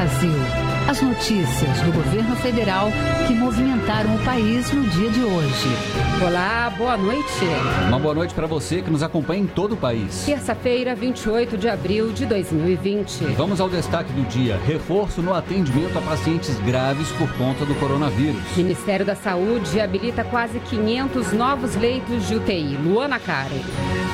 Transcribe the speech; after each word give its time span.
Brasil. 0.00 0.69
As 0.90 1.00
notícias 1.00 1.80
do 1.82 1.92
governo 1.92 2.34
federal 2.34 2.88
que 3.28 3.32
movimentaram 3.32 4.12
o 4.16 4.18
país 4.24 4.72
no 4.72 4.82
dia 4.88 5.08
de 5.08 5.22
hoje. 5.22 5.68
Olá, 6.20 6.68
boa 6.76 6.96
noite. 6.96 7.44
Uma 7.86 8.00
boa 8.00 8.12
noite 8.12 8.34
para 8.34 8.48
você 8.48 8.82
que 8.82 8.90
nos 8.90 9.00
acompanha 9.00 9.44
em 9.44 9.46
todo 9.46 9.74
o 9.74 9.76
país. 9.76 10.24
Terça-feira, 10.26 10.92
28 10.96 11.56
de 11.56 11.68
abril 11.68 12.12
de 12.12 12.26
2020. 12.26 13.24
Vamos 13.36 13.60
ao 13.60 13.68
destaque 13.68 14.12
do 14.12 14.26
dia: 14.26 14.58
reforço 14.66 15.22
no 15.22 15.32
atendimento 15.32 15.96
a 15.96 16.02
pacientes 16.02 16.58
graves 16.62 17.08
por 17.12 17.32
conta 17.34 17.64
do 17.64 17.76
coronavírus. 17.76 18.42
Ministério 18.56 19.06
da 19.06 19.14
Saúde 19.14 19.80
habilita 19.80 20.24
quase 20.24 20.58
500 20.58 21.32
novos 21.32 21.76
leitos 21.76 22.26
de 22.26 22.34
UTI. 22.34 22.76
Luana 22.82 23.20
Karen. 23.20 23.62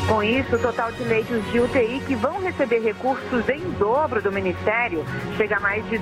Com 0.07 0.23
isso, 0.23 0.55
o 0.55 0.59
total 0.59 0.93
de 0.93 1.03
leitos 1.03 1.43
de 1.51 1.59
UTI 1.59 2.01
que 2.07 2.15
vão 2.15 2.41
receber 2.41 2.79
recursos 2.79 3.49
em 3.49 3.61
dobro 3.73 4.23
do 4.23 4.31
Ministério 4.31 5.05
chega 5.37 5.57
a 5.57 5.61
mais 5.61 5.85
de 5.89 5.99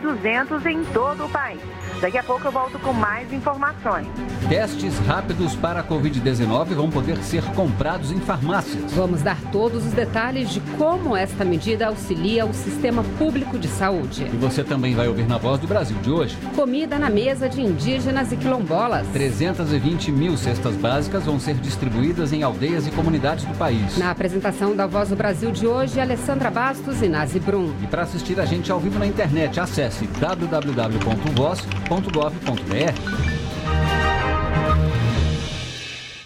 2.200 0.00 0.66
em 0.66 0.84
todo 0.84 1.26
o 1.26 1.28
país. 1.28 1.60
Daqui 2.02 2.18
a 2.18 2.22
pouco 2.24 2.44
eu 2.44 2.50
volto 2.50 2.80
com 2.80 2.92
mais 2.92 3.32
informações. 3.32 4.08
Testes 4.48 4.98
rápidos 5.06 5.54
para 5.54 5.78
a 5.78 5.84
Covid-19 5.84 6.74
vão 6.74 6.90
poder 6.90 7.16
ser 7.18 7.44
comprados 7.54 8.10
em 8.10 8.18
farmácias. 8.18 8.92
Vamos 8.92 9.22
dar 9.22 9.38
todos 9.52 9.86
os 9.86 9.92
detalhes 9.92 10.50
de 10.50 10.58
como 10.76 11.16
esta 11.16 11.44
medida 11.44 11.86
auxilia 11.86 12.44
o 12.44 12.52
sistema 12.52 13.04
público 13.18 13.56
de 13.56 13.68
saúde. 13.68 14.24
E 14.24 14.36
você 14.36 14.64
também 14.64 14.96
vai 14.96 15.06
ouvir 15.06 15.28
na 15.28 15.38
Voz 15.38 15.60
do 15.60 15.68
Brasil 15.68 15.96
de 15.98 16.10
hoje. 16.10 16.36
Comida 16.56 16.98
na 16.98 17.08
mesa 17.08 17.48
de 17.48 17.60
indígenas 17.60 18.32
e 18.32 18.36
quilombolas. 18.36 19.06
320 19.12 20.10
mil 20.10 20.36
cestas 20.36 20.74
básicas 20.74 21.22
vão 21.24 21.38
ser 21.38 21.54
distribuídas 21.54 22.32
em 22.32 22.42
aldeias 22.42 22.84
e 22.84 22.90
comunidades 22.90 23.44
do 23.44 23.54
país. 23.54 23.96
Na 23.96 24.10
apresentação 24.10 24.74
da 24.74 24.88
Voz 24.88 25.10
do 25.10 25.14
Brasil 25.14 25.52
de 25.52 25.68
hoje, 25.68 26.00
Alessandra 26.00 26.50
Bastos 26.50 27.00
e 27.00 27.08
Nazi 27.08 27.38
Brum. 27.38 27.72
E 27.80 27.86
para 27.86 28.02
assistir 28.02 28.40
a 28.40 28.44
gente 28.44 28.72
ao 28.72 28.80
vivo 28.80 28.98
na 28.98 29.06
internet, 29.06 29.60
acesse 29.60 30.04
www.voz.com 30.18 31.91
www.gov.br. 31.92 33.42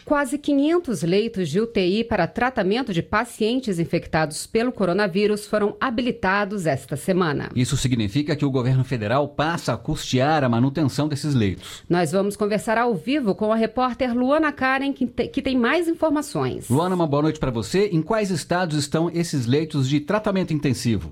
Quase 0.04 0.38
500 0.38 1.02
leitos 1.02 1.48
de 1.48 1.60
UTI 1.60 2.04
para 2.04 2.28
tratamento 2.28 2.94
de 2.94 3.02
pacientes 3.02 3.80
infectados 3.80 4.46
pelo 4.46 4.70
coronavírus 4.70 5.48
foram 5.48 5.76
habilitados 5.80 6.64
esta 6.64 6.96
semana. 6.96 7.50
Isso 7.56 7.76
significa 7.76 8.36
que 8.36 8.44
o 8.44 8.50
governo 8.50 8.84
federal 8.84 9.26
passa 9.26 9.72
a 9.72 9.76
custear 9.76 10.44
a 10.44 10.48
manutenção 10.48 11.08
desses 11.08 11.34
leitos. 11.34 11.82
Nós 11.90 12.12
vamos 12.12 12.36
conversar 12.36 12.78
ao 12.78 12.94
vivo 12.94 13.34
com 13.34 13.52
a 13.52 13.56
repórter 13.56 14.16
Luana 14.16 14.52
Karen, 14.52 14.92
que, 14.92 15.06
te, 15.06 15.26
que 15.26 15.42
tem 15.42 15.58
mais 15.58 15.88
informações. 15.88 16.68
Luana, 16.70 16.94
uma 16.94 17.08
boa 17.08 17.24
noite 17.24 17.40
para 17.40 17.50
você. 17.50 17.88
Em 17.92 18.00
quais 18.00 18.30
estados 18.30 18.78
estão 18.78 19.10
esses 19.10 19.44
leitos 19.44 19.88
de 19.88 19.98
tratamento 19.98 20.52
intensivo? 20.52 21.10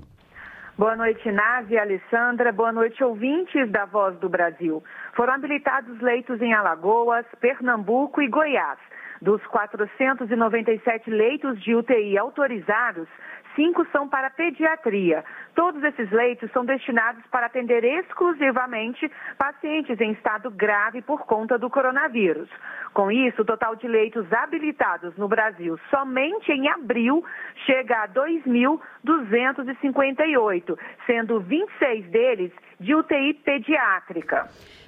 Boa 0.77 0.93
noite, 0.93 1.31
Nave, 1.31 1.77
Alessandra. 1.77 2.51
Boa 2.51 2.69
noite, 2.69 3.01
ouvintes 3.01 3.71
da 3.71 3.85
Voz 3.85 4.13
do 4.19 4.27
Brasil. 4.27 4.83
Foram 5.13 5.35
habilitados 5.35 6.01
leitos 6.01 6.41
em 6.41 6.53
Alagoas, 6.53 7.25
Pernambuco 7.39 8.21
e 8.21 8.27
Goiás. 8.27 8.77
Dos 9.21 9.41
497 9.47 11.09
leitos 11.09 11.63
de 11.63 11.73
UTI 11.73 12.17
autorizados, 12.17 13.07
cinco 13.55 13.85
são 13.91 14.07
para 14.07 14.29
pediatria. 14.29 15.25
Todos 15.55 15.83
esses 15.83 16.11
leitos 16.11 16.51
são 16.51 16.63
destinados 16.65 17.23
para 17.31 17.45
atender 17.45 17.83
exclusivamente 17.83 19.09
pacientes 19.37 20.01
em 20.01 20.11
estado 20.11 20.49
grave 20.51 21.01
por 21.01 21.25
conta 21.25 21.57
do 21.57 21.69
coronavírus. 21.69 22.49
Com 22.93 23.09
isso, 23.11 23.41
o 23.41 23.45
total 23.45 23.75
de 23.75 23.87
leitos 23.87 24.31
habilitados 24.31 25.17
no 25.17 25.27
Brasil 25.27 25.79
somente 25.89 26.51
em 26.51 26.69
abril 26.69 27.25
chega 27.65 28.03
a 28.03 28.07
2.258, 28.07 30.77
sendo 31.05 31.39
26 31.39 32.05
deles 32.09 32.51
de 32.79 32.93
UTI 32.93 33.33
pediátrica. 33.33 34.47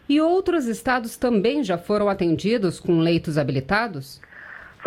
E 0.10 0.22
outros 0.22 0.68
estados 0.68 1.18
também 1.18 1.64
já 1.64 1.78
foram 1.78 2.08
atendidos 2.08 2.80
com 2.80 3.00
leitos 3.00 3.38
habilitados? 3.38 4.22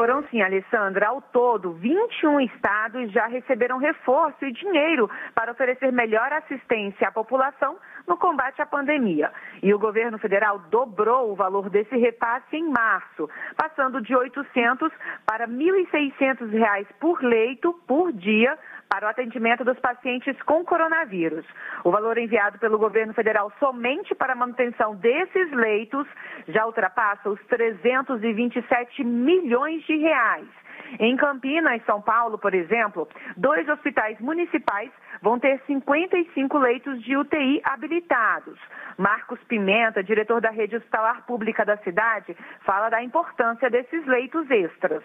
Foram 0.01 0.25
sim, 0.31 0.41
Alessandra. 0.41 1.09
Ao 1.09 1.21
todo, 1.21 1.75
21 1.75 2.41
estados 2.41 3.13
já 3.13 3.27
receberam 3.27 3.77
reforço 3.77 4.43
e 4.47 4.51
dinheiro 4.51 5.11
para 5.35 5.53
oferecer 5.53 5.93
melhor 5.93 6.33
assistência 6.33 7.07
à 7.07 7.13
população 7.13 7.77
no 8.09 8.17
combate 8.17 8.63
à 8.63 8.65
pandemia. 8.65 9.31
E 9.63 9.75
o 9.75 9.79
governo 9.79 10.19
federal 10.19 10.59
dobrou 10.71 11.31
o 11.31 11.35
valor 11.35 11.69
desse 11.69 11.95
repasse 11.99 12.57
em 12.57 12.67
março, 12.71 13.29
passando 13.55 14.01
de 14.01 14.17
800 14.17 14.91
para 15.27 15.47
1.600 15.47 16.51
reais 16.51 16.87
por 16.99 17.23
leito 17.23 17.75
por 17.87 18.11
dia 18.11 18.59
para 18.91 19.07
o 19.07 19.09
atendimento 19.09 19.65
dos 19.65 19.79
pacientes 19.79 20.37
com 20.43 20.65
coronavírus. 20.65 21.47
O 21.85 21.93
valor 21.93 22.19
enviado 22.19 22.59
pelo 22.59 22.77
governo 22.77 23.15
federal 23.15 23.53
somente 23.61 24.17
para 24.17 24.33
a 24.33 24.37
manutenção 24.37 24.97
desses 24.97 25.53
leitos 25.53 26.09
já 26.49 26.67
ultrapassa 26.67 27.31
os 27.31 27.41
327 27.47 29.05
milhões 29.05 29.81
de 29.85 29.97
reais. 29.97 30.49
Em 30.99 31.17
Campinas, 31.17 31.81
São 31.85 32.03
Paulo, 32.03 32.37
por 32.37 32.53
exemplo, 32.53 33.09
dois 33.37 33.69
hospitais 33.69 34.19
municipais 34.19 34.91
vão 35.23 35.39
ter 35.39 35.61
55 35.67 36.59
leitos 36.59 37.01
de 37.05 37.17
UTI 37.17 37.61
habilitados. 37.63 38.59
Marcos 38.99 39.39
Pimenta, 39.45 40.03
diretor 40.03 40.41
da 40.41 40.51
rede 40.51 40.75
hospitalar 40.75 41.25
pública 41.27 41.65
da 41.65 41.77
cidade, 41.77 42.37
fala 42.63 42.91
da 42.91 43.01
importância 43.01 43.71
desses 43.71 44.05
leitos 44.07 44.51
extras. 44.51 45.05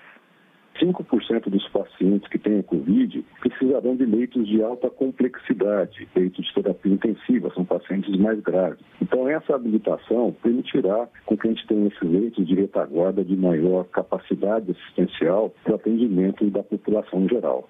5% 0.81 1.49
dos 1.49 1.67
pacientes 1.69 2.27
que 2.29 2.37
têm 2.37 2.59
a 2.59 2.63
Covid 2.63 3.25
precisarão 3.39 3.95
de 3.95 4.05
leitos 4.05 4.47
de 4.47 4.61
alta 4.61 4.89
complexidade, 4.89 6.07
leitos 6.15 6.45
de 6.45 6.53
terapia 6.53 6.93
intensiva, 6.93 7.51
são 7.53 7.63
pacientes 7.63 8.15
mais 8.17 8.39
graves. 8.41 8.79
Então, 9.01 9.27
essa 9.29 9.55
habilitação 9.55 10.35
permitirá 10.41 11.07
com 11.25 11.37
que 11.37 11.47
a 11.47 11.51
gente 11.51 11.67
tenha 11.67 11.87
esses 11.87 12.01
leitos 12.01 12.45
de 12.47 12.55
retaguarda 12.55 13.23
de 13.23 13.35
maior 13.35 13.85
capacidade 13.85 14.71
assistencial 14.71 15.53
para 15.63 15.73
o 15.73 15.75
atendimento 15.75 16.49
da 16.49 16.63
população 16.63 17.21
em 17.21 17.29
geral. 17.29 17.69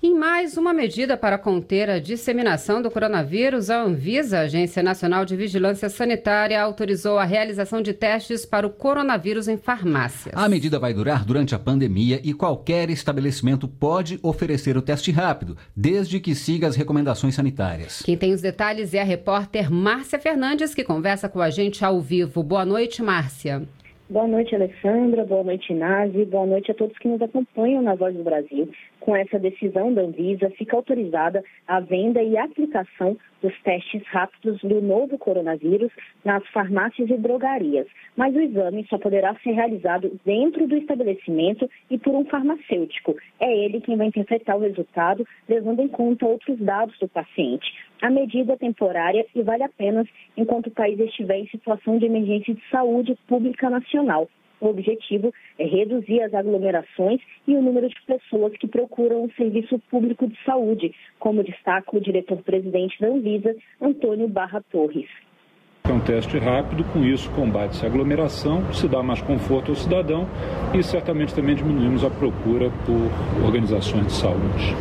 Em 0.00 0.14
mais 0.14 0.56
uma 0.56 0.72
medida 0.72 1.16
para 1.16 1.36
conter 1.36 1.90
a 1.90 1.98
disseminação 1.98 2.80
do 2.80 2.88
coronavírus, 2.88 3.68
a 3.68 3.82
Anvisa, 3.82 4.38
Agência 4.38 4.80
Nacional 4.80 5.24
de 5.24 5.34
Vigilância 5.34 5.88
Sanitária, 5.88 6.62
autorizou 6.62 7.18
a 7.18 7.24
realização 7.24 7.82
de 7.82 7.92
testes 7.92 8.46
para 8.46 8.64
o 8.64 8.70
coronavírus 8.70 9.48
em 9.48 9.56
farmácias. 9.56 10.32
A 10.36 10.48
medida 10.48 10.78
vai 10.78 10.94
durar 10.94 11.24
durante 11.24 11.52
a 11.52 11.58
pandemia 11.58 12.20
e 12.22 12.32
qualquer 12.32 12.90
estabelecimento 12.90 13.66
pode 13.66 14.20
oferecer 14.22 14.76
o 14.76 14.82
teste 14.82 15.10
rápido, 15.10 15.56
desde 15.76 16.20
que 16.20 16.32
siga 16.32 16.68
as 16.68 16.76
recomendações 16.76 17.34
sanitárias. 17.34 18.00
Quem 18.00 18.16
tem 18.16 18.32
os 18.32 18.40
detalhes 18.40 18.94
é 18.94 19.00
a 19.00 19.04
repórter 19.04 19.68
Márcia 19.68 20.20
Fernandes, 20.20 20.76
que 20.76 20.84
conversa 20.84 21.28
com 21.28 21.40
a 21.40 21.50
gente 21.50 21.84
ao 21.84 22.00
vivo. 22.00 22.40
Boa 22.44 22.64
noite, 22.64 23.02
Márcia. 23.02 23.66
Boa 24.10 24.26
noite, 24.26 24.54
Alessandra. 24.54 25.22
Boa 25.26 25.44
noite, 25.44 25.74
Nazi. 25.74 26.24
Boa 26.24 26.46
noite 26.46 26.70
a 26.70 26.74
todos 26.74 26.96
que 26.96 27.08
nos 27.08 27.20
acompanham 27.20 27.82
na 27.82 27.94
Voz 27.94 28.16
do 28.16 28.22
Brasil. 28.22 28.66
Com 29.00 29.16
essa 29.16 29.38
decisão 29.38 29.92
da 29.92 30.02
Anvisa, 30.02 30.50
fica 30.50 30.76
autorizada 30.76 31.42
a 31.66 31.80
venda 31.80 32.22
e 32.22 32.36
aplicação 32.36 33.16
dos 33.40 33.56
testes 33.62 34.02
rápidos 34.08 34.60
do 34.60 34.80
novo 34.82 35.16
coronavírus 35.16 35.92
nas 36.24 36.46
farmácias 36.48 37.08
e 37.08 37.16
drogarias. 37.16 37.86
Mas 38.16 38.34
o 38.34 38.40
exame 38.40 38.86
só 38.88 38.98
poderá 38.98 39.34
ser 39.36 39.52
realizado 39.52 40.18
dentro 40.24 40.66
do 40.66 40.76
estabelecimento 40.76 41.70
e 41.90 41.98
por 41.98 42.14
um 42.14 42.24
farmacêutico. 42.24 43.16
É 43.38 43.64
ele 43.64 43.80
quem 43.80 43.96
vai 43.96 44.08
interpretar 44.08 44.56
o 44.56 44.60
resultado, 44.60 45.26
levando 45.48 45.80
em 45.80 45.88
conta 45.88 46.26
outros 46.26 46.58
dados 46.58 46.98
do 46.98 47.08
paciente. 47.08 47.72
A 48.02 48.10
medida 48.10 48.54
é 48.54 48.56
temporária 48.56 49.24
e 49.34 49.42
vale 49.42 49.62
apenas 49.62 50.06
enquanto 50.36 50.66
o 50.66 50.72
país 50.72 50.98
estiver 50.98 51.38
em 51.38 51.48
situação 51.48 51.98
de 51.98 52.06
emergência 52.06 52.54
de 52.54 52.62
saúde 52.70 53.16
pública 53.28 53.70
nacional. 53.70 54.28
O 54.60 54.68
objetivo 54.68 55.32
é 55.58 55.64
reduzir 55.64 56.20
as 56.22 56.34
aglomerações 56.34 57.20
e 57.46 57.54
o 57.54 57.62
número 57.62 57.88
de 57.88 57.94
pessoas 58.06 58.56
que 58.58 58.66
procuram 58.66 59.24
o 59.24 59.32
serviço 59.32 59.78
público 59.90 60.26
de 60.26 60.36
saúde, 60.44 60.94
como 61.18 61.44
destaca 61.44 61.96
o 61.96 62.00
diretor-presidente 62.00 63.00
da 63.00 63.08
Anvisa, 63.08 63.54
Antônio 63.80 64.28
Barra 64.28 64.62
Torres. 64.70 65.08
É 65.84 65.92
um 65.92 66.00
teste 66.00 66.36
rápido, 66.38 66.84
com 66.92 67.02
isso 67.02 67.30
combate-se 67.30 67.84
a 67.84 67.88
aglomeração, 67.88 68.72
se 68.74 68.86
dá 68.86 69.02
mais 69.02 69.22
conforto 69.22 69.70
ao 69.70 69.76
cidadão 69.76 70.28
e 70.74 70.82
certamente 70.82 71.34
também 71.34 71.54
diminuímos 71.54 72.04
a 72.04 72.10
procura 72.10 72.70
por 72.84 73.44
organizações 73.46 74.06
de 74.06 74.12
saúde. 74.12 74.76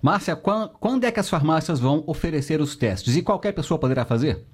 Márcia, 0.00 0.36
quando 0.36 1.04
é 1.04 1.10
que 1.10 1.18
as 1.18 1.28
farmácias 1.28 1.80
vão 1.80 2.04
oferecer 2.06 2.60
os 2.60 2.76
testes 2.76 3.16
e 3.16 3.22
qualquer 3.22 3.52
pessoa 3.52 3.80
poderá 3.80 4.04
fazer? 4.04 4.44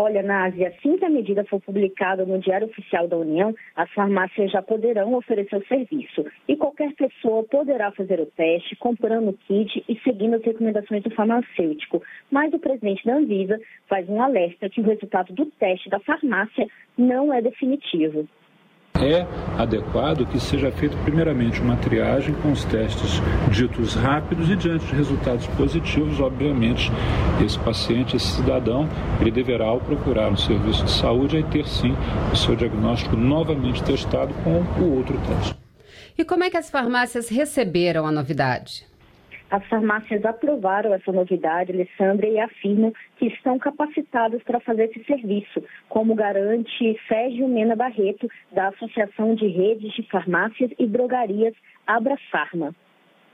Olha, 0.00 0.22
Nazi, 0.22 0.64
assim 0.64 0.96
que 0.96 1.04
a 1.04 1.10
medida 1.10 1.44
for 1.46 1.60
publicada 1.60 2.24
no 2.24 2.38
Diário 2.38 2.68
Oficial 2.68 3.08
da 3.08 3.16
União, 3.16 3.52
as 3.74 3.90
farmácias 3.90 4.48
já 4.52 4.62
poderão 4.62 5.12
oferecer 5.14 5.56
o 5.56 5.66
serviço. 5.66 6.24
E 6.46 6.54
qualquer 6.54 6.94
pessoa 6.94 7.42
poderá 7.42 7.90
fazer 7.90 8.20
o 8.20 8.26
teste 8.26 8.76
comprando 8.76 9.30
o 9.30 9.32
kit 9.32 9.84
e 9.88 9.98
seguindo 10.04 10.36
as 10.36 10.44
recomendações 10.44 11.02
do 11.02 11.10
farmacêutico. 11.10 12.00
Mas 12.30 12.54
o 12.54 12.60
presidente 12.60 13.04
da 13.04 13.16
Anvisa 13.16 13.60
faz 13.88 14.08
um 14.08 14.22
alerta 14.22 14.70
que 14.70 14.80
o 14.80 14.84
resultado 14.84 15.32
do 15.32 15.46
teste 15.46 15.90
da 15.90 15.98
farmácia 15.98 16.68
não 16.96 17.34
é 17.34 17.42
definitivo 17.42 18.28
é 19.00 19.26
adequado 19.56 20.26
que 20.26 20.40
seja 20.40 20.70
feita 20.70 20.96
primeiramente 21.04 21.60
uma 21.60 21.76
triagem 21.76 22.34
com 22.34 22.52
os 22.52 22.64
testes 22.64 23.20
ditos 23.50 23.94
rápidos 23.94 24.50
e 24.50 24.56
diante 24.56 24.86
de 24.86 24.94
resultados 24.94 25.46
positivos, 25.48 26.20
obviamente, 26.20 26.90
esse 27.44 27.58
paciente, 27.58 28.16
esse 28.16 28.26
cidadão, 28.26 28.88
ele 29.20 29.30
deverá 29.30 29.66
ao 29.66 29.80
procurar 29.80 30.30
um 30.30 30.36
serviço 30.36 30.84
de 30.84 30.90
saúde 30.90 31.38
e 31.38 31.42
ter 31.42 31.66
sim 31.66 31.94
o 32.32 32.36
seu 32.36 32.56
diagnóstico 32.56 33.16
novamente 33.16 33.82
testado 33.82 34.34
com 34.44 34.62
o 34.82 34.96
outro 34.96 35.18
teste. 35.26 35.56
E 36.16 36.24
como 36.24 36.44
é 36.44 36.50
que 36.50 36.56
as 36.56 36.68
farmácias 36.68 37.28
receberam 37.28 38.06
a 38.06 38.10
novidade? 38.10 38.84
As 39.50 39.66
farmácias 39.66 40.22
aprovaram 40.26 40.92
essa 40.92 41.10
novidade, 41.10 41.72
Alessandra, 41.72 42.26
e 42.26 42.38
afirmam 42.38 42.92
que 43.16 43.26
estão 43.26 43.58
capacitadas 43.58 44.42
para 44.42 44.60
fazer 44.60 44.84
esse 44.84 45.02
serviço, 45.04 45.62
como 45.88 46.14
garante 46.14 47.00
Sérgio 47.08 47.48
Mena 47.48 47.74
Barreto, 47.74 48.28
da 48.52 48.68
Associação 48.68 49.34
de 49.34 49.46
Redes 49.46 49.94
de 49.94 50.02
Farmácias 50.10 50.70
e 50.78 50.86
Drogarias 50.86 51.54
Abrafarma. 51.86 52.74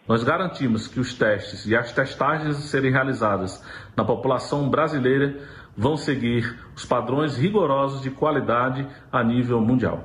Nós 0.06 0.22
garantimos 0.22 0.86
que 0.86 1.00
os 1.00 1.14
testes 1.14 1.66
e 1.66 1.74
as 1.74 1.92
testagens 1.92 2.58
a 2.58 2.60
serem 2.60 2.92
realizadas 2.92 3.60
na 3.96 4.04
população 4.04 4.68
brasileira 4.68 5.34
vão 5.76 5.96
seguir 5.96 6.44
os 6.76 6.84
padrões 6.84 7.36
rigorosos 7.36 8.02
de 8.02 8.10
qualidade 8.10 8.86
a 9.10 9.24
nível 9.24 9.60
mundial. 9.60 10.04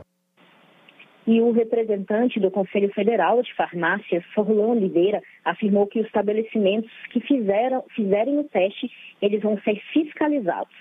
E 1.30 1.40
o 1.42 1.52
representante 1.52 2.40
do 2.40 2.50
Conselho 2.50 2.92
Federal 2.92 3.44
de 3.44 3.54
Farmácias, 3.54 4.24
Forlan 4.34 4.70
Oliveira, 4.70 5.22
afirmou 5.46 5.86
que 5.86 6.00
os 6.00 6.08
estabelecimentos 6.08 6.90
que 7.12 7.20
fizeram, 7.20 7.84
fizerem 7.96 8.40
o 8.40 8.46
teste, 8.46 8.90
eles 9.22 9.40
vão 9.44 9.56
ser 9.62 9.80
fiscalizados. 9.94 10.74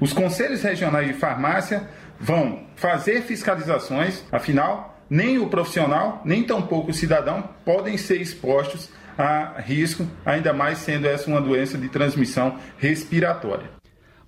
Os 0.00 0.12
conselhos 0.12 0.64
regionais 0.64 1.06
de 1.06 1.12
farmácia 1.12 1.88
vão 2.18 2.66
fazer 2.74 3.22
fiscalizações, 3.22 4.26
afinal, 4.32 4.98
nem 5.08 5.38
o 5.38 5.48
profissional, 5.48 6.22
nem 6.24 6.42
tampouco 6.42 6.90
o 6.90 6.94
cidadão 6.94 7.48
podem 7.64 7.96
ser 7.96 8.20
expostos 8.20 8.92
a 9.16 9.60
risco, 9.60 10.04
ainda 10.26 10.52
mais 10.52 10.78
sendo 10.78 11.06
essa 11.06 11.30
uma 11.30 11.40
doença 11.40 11.78
de 11.78 11.88
transmissão 11.88 12.58
respiratória. 12.78 13.77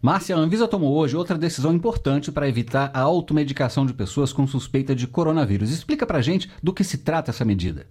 Márcia, 0.03 0.35
a 0.35 0.39
Anvisa 0.39 0.67
tomou 0.67 0.97
hoje 0.97 1.15
outra 1.15 1.37
decisão 1.37 1.75
importante 1.75 2.33
para 2.33 2.49
evitar 2.49 2.91
a 2.95 3.01
automedicação 3.01 3.85
de 3.85 3.93
pessoas 3.93 4.33
com 4.33 4.47
suspeita 4.47 4.95
de 4.95 5.07
coronavírus. 5.07 5.71
Explica 5.71 6.07
para 6.07 6.23
gente 6.23 6.49
do 6.63 6.73
que 6.73 6.83
se 6.83 7.05
trata 7.05 7.31
essa 7.31 7.45
medida. 7.45 7.87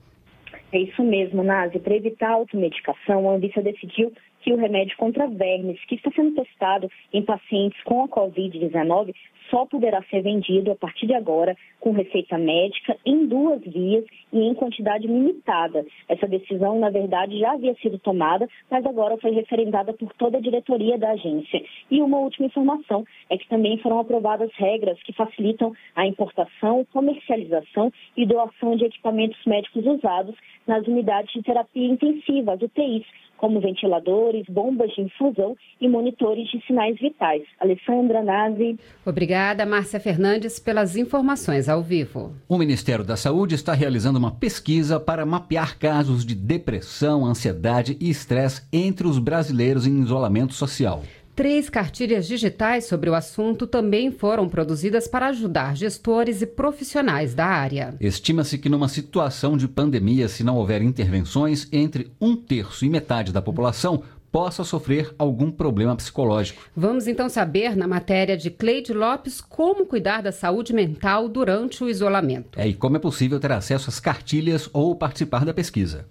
É 0.71 0.79
isso 0.79 1.03
mesmo, 1.03 1.43
Nazi. 1.43 1.77
Para 1.77 1.95
evitar 1.95 2.29
a 2.31 2.33
automedicação, 2.33 3.29
a 3.29 3.35
Anvisa 3.35 3.61
decidiu 3.61 4.11
que 4.49 4.53
o 4.53 4.57
remédio 4.57 4.97
contra 4.97 5.27
vermes, 5.27 5.79
que 5.85 5.93
está 5.93 6.09
sendo 6.09 6.33
testado 6.33 6.89
em 7.13 7.21
pacientes 7.21 7.79
com 7.83 8.03
a 8.03 8.07
Covid-19, 8.07 9.13
só 9.51 9.65
poderá 9.65 10.01
ser 10.09 10.23
vendido 10.23 10.71
a 10.71 10.75
partir 10.75 11.05
de 11.05 11.13
agora 11.13 11.55
com 11.79 11.91
receita 11.91 12.35
médica 12.37 12.97
em 13.05 13.27
duas 13.27 13.61
vias 13.61 14.05
e 14.33 14.39
em 14.39 14.53
quantidade 14.55 15.05
limitada. 15.05 15.85
Essa 16.07 16.27
decisão, 16.27 16.79
na 16.79 16.89
verdade, 16.89 17.37
já 17.37 17.53
havia 17.53 17.75
sido 17.75 17.99
tomada, 17.99 18.47
mas 18.71 18.85
agora 18.85 19.17
foi 19.17 19.31
referendada 19.31 19.93
por 19.93 20.11
toda 20.13 20.37
a 20.37 20.41
diretoria 20.41 20.97
da 20.97 21.11
agência. 21.11 21.61
E 21.91 22.01
uma 22.01 22.17
última 22.17 22.47
informação 22.47 23.05
é 23.29 23.37
que 23.37 23.47
também 23.47 23.77
foram 23.77 23.99
aprovadas 23.99 24.51
regras 24.55 25.01
que 25.03 25.13
facilitam 25.13 25.73
a 25.95 26.07
importação, 26.07 26.85
comercialização 26.91 27.91
e 28.17 28.25
doação 28.25 28.75
de 28.75 28.85
equipamentos 28.85 29.39
médicos 29.45 29.85
usados 29.85 30.35
nas 30.65 30.87
unidades 30.87 31.31
de 31.33 31.43
terapia 31.43 31.87
intensiva, 31.87 32.53
as 32.53 32.61
UTIs, 32.61 33.05
como 33.39 33.61
ventiladores, 33.61 34.45
bombas 34.49 34.91
de 34.91 35.01
infusão 35.01 35.55
e 35.79 35.87
monitores 35.87 36.49
de 36.51 36.61
sinais 36.67 36.99
vitais. 36.99 37.43
Alessandra 37.59 38.21
Nazi. 38.21 38.77
Obrigada, 39.05 39.65
Márcia 39.65 39.99
Fernandes, 39.99 40.59
pelas 40.59 40.97
informações 40.97 41.69
ao 41.69 41.81
vivo. 41.81 42.33
O 42.47 42.57
Ministério 42.57 43.05
da 43.05 43.15
Saúde 43.15 43.55
está 43.55 43.73
realizando 43.73 44.19
uma 44.19 44.31
pesquisa 44.31 44.99
para 44.99 45.25
mapear 45.25 45.79
casos 45.79 46.25
de 46.25 46.35
depressão, 46.35 47.25
ansiedade 47.25 47.97
e 47.99 48.09
estresse 48.09 48.67
entre 48.73 49.07
os 49.07 49.17
brasileiros 49.17 49.87
em 49.87 50.01
isolamento 50.01 50.53
social. 50.53 51.01
Três 51.39 51.69
cartilhas 51.69 52.27
digitais 52.27 52.83
sobre 52.83 53.09
o 53.09 53.15
assunto 53.15 53.65
também 53.65 54.11
foram 54.11 54.49
produzidas 54.49 55.07
para 55.07 55.27
ajudar 55.27 55.73
gestores 55.73 56.41
e 56.41 56.45
profissionais 56.45 57.33
da 57.33 57.45
área. 57.45 57.95
Estima-se 57.97 58.57
que 58.57 58.67
numa 58.67 58.89
situação 58.89 59.55
de 59.55 59.65
pandemia, 59.65 60.27
se 60.27 60.43
não 60.43 60.57
houver 60.57 60.81
intervenções, 60.81 61.65
entre 61.71 62.11
um 62.19 62.35
terço 62.35 62.83
e 62.83 62.89
metade 62.89 63.31
da 63.31 63.41
população 63.41 64.03
possa 64.29 64.65
sofrer 64.65 65.15
algum 65.17 65.49
problema 65.49 65.95
psicológico. 65.95 66.69
Vamos 66.75 67.07
então 67.07 67.29
saber, 67.29 67.73
na 67.73 67.87
matéria 67.87 68.35
de 68.35 68.49
Cleide 68.49 68.91
Lopes, 68.91 69.39
como 69.39 69.85
cuidar 69.85 70.21
da 70.21 70.33
saúde 70.33 70.73
mental 70.73 71.29
durante 71.29 71.81
o 71.81 71.89
isolamento. 71.89 72.59
É, 72.59 72.67
e 72.67 72.73
como 72.73 72.97
é 72.97 72.99
possível 72.99 73.39
ter 73.39 73.53
acesso 73.53 73.89
às 73.89 73.97
cartilhas 73.97 74.69
ou 74.73 74.93
participar 74.93 75.45
da 75.45 75.53
pesquisa. 75.53 76.05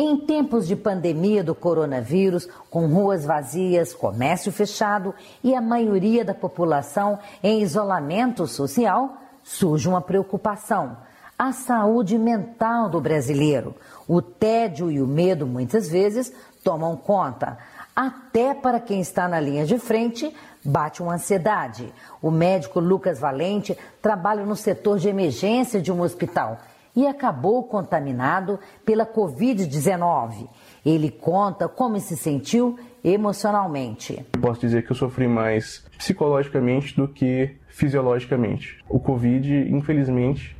Em 0.00 0.16
tempos 0.16 0.68
de 0.68 0.76
pandemia 0.76 1.42
do 1.42 1.56
coronavírus, 1.56 2.48
com 2.70 2.86
ruas 2.86 3.24
vazias, 3.24 3.92
comércio 3.92 4.52
fechado 4.52 5.12
e 5.42 5.56
a 5.56 5.60
maioria 5.60 6.24
da 6.24 6.32
população 6.32 7.18
em 7.42 7.62
isolamento 7.62 8.46
social, 8.46 9.16
surge 9.42 9.88
uma 9.88 10.00
preocupação: 10.00 10.96
a 11.36 11.50
saúde 11.50 12.16
mental 12.16 12.88
do 12.88 13.00
brasileiro. 13.00 13.74
O 14.06 14.22
tédio 14.22 14.88
e 14.88 15.02
o 15.02 15.06
medo, 15.06 15.48
muitas 15.48 15.88
vezes, 15.88 16.32
tomam 16.62 16.96
conta. 16.96 17.58
até 17.96 18.54
para 18.54 18.78
quem 18.78 19.00
está 19.00 19.26
na 19.26 19.40
linha 19.40 19.66
de 19.66 19.80
frente, 19.80 20.32
bate 20.64 21.02
uma 21.02 21.14
ansiedade. 21.14 21.92
O 22.22 22.30
médico 22.30 22.78
Lucas 22.78 23.18
Valente 23.18 23.76
trabalha 24.00 24.44
no 24.44 24.54
setor 24.54 25.00
de 25.00 25.08
emergência 25.08 25.82
de 25.82 25.90
um 25.90 26.02
hospital 26.02 26.60
e 26.98 27.06
acabou 27.06 27.62
contaminado 27.62 28.58
pela 28.84 29.06
Covid-19. 29.06 30.48
Ele 30.84 31.12
conta 31.12 31.68
como 31.68 32.00
se 32.00 32.16
sentiu 32.16 32.76
emocionalmente. 33.04 34.26
Posso 34.40 34.62
dizer 34.62 34.84
que 34.84 34.90
eu 34.90 34.96
sofri 34.96 35.28
mais 35.28 35.86
psicologicamente 35.96 36.96
do 36.96 37.06
que 37.06 37.54
fisiologicamente. 37.68 38.84
O 38.88 38.98
Covid, 38.98 39.48
infelizmente, 39.70 40.56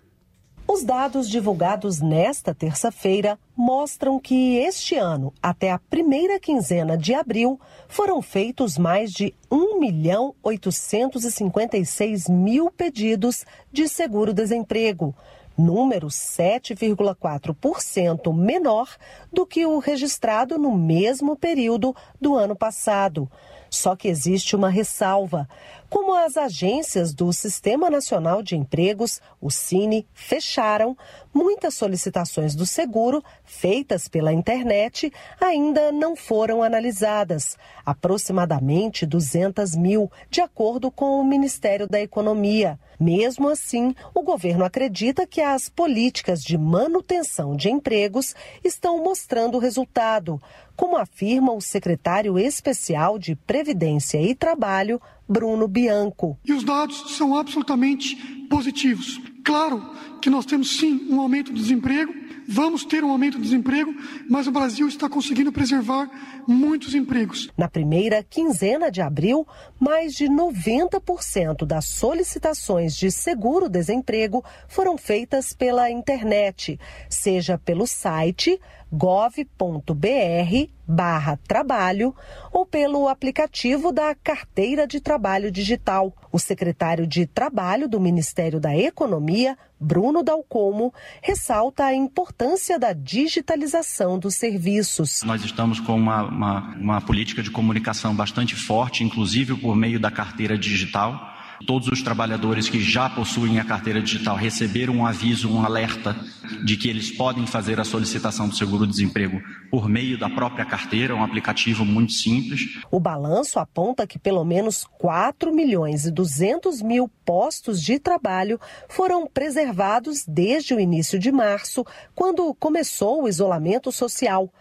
Os 0.65 0.82
dados 0.84 1.29
divulgados 1.29 2.00
nesta 2.00 2.55
terça-feira 2.55 3.38
mostram 3.55 4.17
que 4.17 4.55
este 4.58 4.96
ano, 4.96 5.34
até 5.41 5.72
a 5.72 5.77
primeira 5.77 6.39
quinzena 6.39 6.98
de 6.98 7.13
abril, 7.13 7.60
foram 7.88 8.22
feitos 8.22 8.77
mais 8.77 9.12
de 9.12 9.34
1 9.51 9.77
milhão 9.77 10.34
856 10.41 12.29
mil 12.29 12.72
pedidos 12.72 13.46
de 13.74 13.89
seguro-desemprego, 13.89 15.13
número 15.58 16.08
7,4% 16.08 18.34
menor 18.34 18.88
do 19.32 19.46
que 19.46 19.65
o 19.65 19.79
registrado 19.79 20.58
no 20.58 20.74
mesmo 20.75 21.36
período 21.36 21.96
do 22.20 22.36
ano 22.36 22.55
passado. 22.55 23.29
Só 23.74 23.96
que 23.96 24.08
existe 24.08 24.56
uma 24.56 24.70
ressalva. 24.70 25.50
Como 25.89 26.13
as 26.13 26.38
agências 26.38 27.12
do 27.12 27.34
Sistema 27.34 27.89
Nacional 27.89 28.44
de 28.44 28.56
Empregos, 28.56 29.20
o 29.42 29.50
Cine, 29.50 30.08
fecharam, 30.13 30.96
muitas 31.34 31.74
solicitações 31.74 32.53
do 32.53 32.68
seguro 32.68 33.24
feitas 33.44 34.08
pela 34.08 34.32
internet 34.32 35.12
ainda 35.42 35.92
não 35.92 36.15
foram 36.15 36.62
analisadas, 36.62 37.58
aproximadamente 37.84 39.08
200 39.08 39.75
mil, 39.75 40.12
de 40.30 40.39
acordo 40.39 40.92
com 40.92 41.20
o 41.20 41.24
Ministério 41.24 41.88
da 41.88 42.00
Economia. 42.00 42.80
Mesmo 43.00 43.50
assim, 43.50 43.96
o 44.13 44.22
governo 44.22 44.63
acredita 44.63 45.27
que 45.27 45.42
as 45.42 45.68
políticas 45.68 46.44
de 46.44 46.58
manutenção 46.58 47.56
de 47.56 47.70
empregos 47.70 48.36
estão 48.63 49.03
mostrando 49.03 49.58
resultado, 49.58 50.42
como 50.75 50.98
afirma 50.98 51.53
o 51.53 51.62
secretário 51.62 52.38
especial 52.38 53.18
de 53.20 53.36
Previdência 53.36 54.22
e 54.22 54.36
Trabalho, 54.36 55.01
Bruno 55.27 55.68
Bianco. 55.68 56.38
E 56.44 56.53
os 56.53 56.63
dados 56.63 57.15
são 57.18 57.38
absolutamente 57.38 58.15
positivos. 58.50 59.20
Claro 59.44 59.84
que 60.22 60.30
nós 60.30 60.46
temos 60.46 60.77
sim 60.80 61.08
um 61.10 61.20
aumento 61.20 61.51
do 61.51 61.60
desemprego, 61.60 62.13
vamos 62.48 62.86
ter 62.86 63.03
um 63.03 63.12
aumento 63.12 63.38
do 63.38 63.44
desemprego, 63.44 63.94
mas 64.30 64.48
o 64.48 64.51
Brasil 64.51 64.88
está 64.88 65.10
conseguindo 65.10 65.51
preservar 65.51 66.10
muitos 66.48 66.96
empregos. 66.96 67.50
Na 67.58 67.68
primeira 67.68 68.24
quinzena 68.24 68.89
de 68.89 69.01
abril, 69.01 69.46
mais 69.80 70.13
de 70.13 70.25
90% 70.25 71.65
das 71.65 71.86
solicitações 71.86 72.96
de 72.96 73.12
seguro-desemprego 73.12 74.44
foram 74.68 74.98
feitas 74.98 75.53
pela 75.53 75.92
internet, 75.92 76.80
seja 77.10 77.58
pelo 77.58 77.86
site 77.86 78.60
gov.br 78.94 80.70
barra 80.88 81.40
trabalho 81.48 82.14
ou 82.52 82.64
pelo 82.64 83.08
aplicativo 83.08 83.92
da 83.92 84.14
Carteira 84.14 84.86
de 84.86 85.00
Trabalho 85.00 85.52
Digital. 85.52 86.14
O 86.32 86.38
secretário 86.38 87.08
de 87.08 87.26
Trabalho 87.26 87.88
do 87.88 88.00
Ministério 88.00 88.60
da 88.60 88.78
Economia, 88.78 89.58
Bruno 89.80 90.22
Dalcomo, 90.22 90.94
ressalta 91.22 91.86
a 91.86 91.96
importância 91.96 92.78
da 92.78 92.94
digitalização 92.94 94.20
dos 94.20 94.36
serviços. 94.36 95.24
Nós 95.24 95.44
estamos 95.44 95.80
com 95.80 95.96
uma, 95.96 96.24
uma, 96.24 96.76
uma 96.76 97.02
política 97.02 97.42
de 97.42 97.50
comunicação 97.50 98.16
bastante 98.16 98.56
forte, 98.56 99.04
inclusive 99.04 99.56
por 99.56 99.76
meio 99.76 100.00
da 100.00 100.12
carteira 100.12 100.58
digital 100.58 101.33
Todos 101.65 101.88
os 101.88 102.01
trabalhadores 102.01 102.67
que 102.67 102.82
já 102.82 103.10
possuem 103.10 103.60
a 103.60 103.63
carteira 103.63 104.01
digital 104.01 104.36
receberam 104.36 104.98
um 104.98 105.05
aviso, 105.05 105.50
um 105.50 105.63
alerta 105.63 106.15
de 106.63 106.75
que 106.77 106.89
eles 106.89 107.12
podem 107.12 107.48
fazer 107.48 107.79
a 107.79 107.84
solicitação 107.84 108.48
do 108.48 108.55
seguro-desemprego 108.55 109.41
por 109.70 109.88
meio 109.88 110.17
da 110.17 110.29
própria 110.29 110.65
carteira, 110.65 111.15
um 111.15 111.24
aplicativo 111.24 111.86
muito 111.86 112.12
simples. 112.12 112.62
O 112.91 113.00
balanço 113.00 113.60
aponta 113.60 114.05
que 114.05 114.20
pelo 114.20 114.43
menos 114.43 114.86
4 114.98 115.53
milhões 115.53 116.05
e 116.05 116.12
200 116.12 116.82
mil 116.82 117.10
postos 117.25 117.82
de 117.82 117.98
trabalho 117.98 118.60
foram 118.89 119.25
preservados 119.27 120.25
desde 120.27 120.74
o 120.74 120.79
início 120.79 121.17
de 121.17 121.32
março, 121.32 121.86
quando 122.13 122.53
começou 122.55 123.24
o 123.24 123.27
isolamento 123.27 123.91
social. 123.91 124.51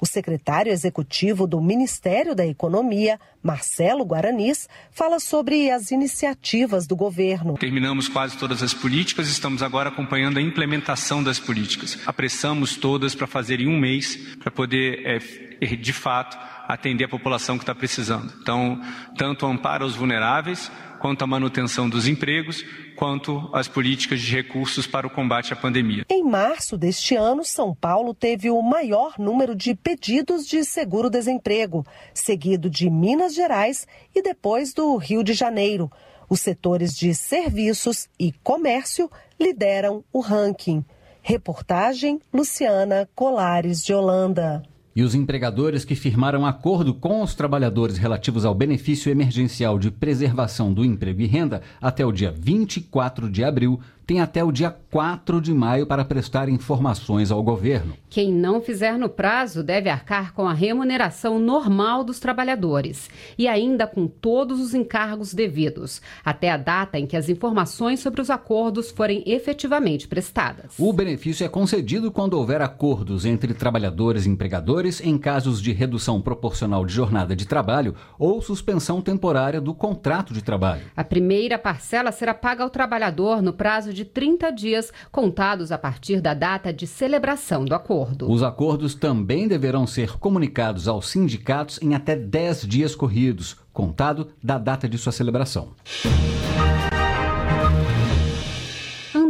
O 0.00 0.06
secretário 0.06 0.72
executivo 0.72 1.46
do 1.46 1.60
Ministério 1.60 2.34
da 2.34 2.46
Economia, 2.46 3.20
Marcelo 3.42 4.02
Guaranis, 4.02 4.66
fala 4.90 5.20
sobre 5.20 5.70
as 5.70 5.90
iniciativas 5.90 6.86
do 6.86 6.96
governo. 6.96 7.58
Terminamos 7.58 8.08
quase 8.08 8.38
todas 8.38 8.62
as 8.62 8.72
políticas, 8.72 9.28
estamos 9.28 9.62
agora 9.62 9.90
acompanhando 9.90 10.38
a 10.38 10.42
implementação 10.42 11.22
das 11.22 11.38
políticas. 11.38 11.98
Apressamos 12.06 12.76
todas 12.76 13.14
para 13.14 13.26
fazer 13.26 13.60
em 13.60 13.68
um 13.68 13.78
mês, 13.78 14.16
para 14.38 14.50
poder, 14.50 15.02
é, 15.04 15.76
de 15.76 15.92
fato, 15.92 16.38
atender 16.66 17.04
a 17.04 17.08
população 17.08 17.58
que 17.58 17.62
está 17.64 17.74
precisando. 17.74 18.32
Então, 18.40 18.80
tanto 19.18 19.44
amparo 19.44 19.84
aos 19.84 19.96
vulneráveis, 19.96 20.70
quanto 21.00 21.24
à 21.24 21.26
manutenção 21.26 21.88
dos 21.88 22.06
empregos, 22.06 22.62
quanto 22.94 23.48
às 23.52 23.66
políticas 23.66 24.20
de 24.20 24.30
recursos 24.36 24.86
para 24.86 25.06
o 25.06 25.10
combate 25.10 25.52
à 25.52 25.56
pandemia. 25.56 26.04
Em 26.08 26.22
março 26.22 26.76
deste 26.76 27.16
ano, 27.16 27.42
São 27.42 27.74
Paulo 27.74 28.14
teve 28.14 28.50
o 28.50 28.60
maior 28.60 29.14
número 29.18 29.54
de 29.56 29.74
pedidos 29.74 30.46
de 30.46 30.62
seguro-desemprego, 30.62 31.84
seguido 32.12 32.68
de 32.68 32.90
Minas 32.90 33.34
Gerais 33.34 33.86
e 34.14 34.22
depois 34.22 34.74
do 34.74 34.94
Rio 34.96 35.24
de 35.24 35.32
Janeiro. 35.32 35.90
Os 36.28 36.40
setores 36.40 36.94
de 36.94 37.14
serviços 37.14 38.08
e 38.18 38.32
comércio 38.44 39.10
lideram 39.40 40.04
o 40.12 40.20
ranking. 40.20 40.84
Reportagem 41.22 42.20
Luciana 42.32 43.08
Colares 43.14 43.84
de 43.84 43.92
Holanda. 43.92 44.62
E 44.94 45.02
os 45.02 45.14
empregadores 45.14 45.84
que 45.84 45.94
firmaram 45.94 46.44
acordo 46.44 46.92
com 46.92 47.22
os 47.22 47.34
trabalhadores 47.34 47.96
relativos 47.96 48.44
ao 48.44 48.54
benefício 48.54 49.10
emergencial 49.10 49.78
de 49.78 49.90
preservação 49.90 50.72
do 50.72 50.84
emprego 50.84 51.20
e 51.20 51.26
renda 51.26 51.62
até 51.80 52.04
o 52.04 52.10
dia 52.10 52.34
24 52.36 53.30
de 53.30 53.44
abril 53.44 53.80
tem 54.10 54.20
até 54.20 54.42
o 54.42 54.50
dia 54.50 54.76
4 54.90 55.40
de 55.40 55.54
maio 55.54 55.86
para 55.86 56.04
prestar 56.04 56.48
informações 56.48 57.30
ao 57.30 57.40
governo. 57.44 57.94
Quem 58.08 58.32
não 58.32 58.60
fizer 58.60 58.98
no 58.98 59.08
prazo 59.08 59.62
deve 59.62 59.88
arcar 59.88 60.34
com 60.34 60.48
a 60.48 60.52
remuneração 60.52 61.38
normal 61.38 62.02
dos 62.02 62.18
trabalhadores 62.18 63.08
e 63.38 63.46
ainda 63.46 63.86
com 63.86 64.08
todos 64.08 64.58
os 64.58 64.74
encargos 64.74 65.32
devidos, 65.32 66.02
até 66.24 66.50
a 66.50 66.56
data 66.56 66.98
em 66.98 67.06
que 67.06 67.16
as 67.16 67.28
informações 67.28 68.00
sobre 68.00 68.20
os 68.20 68.30
acordos 68.30 68.90
forem 68.90 69.22
efetivamente 69.24 70.08
prestadas. 70.08 70.74
O 70.76 70.92
benefício 70.92 71.46
é 71.46 71.48
concedido 71.48 72.10
quando 72.10 72.34
houver 72.34 72.60
acordos 72.60 73.24
entre 73.24 73.54
trabalhadores 73.54 74.26
e 74.26 74.28
empregadores 74.28 75.00
em 75.00 75.16
casos 75.16 75.62
de 75.62 75.70
redução 75.70 76.20
proporcional 76.20 76.84
de 76.84 76.92
jornada 76.92 77.36
de 77.36 77.46
trabalho 77.46 77.94
ou 78.18 78.42
suspensão 78.42 79.00
temporária 79.00 79.60
do 79.60 79.72
contrato 79.72 80.34
de 80.34 80.42
trabalho. 80.42 80.82
A 80.96 81.04
primeira 81.04 81.56
parcela 81.56 82.10
será 82.10 82.34
paga 82.34 82.64
ao 82.64 82.70
trabalhador 82.70 83.40
no 83.40 83.52
prazo 83.52 83.92
de 83.92 83.99
de 84.00 84.04
30 84.06 84.50
dias, 84.50 84.92
contados 85.12 85.70
a 85.70 85.76
partir 85.76 86.20
da 86.22 86.32
data 86.32 86.72
de 86.72 86.86
celebração 86.86 87.66
do 87.66 87.74
acordo. 87.74 88.30
Os 88.30 88.42
acordos 88.42 88.94
também 88.94 89.46
deverão 89.46 89.86
ser 89.86 90.18
comunicados 90.18 90.88
aos 90.88 91.10
sindicatos 91.10 91.78
em 91.82 91.94
até 91.94 92.16
10 92.16 92.66
dias 92.66 92.94
corridos, 92.94 93.56
contado 93.72 94.28
da 94.42 94.56
data 94.56 94.88
de 94.88 94.96
sua 94.96 95.12
celebração. 95.12 95.74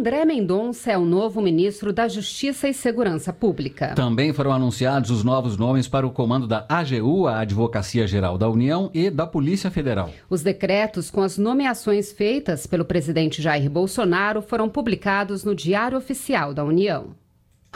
André 0.00 0.24
Mendonça 0.24 0.90
é 0.90 0.96
o 0.96 1.04
novo 1.04 1.42
ministro 1.42 1.92
da 1.92 2.08
Justiça 2.08 2.66
e 2.66 2.72
Segurança 2.72 3.34
Pública. 3.34 3.94
Também 3.94 4.32
foram 4.32 4.50
anunciados 4.50 5.10
os 5.10 5.22
novos 5.22 5.58
nomes 5.58 5.86
para 5.86 6.06
o 6.06 6.10
comando 6.10 6.46
da 6.46 6.64
AGU, 6.66 7.26
a 7.26 7.40
Advocacia 7.40 8.06
Geral 8.06 8.38
da 8.38 8.48
União, 8.48 8.90
e 8.94 9.10
da 9.10 9.26
Polícia 9.26 9.70
Federal. 9.70 10.08
Os 10.30 10.42
decretos 10.42 11.10
com 11.10 11.20
as 11.20 11.36
nomeações 11.36 12.12
feitas 12.12 12.66
pelo 12.66 12.86
presidente 12.86 13.42
Jair 13.42 13.68
Bolsonaro 13.68 14.40
foram 14.40 14.70
publicados 14.70 15.44
no 15.44 15.54
Diário 15.54 15.98
Oficial 15.98 16.54
da 16.54 16.64
União. 16.64 17.08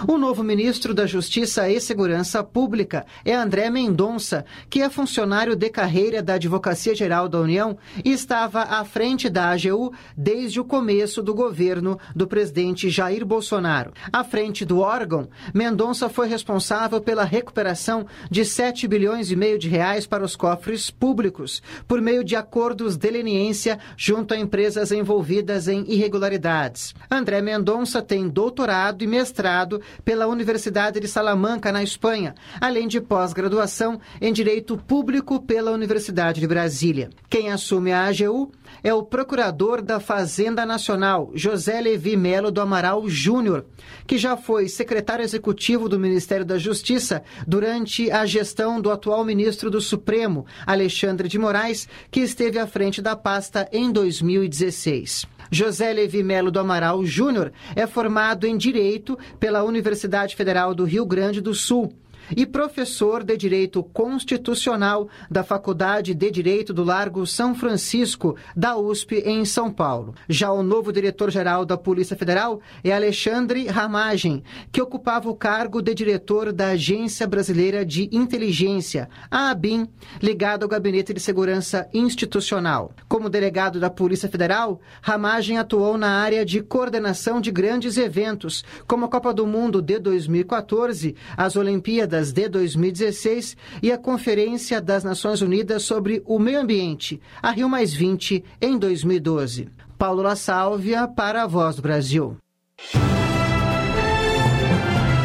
O 0.02 0.18
novo 0.18 0.42
ministro 0.42 0.92
da 0.92 1.06
Justiça 1.06 1.70
e 1.70 1.80
Segurança 1.80 2.42
Pública 2.42 3.06
é 3.24 3.32
André 3.32 3.70
Mendonça, 3.70 4.44
que 4.68 4.82
é 4.82 4.90
funcionário 4.90 5.54
de 5.54 5.70
carreira 5.70 6.20
da 6.20 6.34
Advocacia 6.34 6.96
Geral 6.96 7.28
da 7.28 7.38
União 7.38 7.78
e 8.04 8.10
estava 8.10 8.62
à 8.62 8.84
frente 8.84 9.30
da 9.30 9.50
AGU 9.50 9.94
desde 10.16 10.58
o 10.58 10.64
começo 10.64 11.22
do 11.22 11.32
governo 11.32 11.96
do 12.14 12.26
presidente 12.26 12.90
Jair 12.90 13.24
Bolsonaro. 13.24 13.92
À 14.12 14.24
frente 14.24 14.64
do 14.64 14.80
órgão, 14.80 15.28
Mendonça 15.54 16.08
foi 16.08 16.26
responsável 16.26 17.00
pela 17.00 17.24
recuperação 17.24 18.04
de 18.28 18.44
7 18.44 18.88
bilhões 18.88 19.30
e 19.30 19.36
meio 19.36 19.60
de 19.60 19.68
reais 19.68 20.06
para 20.06 20.24
os 20.24 20.34
cofres 20.34 20.90
públicos, 20.90 21.62
por 21.86 22.02
meio 22.02 22.24
de 22.24 22.34
acordos 22.34 22.96
de 22.96 23.10
leniência 23.10 23.78
junto 23.96 24.34
a 24.34 24.36
empresas 24.36 24.90
envolvidas 24.90 25.68
em 25.68 25.84
irregularidades. 25.88 26.94
André 27.08 27.40
Mendonça 27.40 28.02
tem 28.02 28.28
doutorado 28.28 29.02
e 29.02 29.06
mestrado 29.06 29.83
pela 30.04 30.26
Universidade 30.26 31.00
de 31.00 31.08
Salamanca, 31.08 31.72
na 31.72 31.82
Espanha, 31.82 32.34
além 32.60 32.88
de 32.88 33.00
pós-graduação 33.00 34.00
em 34.20 34.32
Direito 34.32 34.76
Público 34.76 35.40
pela 35.40 35.70
Universidade 35.70 36.40
de 36.40 36.46
Brasília. 36.46 37.10
Quem 37.28 37.50
assume 37.50 37.92
a 37.92 38.06
AGU 38.06 38.50
é 38.82 38.92
o 38.92 39.02
procurador 39.02 39.80
da 39.80 40.00
Fazenda 40.00 40.66
Nacional, 40.66 41.30
José 41.34 41.80
Levi 41.80 42.16
Melo 42.16 42.50
do 42.50 42.60
Amaral 42.60 43.08
Júnior, 43.08 43.64
que 44.06 44.18
já 44.18 44.36
foi 44.36 44.68
secretário 44.68 45.24
executivo 45.24 45.88
do 45.88 45.98
Ministério 45.98 46.44
da 46.44 46.58
Justiça 46.58 47.22
durante 47.46 48.10
a 48.10 48.26
gestão 48.26 48.80
do 48.80 48.90
atual 48.90 49.24
ministro 49.24 49.70
do 49.70 49.80
Supremo, 49.80 50.46
Alexandre 50.66 51.28
de 51.28 51.38
Moraes, 51.38 51.88
que 52.10 52.20
esteve 52.20 52.58
à 52.58 52.66
frente 52.66 53.00
da 53.00 53.16
pasta 53.16 53.68
em 53.72 53.90
2016. 53.90 55.33
José 55.54 55.92
Levi 55.92 56.22
Melo 56.24 56.50
do 56.50 56.58
Amaral 56.58 57.04
Júnior 57.06 57.52
é 57.76 57.86
formado 57.86 58.44
em 58.44 58.56
Direito 58.56 59.16
pela 59.38 59.62
Universidade 59.62 60.34
Federal 60.34 60.74
do 60.74 60.84
Rio 60.84 61.06
Grande 61.06 61.40
do 61.40 61.54
Sul 61.54 61.94
e 62.36 62.46
professor 62.46 63.22
de 63.22 63.36
Direito 63.36 63.82
Constitucional 63.82 65.08
da 65.30 65.42
Faculdade 65.42 66.14
de 66.14 66.30
Direito 66.30 66.72
do 66.72 66.84
Largo 66.84 67.26
São 67.26 67.54
Francisco, 67.54 68.36
da 68.56 68.76
USP, 68.76 69.16
em 69.26 69.44
São 69.44 69.70
Paulo. 69.70 70.14
Já 70.28 70.50
o 70.52 70.62
novo 70.62 70.92
diretor-geral 70.92 71.64
da 71.64 71.76
Polícia 71.76 72.16
Federal 72.16 72.60
é 72.82 72.92
Alexandre 72.92 73.66
Ramagem, 73.66 74.42
que 74.72 74.80
ocupava 74.80 75.28
o 75.28 75.34
cargo 75.34 75.82
de 75.82 75.94
diretor 75.94 76.52
da 76.52 76.68
Agência 76.68 77.26
Brasileira 77.26 77.84
de 77.84 78.08
Inteligência, 78.12 79.08
a 79.30 79.50
ABIN, 79.50 79.88
ligado 80.22 80.62
ao 80.62 80.68
Gabinete 80.68 81.12
de 81.12 81.20
Segurança 81.20 81.88
Institucional. 81.92 82.92
Como 83.08 83.28
delegado 83.28 83.80
da 83.80 83.90
Polícia 83.90 84.28
Federal, 84.28 84.80
Ramagem 85.02 85.58
atuou 85.58 85.98
na 85.98 86.20
área 86.20 86.44
de 86.44 86.62
coordenação 86.62 87.40
de 87.40 87.50
grandes 87.50 87.96
eventos, 87.96 88.64
como 88.86 89.04
a 89.04 89.08
Copa 89.08 89.32
do 89.32 89.46
Mundo 89.46 89.82
de 89.82 89.98
2014, 89.98 91.14
as 91.36 91.56
Olimpíadas 91.56 92.13
Olimpíadas 92.14 92.32
de 92.32 92.48
2016 92.48 93.56
e 93.82 93.90
a 93.90 93.98
Conferência 93.98 94.80
das 94.80 95.02
Nações 95.02 95.42
Unidas 95.42 95.82
sobre 95.82 96.22
o 96.24 96.38
Meio 96.38 96.60
Ambiente, 96.60 97.20
a 97.42 97.50
Rio 97.50 97.68
Mais 97.68 97.92
20, 97.92 98.44
em 98.60 98.78
2012. 98.78 99.68
Paulo 99.98 100.22
La 100.22 100.36
Sálvia 100.36 101.08
para 101.08 101.42
a 101.42 101.46
Voz 101.46 101.76
do 101.76 101.82
Brasil. 101.82 102.36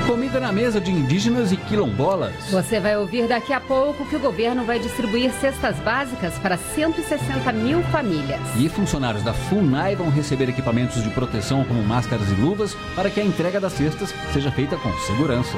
Comida 0.07 0.39
na 0.39 0.51
mesa 0.51 0.81
de 0.81 0.91
indígenas 0.91 1.51
e 1.51 1.57
quilombolas. 1.57 2.33
Você 2.49 2.79
vai 2.79 2.97
ouvir 2.97 3.27
daqui 3.27 3.53
a 3.53 3.59
pouco 3.59 4.05
que 4.07 4.15
o 4.15 4.19
governo 4.19 4.65
vai 4.65 4.79
distribuir 4.79 5.31
cestas 5.33 5.75
básicas 5.77 6.37
para 6.39 6.57
160 6.57 7.51
mil 7.53 7.81
famílias. 7.83 8.39
E 8.57 8.67
funcionários 8.69 9.23
da 9.23 9.33
FUNAI 9.33 9.95
vão 9.95 10.09
receber 10.09 10.49
equipamentos 10.49 11.03
de 11.03 11.09
proteção 11.11 11.63
como 11.63 11.83
máscaras 11.83 12.27
e 12.29 12.33
luvas 12.33 12.75
para 12.95 13.09
que 13.09 13.19
a 13.19 13.23
entrega 13.23 13.59
das 13.59 13.73
cestas 13.73 14.13
seja 14.33 14.51
feita 14.51 14.77
com 14.77 14.91
segurança. 14.99 15.57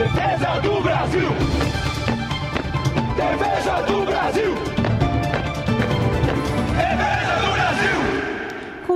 Defesa 0.00 0.60
do 0.62 0.80
Brasil! 0.80 1.28
Defesa 3.16 3.82
do 3.82 4.06
Brasil! 4.06 4.54
Defesa! 6.74 7.19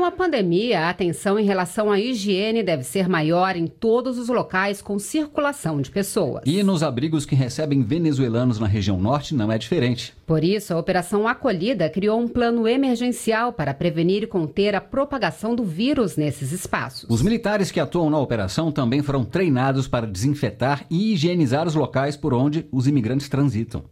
A 0.05 0.11
pandemia, 0.11 0.81
a 0.81 0.91
atenção 0.91 1.39
em 1.39 1.47
relação 1.47 1.91
à 1.91 1.99
higiene 1.99 2.63
deve 2.63 2.85
ser 2.85 3.09
maior 3.09 3.57
em 3.57 3.67
todos 3.67 4.19
os 4.19 4.29
locais 4.29 4.83
com 4.83 4.99
circulação 4.99 5.81
de 5.81 5.91
pessoas. 5.91 6.43
E 6.45 6.63
nos 6.63 6.83
abrigos 6.83 7.25
que 7.25 7.35
recebem 7.35 7.83
venezuelanos 7.83 8.59
na 8.59 8.67
região 8.67 9.01
norte 9.01 9.35
não 9.35 9.51
é 9.51 9.57
diferente. 9.57 10.13
Por 10.27 10.45
isso, 10.45 10.75
a 10.75 10.79
Operação 10.79 11.27
Acolhida 11.27 11.89
criou 11.89 12.21
um 12.21 12.29
plano 12.29 12.69
emergencial 12.69 13.51
para 13.51 13.73
prevenir 13.73 14.25
e 14.25 14.27
conter 14.27 14.75
a 14.75 14.81
propagação 14.81 15.55
do 15.55 15.65
vírus 15.65 16.19
nesses 16.19 16.53
espaços. 16.53 17.09
Os 17.09 17.23
militares 17.23 17.71
que 17.71 17.81
atuam 17.81 18.11
na 18.11 18.19
operação 18.19 18.71
também 18.71 19.03
foram 19.03 19.25
treinados 19.25 19.89
para 19.89 20.07
desinfetar 20.07 20.85
e 20.91 21.15
higienizar 21.15 21.67
os 21.67 21.75
locais 21.75 22.15
por 22.15 22.35
onde 22.35 22.67
os 22.71 22.87
imigrantes 22.87 23.31
transitam. 23.31 23.85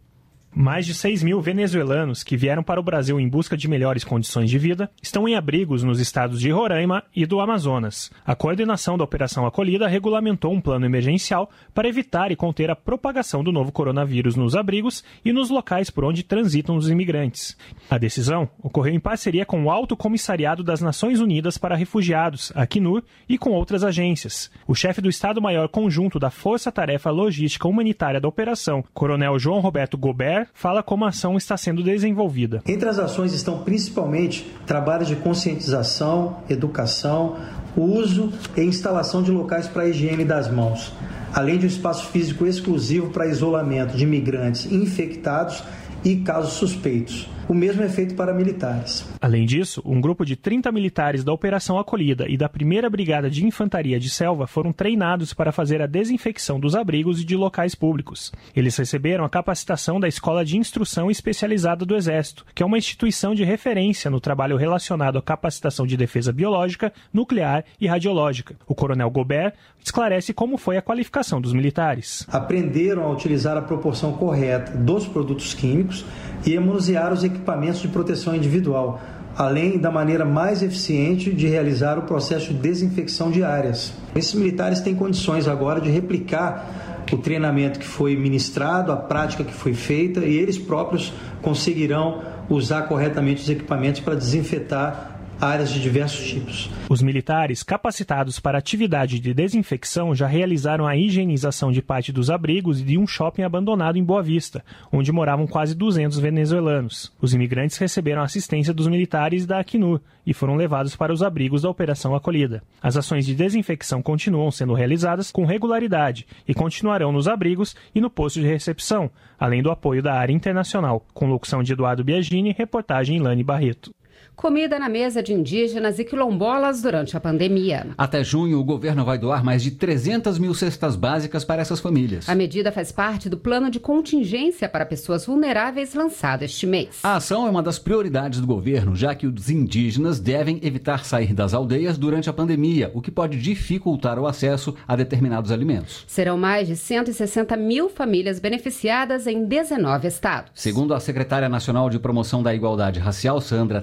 Mais 0.55 0.85
de 0.85 0.93
6 0.93 1.23
mil 1.23 1.41
venezuelanos 1.41 2.23
que 2.23 2.37
vieram 2.37 2.61
para 2.61 2.79
o 2.79 2.83
Brasil 2.83 3.19
em 3.19 3.27
busca 3.27 3.57
de 3.57 3.67
melhores 3.67 4.03
condições 4.03 4.51
de 4.51 4.59
vida 4.59 4.87
estão 5.01 5.27
em 5.27 5.35
abrigos 5.35 5.81
nos 5.81 5.99
estados 5.99 6.39
de 6.39 6.51
Roraima 6.51 7.03
e 7.15 7.25
do 7.25 7.39
Amazonas. 7.39 8.11
A 8.23 8.35
coordenação 8.35 8.95
da 8.95 9.03
Operação 9.03 9.47
Acolhida 9.47 9.87
regulamentou 9.87 10.53
um 10.53 10.61
plano 10.61 10.85
emergencial 10.85 11.49
para 11.73 11.87
evitar 11.87 12.31
e 12.31 12.35
conter 12.35 12.69
a 12.69 12.75
propagação 12.75 13.43
do 13.43 13.51
novo 13.51 13.71
coronavírus 13.71 14.35
nos 14.35 14.55
abrigos 14.55 15.03
e 15.25 15.33
nos 15.33 15.49
locais 15.49 15.89
por 15.89 16.05
onde 16.05 16.21
transitam 16.21 16.75
os 16.75 16.87
imigrantes. 16.87 17.57
A 17.89 17.97
decisão 17.97 18.47
ocorreu 18.61 18.93
em 18.93 18.99
parceria 18.99 19.47
com 19.47 19.63
o 19.63 19.71
Alto 19.71 19.97
Comissariado 19.97 20.63
das 20.63 20.81
Nações 20.81 21.19
Unidas 21.19 21.57
para 21.57 21.75
Refugiados, 21.75 22.51
Acnur, 22.53 23.01
e 23.27 23.39
com 23.39 23.49
outras 23.49 23.83
agências. 23.83 24.51
O 24.67 24.75
chefe 24.75 25.01
do 25.01 25.09
Estado-Maior 25.09 25.67
Conjunto 25.67 26.19
da 26.19 26.29
Força 26.29 26.71
Tarefa 26.71 27.09
Logística 27.09 27.67
Humanitária 27.67 28.21
da 28.21 28.27
Operação, 28.27 28.83
Coronel 28.93 29.39
João 29.39 29.59
Roberto 29.59 29.97
Gobert, 29.97 30.42
fala 30.53 30.83
como 30.83 31.05
a 31.05 31.09
ação 31.09 31.37
está 31.37 31.55
sendo 31.57 31.83
desenvolvida. 31.83 32.61
Entre 32.67 32.87
as 32.87 32.99
ações 32.99 33.33
estão 33.33 33.59
principalmente 33.59 34.51
trabalhos 34.65 35.07
de 35.07 35.15
conscientização, 35.15 36.37
educação, 36.49 37.37
uso 37.75 38.31
e 38.55 38.61
instalação 38.61 39.23
de 39.23 39.31
locais 39.31 39.67
para 39.67 39.83
a 39.83 39.87
higiene 39.87 40.23
das 40.23 40.49
mãos, 40.49 40.93
além 41.33 41.57
de 41.57 41.65
um 41.65 41.69
espaço 41.69 42.07
físico 42.07 42.45
exclusivo 42.45 43.09
para 43.09 43.27
isolamento 43.27 43.95
de 43.95 44.03
imigrantes 44.03 44.71
infectados 44.71 45.63
e 46.03 46.17
casos 46.17 46.53
suspeitos. 46.53 47.29
O 47.47 47.53
mesmo 47.53 47.83
é 47.83 47.89
feito 47.89 48.15
para 48.15 48.33
militares. 48.33 49.05
Além 49.21 49.45
disso, 49.45 49.81
um 49.85 49.99
grupo 49.99 50.25
de 50.25 50.35
30 50.35 50.71
militares 50.71 51.23
da 51.23 51.33
Operação 51.33 51.77
Acolhida 51.77 52.25
e 52.27 52.37
da 52.37 52.49
1 52.49 52.89
Brigada 52.89 53.29
de 53.29 53.45
Infantaria 53.45 53.99
de 53.99 54.09
Selva 54.09 54.47
foram 54.47 54.71
treinados 54.71 55.33
para 55.33 55.51
fazer 55.51 55.81
a 55.81 55.87
desinfecção 55.87 56.59
dos 56.59 56.75
abrigos 56.75 57.21
e 57.21 57.25
de 57.25 57.35
locais 57.35 57.75
públicos. 57.75 58.31
Eles 58.55 58.77
receberam 58.77 59.25
a 59.25 59.29
capacitação 59.29 59.99
da 59.99 60.07
Escola 60.07 60.45
de 60.45 60.57
Instrução 60.57 61.11
Especializada 61.11 61.85
do 61.85 61.95
Exército, 61.95 62.45
que 62.55 62.63
é 62.63 62.65
uma 62.65 62.77
instituição 62.77 63.35
de 63.35 63.43
referência 63.43 64.09
no 64.09 64.21
trabalho 64.21 64.55
relacionado 64.55 65.17
à 65.17 65.21
capacitação 65.21 65.85
de 65.85 65.97
defesa 65.97 66.31
biológica, 66.31 66.93
nuclear 67.11 67.65
e 67.79 67.87
radiológica. 67.87 68.55
O 68.67 68.73
Coronel 68.73 69.09
Gobert 69.09 69.53
esclarece 69.83 70.33
como 70.33 70.57
foi 70.57 70.77
a 70.77 70.81
qualificação 70.81 71.41
dos 71.41 71.53
militares. 71.53 72.25
Aprenderam 72.29 73.03
a 73.03 73.11
utilizar 73.11 73.57
a 73.57 73.61
proporção 73.61 74.13
correta 74.13 74.71
dos 74.77 75.05
produtos 75.05 75.53
químicos 75.53 76.05
e 76.45 76.57
manusear 76.57 77.11
os 77.11 77.23
equipamentos 77.23 77.32
de 77.39 77.87
proteção 77.87 78.35
individual, 78.35 79.01
além 79.35 79.77
da 79.77 79.91
maneira 79.91 80.25
mais 80.25 80.61
eficiente 80.61 81.31
de 81.31 81.47
realizar 81.47 81.97
o 81.97 82.03
processo 82.03 82.53
de 82.53 82.59
desinfecção 82.59 83.31
de 83.31 83.43
áreas. 83.43 83.93
Esses 84.15 84.33
militares 84.33 84.81
têm 84.81 84.95
condições 84.95 85.47
agora 85.47 85.81
de 85.81 85.89
replicar 85.89 87.03
o 87.11 87.17
treinamento 87.17 87.79
que 87.79 87.87
foi 87.87 88.15
ministrado, 88.15 88.91
a 88.91 88.97
prática 88.97 89.43
que 89.43 89.53
foi 89.53 89.73
feita 89.73 90.21
e 90.21 90.35
eles 90.35 90.57
próprios 90.57 91.13
conseguirão 91.41 92.21
usar 92.49 92.83
corretamente 92.83 93.41
os 93.41 93.49
equipamentos 93.49 94.01
para 94.01 94.15
desinfetar 94.15 95.12
áreas 95.43 95.73
de 95.73 95.81
diversos 95.81 96.25
tipos. 96.25 96.69
Os 96.89 97.01
militares 97.01 97.63
capacitados 97.63 98.39
para 98.39 98.57
atividade 98.57 99.19
de 99.19 99.33
desinfecção 99.33 100.15
já 100.15 100.25
realizaram 100.25 100.87
a 100.87 100.95
higienização 100.95 101.69
de 101.69 101.81
parte 101.81 102.13
dos 102.13 102.29
abrigos 102.29 102.79
e 102.79 102.83
de 102.83 102.97
um 102.97 103.05
shopping 103.05 103.41
abandonado 103.41 103.97
em 103.97 104.03
Boa 104.03 104.23
Vista, 104.23 104.63
onde 104.89 105.11
moravam 105.11 105.45
quase 105.45 105.75
200 105.75 106.17
venezuelanos. 106.17 107.11
Os 107.21 107.33
imigrantes 107.33 107.77
receberam 107.77 108.21
assistência 108.21 108.73
dos 108.73 108.87
militares 108.87 109.45
da 109.45 109.59
Acnur 109.59 109.99
e 110.25 110.33
foram 110.33 110.55
levados 110.55 110.95
para 110.95 111.11
os 111.11 111.21
abrigos 111.21 111.63
da 111.63 111.69
Operação 111.69 112.15
Acolhida. 112.15 112.63
As 112.81 112.95
ações 112.95 113.25
de 113.25 113.35
desinfecção 113.35 114.01
continuam 114.01 114.49
sendo 114.49 114.73
realizadas 114.73 115.29
com 115.29 115.45
regularidade 115.45 116.25
e 116.47 116.53
continuarão 116.53 117.11
nos 117.11 117.27
abrigos 117.27 117.75
e 117.93 117.99
no 117.99 118.09
posto 118.09 118.39
de 118.39 118.47
recepção, 118.47 119.11
além 119.37 119.61
do 119.61 119.71
apoio 119.71 120.01
da 120.01 120.13
área 120.13 120.31
internacional, 120.31 121.05
com 121.13 121.27
locução 121.27 121.61
de 121.61 121.73
Eduardo 121.73 122.03
Biagini, 122.03 122.55
reportagem 122.57 123.19
Lani 123.19 123.43
Barreto 123.43 123.93
comida 124.35 124.79
na 124.79 124.89
mesa 124.89 125.21
de 125.21 125.33
indígenas 125.33 125.99
e 125.99 126.03
quilombolas 126.03 126.81
durante 126.81 127.15
a 127.15 127.19
pandemia. 127.19 127.87
Até 127.97 128.23
junho, 128.23 128.59
o 128.59 128.63
governo 128.63 129.05
vai 129.05 129.17
doar 129.17 129.43
mais 129.43 129.63
de 129.63 129.71
300 129.71 130.37
mil 130.39 130.53
cestas 130.53 130.95
básicas 130.95 131.43
para 131.43 131.61
essas 131.61 131.79
famílias. 131.79 132.27
A 132.27 132.35
medida 132.35 132.71
faz 132.71 132.91
parte 132.91 133.29
do 133.29 133.37
plano 133.37 133.69
de 133.69 133.79
contingência 133.79 134.67
para 134.67 134.85
pessoas 134.85 135.25
vulneráveis 135.25 135.93
lançado 135.93 136.43
este 136.43 136.65
mês. 136.65 136.99
A 137.03 137.15
ação 137.15 137.45
é 137.47 137.49
uma 137.49 137.63
das 137.63 137.79
prioridades 137.79 138.39
do 138.39 138.47
governo, 138.47 138.95
já 138.95 139.13
que 139.15 139.27
os 139.27 139.49
indígenas 139.49 140.19
devem 140.19 140.59
evitar 140.63 141.05
sair 141.05 141.33
das 141.33 141.53
aldeias 141.53 141.97
durante 141.97 142.29
a 142.29 142.33
pandemia, 142.33 142.91
o 142.93 143.01
que 143.01 143.11
pode 143.11 143.39
dificultar 143.39 144.19
o 144.19 144.27
acesso 144.27 144.75
a 144.87 144.95
determinados 144.95 145.51
alimentos. 145.51 146.03
Serão 146.07 146.37
mais 146.37 146.67
de 146.67 146.75
160 146.75 147.55
mil 147.55 147.89
famílias 147.89 148.39
beneficiadas 148.39 149.27
em 149.27 149.45
19 149.45 150.07
estados. 150.07 150.51
Segundo 150.53 150.93
a 150.93 150.99
secretária 150.99 151.49
nacional 151.49 151.89
de 151.89 151.99
promoção 151.99 152.41
da 152.41 152.53
igualdade 152.53 152.99
racial, 152.99 153.39
Sandra 153.39 153.81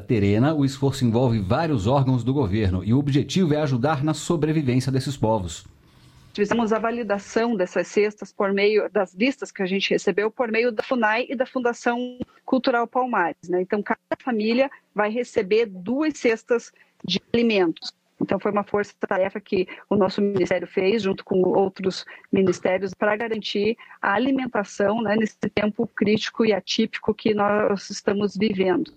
O 0.56 0.64
esforço 0.64 1.04
envolve 1.04 1.38
vários 1.38 1.86
órgãos 1.86 2.24
do 2.24 2.32
governo 2.32 2.82
e 2.82 2.94
o 2.94 2.98
objetivo 2.98 3.52
é 3.52 3.58
ajudar 3.58 4.02
na 4.02 4.14
sobrevivência 4.14 4.90
desses 4.90 5.16
povos. 5.16 5.66
Fizemos 6.32 6.72
a 6.72 6.78
validação 6.78 7.56
dessas 7.56 7.88
cestas 7.88 8.32
por 8.32 8.52
meio 8.52 8.88
das 8.90 9.12
listas 9.14 9.52
que 9.52 9.62
a 9.62 9.66
gente 9.66 9.90
recebeu 9.90 10.30
por 10.30 10.50
meio 10.50 10.72
da 10.72 10.82
FUNAI 10.82 11.26
e 11.28 11.36
da 11.36 11.44
Fundação 11.44 12.18
Cultural 12.44 12.86
Palmares. 12.86 13.48
Né? 13.48 13.60
Então, 13.60 13.82
cada 13.82 13.98
família 14.22 14.70
vai 14.94 15.10
receber 15.10 15.66
duas 15.66 16.16
cestas 16.16 16.72
de 17.04 17.20
alimentos. 17.32 17.92
Então, 18.20 18.38
foi 18.38 18.52
uma 18.52 18.62
força-tarefa 18.62 19.40
que 19.40 19.66
o 19.88 19.96
nosso 19.96 20.20
ministério 20.20 20.68
fez, 20.68 21.02
junto 21.02 21.24
com 21.24 21.40
outros 21.42 22.04
ministérios, 22.30 22.94
para 22.94 23.16
garantir 23.16 23.76
a 24.00 24.12
alimentação 24.12 25.02
né, 25.02 25.16
nesse 25.16 25.36
tempo 25.36 25.86
crítico 25.86 26.44
e 26.44 26.52
atípico 26.52 27.14
que 27.14 27.34
nós 27.34 27.90
estamos 27.90 28.36
vivendo. 28.36 28.92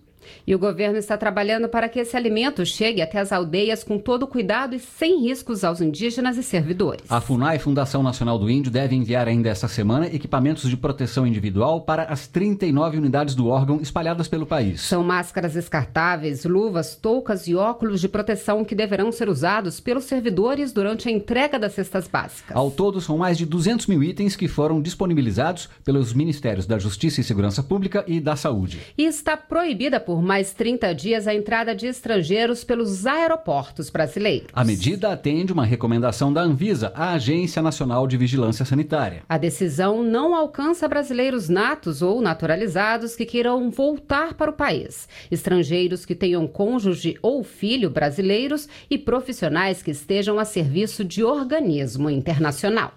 E 0.46 0.54
o 0.54 0.58
governo 0.58 0.98
está 0.98 1.16
trabalhando 1.16 1.68
para 1.68 1.88
que 1.88 2.00
esse 2.00 2.16
alimento 2.16 2.64
chegue 2.64 3.02
até 3.02 3.18
as 3.18 3.32
aldeias 3.32 3.84
com 3.84 3.98
todo 3.98 4.26
cuidado 4.26 4.74
e 4.74 4.78
sem 4.78 5.20
riscos 5.20 5.64
aos 5.64 5.80
indígenas 5.80 6.36
e 6.36 6.42
servidores. 6.42 7.10
A 7.10 7.20
FUNAI, 7.20 7.58
Fundação 7.58 8.02
Nacional 8.02 8.38
do 8.38 8.50
Índio, 8.50 8.70
deve 8.70 8.94
enviar 8.94 9.28
ainda 9.28 9.48
esta 9.48 9.68
semana 9.68 10.06
equipamentos 10.06 10.68
de 10.68 10.76
proteção 10.76 11.26
individual 11.26 11.82
para 11.82 12.04
as 12.04 12.26
39 12.26 12.98
unidades 12.98 13.34
do 13.34 13.48
órgão 13.48 13.80
espalhadas 13.80 14.28
pelo 14.28 14.46
país. 14.46 14.80
São 14.80 15.02
máscaras 15.02 15.54
descartáveis, 15.54 16.44
luvas, 16.44 16.96
toucas 16.96 17.46
e 17.46 17.54
óculos 17.54 18.00
de 18.00 18.08
proteção 18.08 18.64
que 18.64 18.74
deverão 18.74 19.10
ser 19.12 19.28
usados 19.28 19.80
pelos 19.80 20.04
servidores 20.04 20.72
durante 20.72 21.08
a 21.08 21.12
entrega 21.12 21.58
das 21.58 21.72
cestas 21.72 22.08
básicas. 22.08 22.56
Ao 22.56 22.70
todo, 22.70 23.00
são 23.00 23.18
mais 23.18 23.38
de 23.38 23.46
200 23.46 23.86
mil 23.86 24.02
itens 24.02 24.36
que 24.36 24.48
foram 24.48 24.80
disponibilizados 24.80 25.68
pelos 25.84 26.12
Ministérios 26.12 26.66
da 26.66 26.78
Justiça 26.78 27.20
e 27.20 27.24
Segurança 27.24 27.62
Pública 27.62 28.04
e 28.06 28.20
da 28.20 28.36
Saúde. 28.36 28.80
E 28.96 29.04
está 29.04 29.36
proibida 29.36 30.00
por 30.00 30.13
por 30.14 30.22
mais 30.22 30.54
30 30.54 30.94
dias 30.94 31.26
a 31.26 31.34
entrada 31.34 31.74
de 31.74 31.88
estrangeiros 31.88 32.62
pelos 32.62 33.04
aeroportos 33.04 33.90
brasileiros. 33.90 34.46
A 34.52 34.64
medida 34.64 35.10
atende 35.10 35.52
uma 35.52 35.64
recomendação 35.64 36.32
da 36.32 36.40
Anvisa, 36.40 36.92
a 36.94 37.14
Agência 37.14 37.60
Nacional 37.60 38.06
de 38.06 38.16
Vigilância 38.16 38.64
Sanitária. 38.64 39.24
A 39.28 39.36
decisão 39.36 40.04
não 40.04 40.32
alcança 40.32 40.86
brasileiros 40.86 41.48
natos 41.48 42.00
ou 42.00 42.20
naturalizados 42.20 43.16
que 43.16 43.26
queiram 43.26 43.72
voltar 43.72 44.34
para 44.34 44.52
o 44.52 44.54
país, 44.54 45.08
estrangeiros 45.32 46.06
que 46.06 46.14
tenham 46.14 46.46
cônjuge 46.46 47.18
ou 47.20 47.42
filho 47.42 47.90
brasileiros 47.90 48.68
e 48.88 48.96
profissionais 48.96 49.82
que 49.82 49.90
estejam 49.90 50.38
a 50.38 50.44
serviço 50.44 51.04
de 51.04 51.24
organismo 51.24 52.08
internacional. 52.08 52.92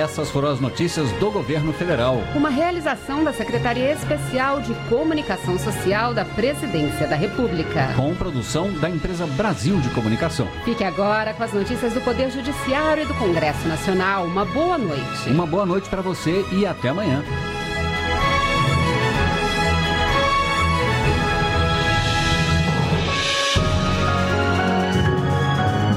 Essas 0.00 0.30
foram 0.30 0.48
as 0.48 0.58
notícias 0.58 1.12
do 1.12 1.30
governo 1.30 1.74
federal. 1.74 2.22
Uma 2.34 2.48
realização 2.48 3.22
da 3.22 3.34
Secretaria 3.34 3.92
Especial 3.92 4.62
de 4.62 4.72
Comunicação 4.88 5.58
Social 5.58 6.14
da 6.14 6.24
Presidência 6.24 7.06
da 7.06 7.14
República. 7.14 7.92
Com 7.94 8.14
produção 8.14 8.72
da 8.72 8.88
empresa 8.88 9.26
Brasil 9.26 9.78
de 9.78 9.90
Comunicação. 9.90 10.48
Fique 10.64 10.82
agora 10.82 11.34
com 11.34 11.42
as 11.42 11.52
notícias 11.52 11.92
do 11.92 12.00
Poder 12.00 12.30
Judiciário 12.30 13.02
e 13.02 13.06
do 13.06 13.12
Congresso 13.12 13.68
Nacional. 13.68 14.24
Uma 14.24 14.46
boa 14.46 14.78
noite. 14.78 15.28
Uma 15.28 15.46
boa 15.46 15.66
noite 15.66 15.90
para 15.90 16.00
você 16.00 16.46
e 16.50 16.64
até 16.64 16.88
amanhã. 16.88 17.22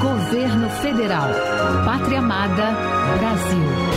Governo 0.01 0.69
Federal. 0.81 1.29
Pátria 1.85 2.19
Amada, 2.19 2.71
Brasil. 3.17 3.92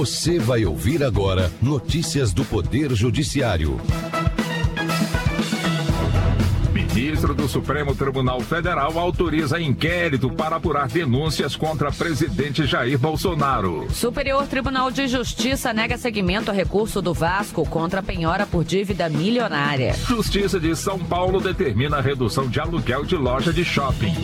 Você 0.00 0.38
vai 0.38 0.64
ouvir 0.64 1.04
agora 1.04 1.52
notícias 1.60 2.32
do 2.32 2.42
Poder 2.42 2.94
Judiciário. 2.94 3.78
Ministro 6.72 7.34
do 7.34 7.46
Supremo 7.46 7.94
Tribunal 7.94 8.40
Federal 8.40 8.98
autoriza 8.98 9.60
inquérito 9.60 10.30
para 10.30 10.56
apurar 10.56 10.88
denúncias 10.88 11.54
contra 11.54 11.92
presidente 11.92 12.64
Jair 12.64 12.98
Bolsonaro. 12.98 13.88
Superior 13.92 14.46
Tribunal 14.46 14.90
de 14.90 15.06
Justiça 15.06 15.70
nega 15.74 15.98
seguimento 15.98 16.50
a 16.50 16.54
recurso 16.54 17.02
do 17.02 17.12
Vasco 17.12 17.68
contra 17.68 18.00
a 18.00 18.02
penhora 18.02 18.46
por 18.46 18.64
dívida 18.64 19.06
milionária. 19.10 19.92
Justiça 19.92 20.58
de 20.58 20.74
São 20.74 20.98
Paulo 20.98 21.42
determina 21.42 21.98
a 21.98 22.00
redução 22.00 22.48
de 22.48 22.58
aluguel 22.58 23.04
de 23.04 23.16
loja 23.16 23.52
de 23.52 23.66
shopping. 23.66 24.14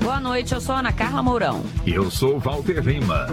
Boa 0.00 0.20
noite, 0.20 0.54
eu 0.54 0.60
sou 0.60 0.76
Ana 0.76 0.92
Carla 0.92 1.20
Mourão. 1.20 1.64
E 1.84 1.92
eu 1.92 2.08
sou 2.12 2.38
Walter 2.38 2.80
Lima. 2.80 3.26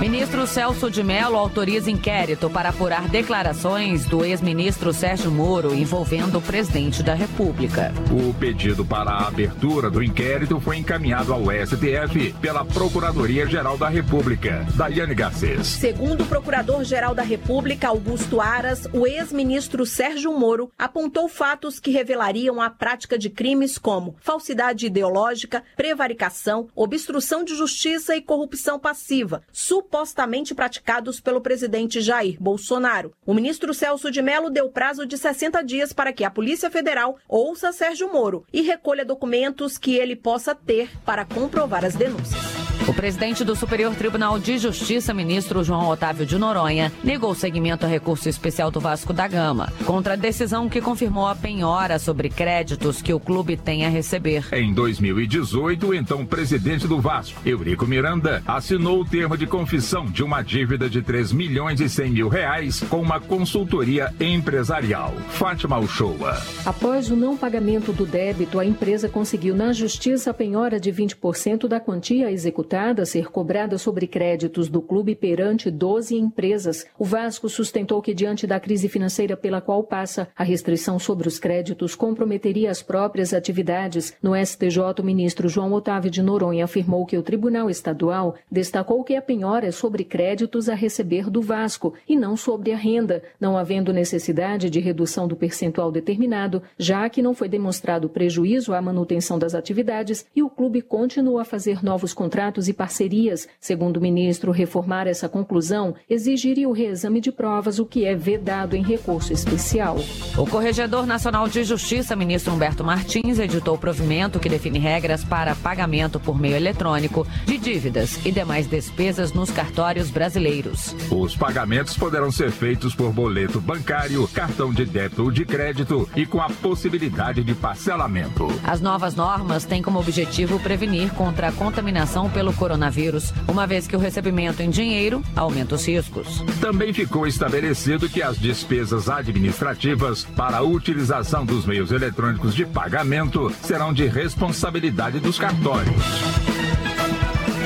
Ministro 0.00 0.46
Celso 0.46 0.90
de 0.90 1.04
Mello 1.04 1.36
autoriza 1.36 1.90
inquérito 1.90 2.48
para 2.48 2.70
apurar 2.70 3.06
declarações 3.06 4.06
do 4.06 4.24
ex-ministro 4.24 4.94
Sérgio 4.94 5.30
Moro 5.30 5.74
envolvendo 5.74 6.38
o 6.38 6.40
presidente 6.40 7.02
da 7.02 7.12
República. 7.12 7.92
O 8.10 8.32
pedido 8.32 8.82
para 8.82 9.10
a 9.10 9.28
abertura 9.28 9.90
do 9.90 10.02
inquérito 10.02 10.58
foi 10.58 10.78
encaminhado 10.78 11.34
ao 11.34 11.42
STF 11.42 12.32
pela 12.40 12.64
Procuradoria-Geral 12.64 13.76
da 13.76 13.90
República. 13.90 14.66
Daiane 14.74 15.14
Garcês. 15.14 15.66
Segundo 15.66 16.22
o 16.22 16.26
Procurador-Geral 16.26 17.14
da 17.14 17.22
República, 17.22 17.88
Augusto 17.88 18.40
Aras, 18.40 18.88
o 18.94 19.06
ex-ministro 19.06 19.84
Sérgio 19.84 20.32
Moro 20.32 20.72
apontou 20.78 21.28
fatos 21.28 21.78
que 21.78 21.90
revelariam 21.90 22.58
a 22.58 22.70
prática 22.70 23.18
de 23.18 23.28
crimes 23.28 23.76
como 23.76 24.16
falsidade 24.18 24.86
ideológica, 24.86 25.62
prevaricação, 25.76 26.68
obstrução 26.74 27.44
de 27.44 27.54
justiça 27.54 28.16
e 28.16 28.22
corrupção 28.22 28.78
passiva, 28.78 29.42
supostamente 29.90 30.54
praticados 30.54 31.20
pelo 31.20 31.40
presidente 31.40 32.00
Jair 32.00 32.36
Bolsonaro. 32.40 33.12
O 33.26 33.34
ministro 33.34 33.74
Celso 33.74 34.08
de 34.08 34.22
Mello 34.22 34.48
deu 34.48 34.70
prazo 34.70 35.04
de 35.04 35.18
60 35.18 35.64
dias 35.64 35.92
para 35.92 36.12
que 36.12 36.22
a 36.22 36.30
Polícia 36.30 36.70
Federal 36.70 37.18
ouça 37.28 37.72
Sérgio 37.72 38.10
Moro 38.12 38.46
e 38.52 38.62
recolha 38.62 39.04
documentos 39.04 39.76
que 39.76 39.96
ele 39.96 40.14
possa 40.14 40.54
ter 40.54 40.90
para 41.04 41.24
comprovar 41.24 41.84
as 41.84 41.96
denúncias. 41.96 42.59
O 42.88 42.94
presidente 42.94 43.44
do 43.44 43.54
Superior 43.54 43.94
Tribunal 43.94 44.38
de 44.38 44.56
Justiça, 44.58 45.12
ministro 45.12 45.62
João 45.62 45.88
Otávio 45.88 46.24
de 46.24 46.38
Noronha, 46.38 46.90
negou 47.04 47.34
seguimento 47.34 47.84
a 47.84 47.88
recurso 47.88 48.28
especial 48.28 48.70
do 48.70 48.80
Vasco 48.80 49.12
da 49.12 49.28
Gama 49.28 49.70
contra 49.84 50.14
a 50.14 50.16
decisão 50.16 50.68
que 50.68 50.80
confirmou 50.80 51.28
a 51.28 51.36
penhora 51.36 51.98
sobre 51.98 52.30
créditos 52.30 53.02
que 53.02 53.12
o 53.12 53.20
clube 53.20 53.56
tem 53.56 53.84
a 53.84 53.88
receber. 53.88 54.46
Em 54.52 54.72
2018, 54.72 55.88
o 55.88 55.94
então 55.94 56.24
presidente 56.24 56.88
do 56.88 57.00
Vasco, 57.00 57.40
Eurico 57.46 57.86
Miranda, 57.86 58.42
assinou 58.46 59.02
o 59.02 59.04
termo 59.04 59.36
de 59.36 59.46
confissão 59.46 60.06
de 60.06 60.24
uma 60.24 60.42
dívida 60.42 60.88
de 60.88 61.02
3 61.02 61.32
milhões 61.32 61.80
e 61.80 61.88
100 61.88 62.10
mil 62.10 62.28
reais 62.28 62.80
com 62.80 63.00
uma 63.00 63.20
consultoria 63.20 64.12
empresarial. 64.18 65.14
Fátima 65.28 65.78
Uchoa. 65.78 66.40
Após 66.64 67.10
o 67.10 67.16
não 67.16 67.36
pagamento 67.36 67.92
do 67.92 68.06
débito, 68.06 68.58
a 68.58 68.64
empresa 68.64 69.08
conseguiu 69.08 69.54
na 69.54 69.72
justiça 69.72 70.30
a 70.30 70.34
penhora 70.34 70.80
de 70.80 70.90
20% 70.90 71.68
da 71.68 71.78
quantia 71.78 72.32
executada 72.32 72.69
a 72.72 73.04
ser 73.04 73.30
cobrada 73.30 73.76
sobre 73.78 74.06
créditos 74.06 74.68
do 74.68 74.80
clube 74.80 75.14
perante 75.14 75.70
12 75.70 76.14
empresas. 76.16 76.86
O 76.98 77.04
Vasco 77.04 77.48
sustentou 77.48 78.00
que, 78.00 78.14
diante 78.14 78.46
da 78.46 78.60
crise 78.60 78.88
financeira 78.88 79.36
pela 79.36 79.60
qual 79.60 79.82
passa, 79.82 80.28
a 80.36 80.44
restrição 80.44 80.98
sobre 80.98 81.26
os 81.26 81.38
créditos 81.38 81.96
comprometeria 81.96 82.70
as 82.70 82.82
próprias 82.82 83.34
atividades. 83.34 84.14
No 84.22 84.36
STJ, 84.36 85.00
o 85.00 85.04
ministro 85.04 85.48
João 85.48 85.72
Otávio 85.72 86.10
de 86.10 86.22
Noronha 86.22 86.64
afirmou 86.64 87.04
que 87.04 87.18
o 87.18 87.22
Tribunal 87.22 87.68
Estadual 87.68 88.36
destacou 88.50 89.02
que 89.02 89.16
a 89.16 89.22
penhora 89.22 89.66
é 89.66 89.72
sobre 89.72 90.04
créditos 90.04 90.68
a 90.68 90.74
receber 90.74 91.28
do 91.28 91.42
Vasco 91.42 91.94
e 92.08 92.14
não 92.14 92.36
sobre 92.36 92.72
a 92.72 92.76
renda, 92.76 93.22
não 93.40 93.58
havendo 93.58 93.92
necessidade 93.92 94.70
de 94.70 94.78
redução 94.78 95.26
do 95.26 95.34
percentual 95.34 95.90
determinado, 95.90 96.62
já 96.78 97.08
que 97.08 97.20
não 97.20 97.34
foi 97.34 97.48
demonstrado 97.48 98.08
prejuízo 98.08 98.72
à 98.72 98.80
manutenção 98.80 99.38
das 99.38 99.54
atividades 99.54 100.24
e 100.34 100.42
o 100.42 100.50
clube 100.50 100.82
continua 100.82 101.42
a 101.42 101.44
fazer 101.44 101.82
novos 101.82 102.14
contratos 102.14 102.59
e 102.68 102.72
parcerias. 102.72 103.48
Segundo 103.60 103.96
o 103.98 104.00
ministro, 104.00 104.52
reformar 104.52 105.06
essa 105.06 105.28
conclusão 105.28 105.94
exigiria 106.08 106.68
o 106.68 106.72
reexame 106.72 107.20
de 107.20 107.32
provas, 107.32 107.78
o 107.78 107.86
que 107.86 108.04
é 108.04 108.14
vedado 108.14 108.76
em 108.76 108.82
recurso 108.82 109.32
especial. 109.32 109.96
O 110.36 110.46
Corregedor 110.46 111.06
Nacional 111.06 111.48
de 111.48 111.64
Justiça, 111.64 112.16
ministro 112.16 112.52
Humberto 112.52 112.84
Martins, 112.84 113.38
editou 113.38 113.74
o 113.74 113.78
provimento 113.78 114.38
que 114.38 114.48
define 114.48 114.78
regras 114.78 115.24
para 115.24 115.54
pagamento 115.54 116.18
por 116.18 116.38
meio 116.38 116.56
eletrônico 116.56 117.26
de 117.46 117.58
dívidas 117.58 118.24
e 118.24 118.30
demais 118.30 118.66
despesas 118.66 119.32
nos 119.32 119.50
cartórios 119.50 120.10
brasileiros. 120.10 120.94
Os 121.10 121.36
pagamentos 121.36 121.96
poderão 121.96 122.30
ser 122.30 122.50
feitos 122.50 122.94
por 122.94 123.12
boleto 123.12 123.60
bancário, 123.60 124.26
cartão 124.28 124.72
de 124.72 124.84
débito 124.84 125.24
ou 125.24 125.30
de 125.30 125.44
crédito 125.44 126.08
e 126.16 126.26
com 126.26 126.40
a 126.40 126.48
possibilidade 126.48 127.42
de 127.42 127.54
parcelamento. 127.54 128.48
As 128.64 128.80
novas 128.80 129.14
normas 129.14 129.64
têm 129.64 129.82
como 129.82 129.98
objetivo 129.98 130.58
prevenir 130.60 131.12
contra 131.14 131.48
a 131.48 131.52
contaminação 131.52 132.28
pelo 132.30 132.49
coronavírus, 132.52 133.32
uma 133.48 133.66
vez 133.66 133.86
que 133.86 133.96
o 133.96 133.98
recebimento 133.98 134.62
em 134.62 134.70
dinheiro 134.70 135.22
aumenta 135.34 135.74
os 135.74 135.86
riscos. 135.86 136.44
Também 136.60 136.92
ficou 136.92 137.26
estabelecido 137.26 138.08
que 138.08 138.22
as 138.22 138.38
despesas 138.38 139.08
administrativas 139.08 140.24
para 140.36 140.58
a 140.58 140.62
utilização 140.62 141.44
dos 141.44 141.66
meios 141.66 141.92
eletrônicos 141.92 142.54
de 142.54 142.64
pagamento 142.64 143.52
serão 143.62 143.92
de 143.92 144.06
responsabilidade 144.06 145.20
dos 145.20 145.38
cartórios. 145.38 146.89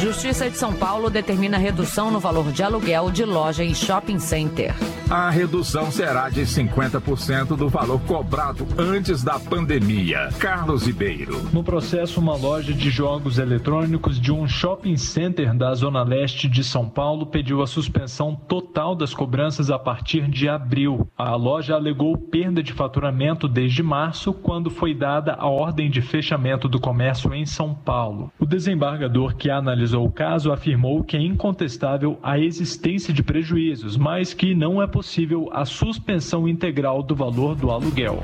Justiça 0.04 0.50
de 0.50 0.58
São 0.58 0.74
Paulo 0.74 1.08
determina 1.08 1.56
redução 1.56 2.10
no 2.10 2.20
valor 2.20 2.52
de 2.52 2.62
aluguel 2.62 3.10
de 3.10 3.24
loja 3.24 3.64
em 3.64 3.74
shopping 3.74 4.18
center. 4.18 4.74
A 5.08 5.30
redução 5.30 5.90
será 5.90 6.28
de 6.28 6.42
50% 6.42 7.56
do 7.56 7.70
valor 7.70 7.98
cobrado 8.00 8.66
antes 8.76 9.22
da 9.22 9.38
pandemia. 9.38 10.28
Carlos 10.38 10.86
Ribeiro. 10.86 11.48
No 11.54 11.64
processo, 11.64 12.20
uma 12.20 12.36
loja 12.36 12.74
de 12.74 12.90
jogos 12.90 13.38
eletrônicos 13.38 14.20
de 14.20 14.30
um 14.30 14.46
shopping 14.46 14.98
center 14.98 15.54
da 15.54 15.74
Zona 15.74 16.02
Leste 16.02 16.48
de 16.48 16.62
São 16.62 16.86
Paulo 16.86 17.24
pediu 17.24 17.62
a 17.62 17.66
suspensão 17.66 18.34
total 18.34 18.94
das 18.94 19.14
cobranças 19.14 19.70
a 19.70 19.78
partir 19.78 20.28
de 20.28 20.50
abril. 20.50 21.08
A 21.16 21.34
loja 21.34 21.74
alegou 21.74 22.18
perda 22.18 22.62
de 22.62 22.74
faturamento 22.74 23.48
desde 23.48 23.82
março, 23.82 24.34
quando 24.34 24.68
foi 24.68 24.92
dada 24.92 25.34
a 25.38 25.48
ordem 25.48 25.90
de 25.90 26.02
fechamento 26.02 26.68
do 26.68 26.78
comércio 26.78 27.32
em 27.32 27.46
São 27.46 27.74
Paulo. 27.74 28.30
O 28.38 28.44
desembargador 28.44 29.34
que 29.36 29.48
analisou 29.48 29.93
o 30.02 30.10
caso 30.10 30.50
afirmou 30.50 31.04
que 31.04 31.16
é 31.16 31.20
incontestável 31.20 32.18
a 32.22 32.38
existência 32.38 33.12
de 33.12 33.22
prejuízos, 33.22 33.96
mas 33.96 34.34
que 34.34 34.54
não 34.54 34.82
é 34.82 34.86
possível 34.86 35.48
a 35.52 35.64
suspensão 35.64 36.48
integral 36.48 37.02
do 37.02 37.14
valor 37.14 37.54
do 37.54 37.70
aluguel. 37.70 38.22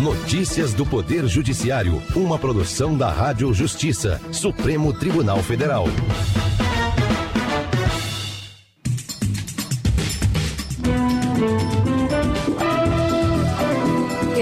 Notícias 0.00 0.74
do 0.74 0.84
Poder 0.84 1.26
Judiciário, 1.26 2.02
uma 2.14 2.38
produção 2.38 2.96
da 2.96 3.10
Rádio 3.10 3.52
Justiça, 3.52 4.20
Supremo 4.30 4.92
Tribunal 4.92 5.42
Federal. 5.42 5.86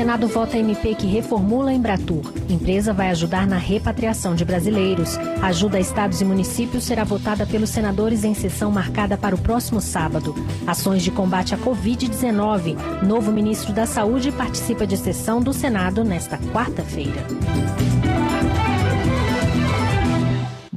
Senado 0.00 0.26
vota 0.28 0.56
MP 0.56 0.94
que 0.94 1.06
reformula 1.06 1.70
a 1.70 1.74
Embratur. 1.74 2.32
Empresa 2.48 2.90
vai 2.90 3.10
ajudar 3.10 3.46
na 3.46 3.58
repatriação 3.58 4.34
de 4.34 4.46
brasileiros. 4.46 5.18
Ajuda 5.42 5.76
a 5.76 5.80
estados 5.80 6.22
e 6.22 6.24
municípios 6.24 6.84
será 6.84 7.04
votada 7.04 7.44
pelos 7.44 7.68
senadores 7.68 8.24
em 8.24 8.32
sessão 8.32 8.70
marcada 8.70 9.18
para 9.18 9.34
o 9.34 9.38
próximo 9.38 9.78
sábado. 9.78 10.34
Ações 10.66 11.02
de 11.02 11.10
combate 11.10 11.54
à 11.54 11.58
Covid-19. 11.58 13.02
Novo 13.02 13.30
ministro 13.30 13.74
da 13.74 13.84
Saúde 13.84 14.32
participa 14.32 14.86
de 14.86 14.96
sessão 14.96 15.38
do 15.38 15.52
Senado 15.52 16.02
nesta 16.02 16.38
quarta-feira. 16.38 17.26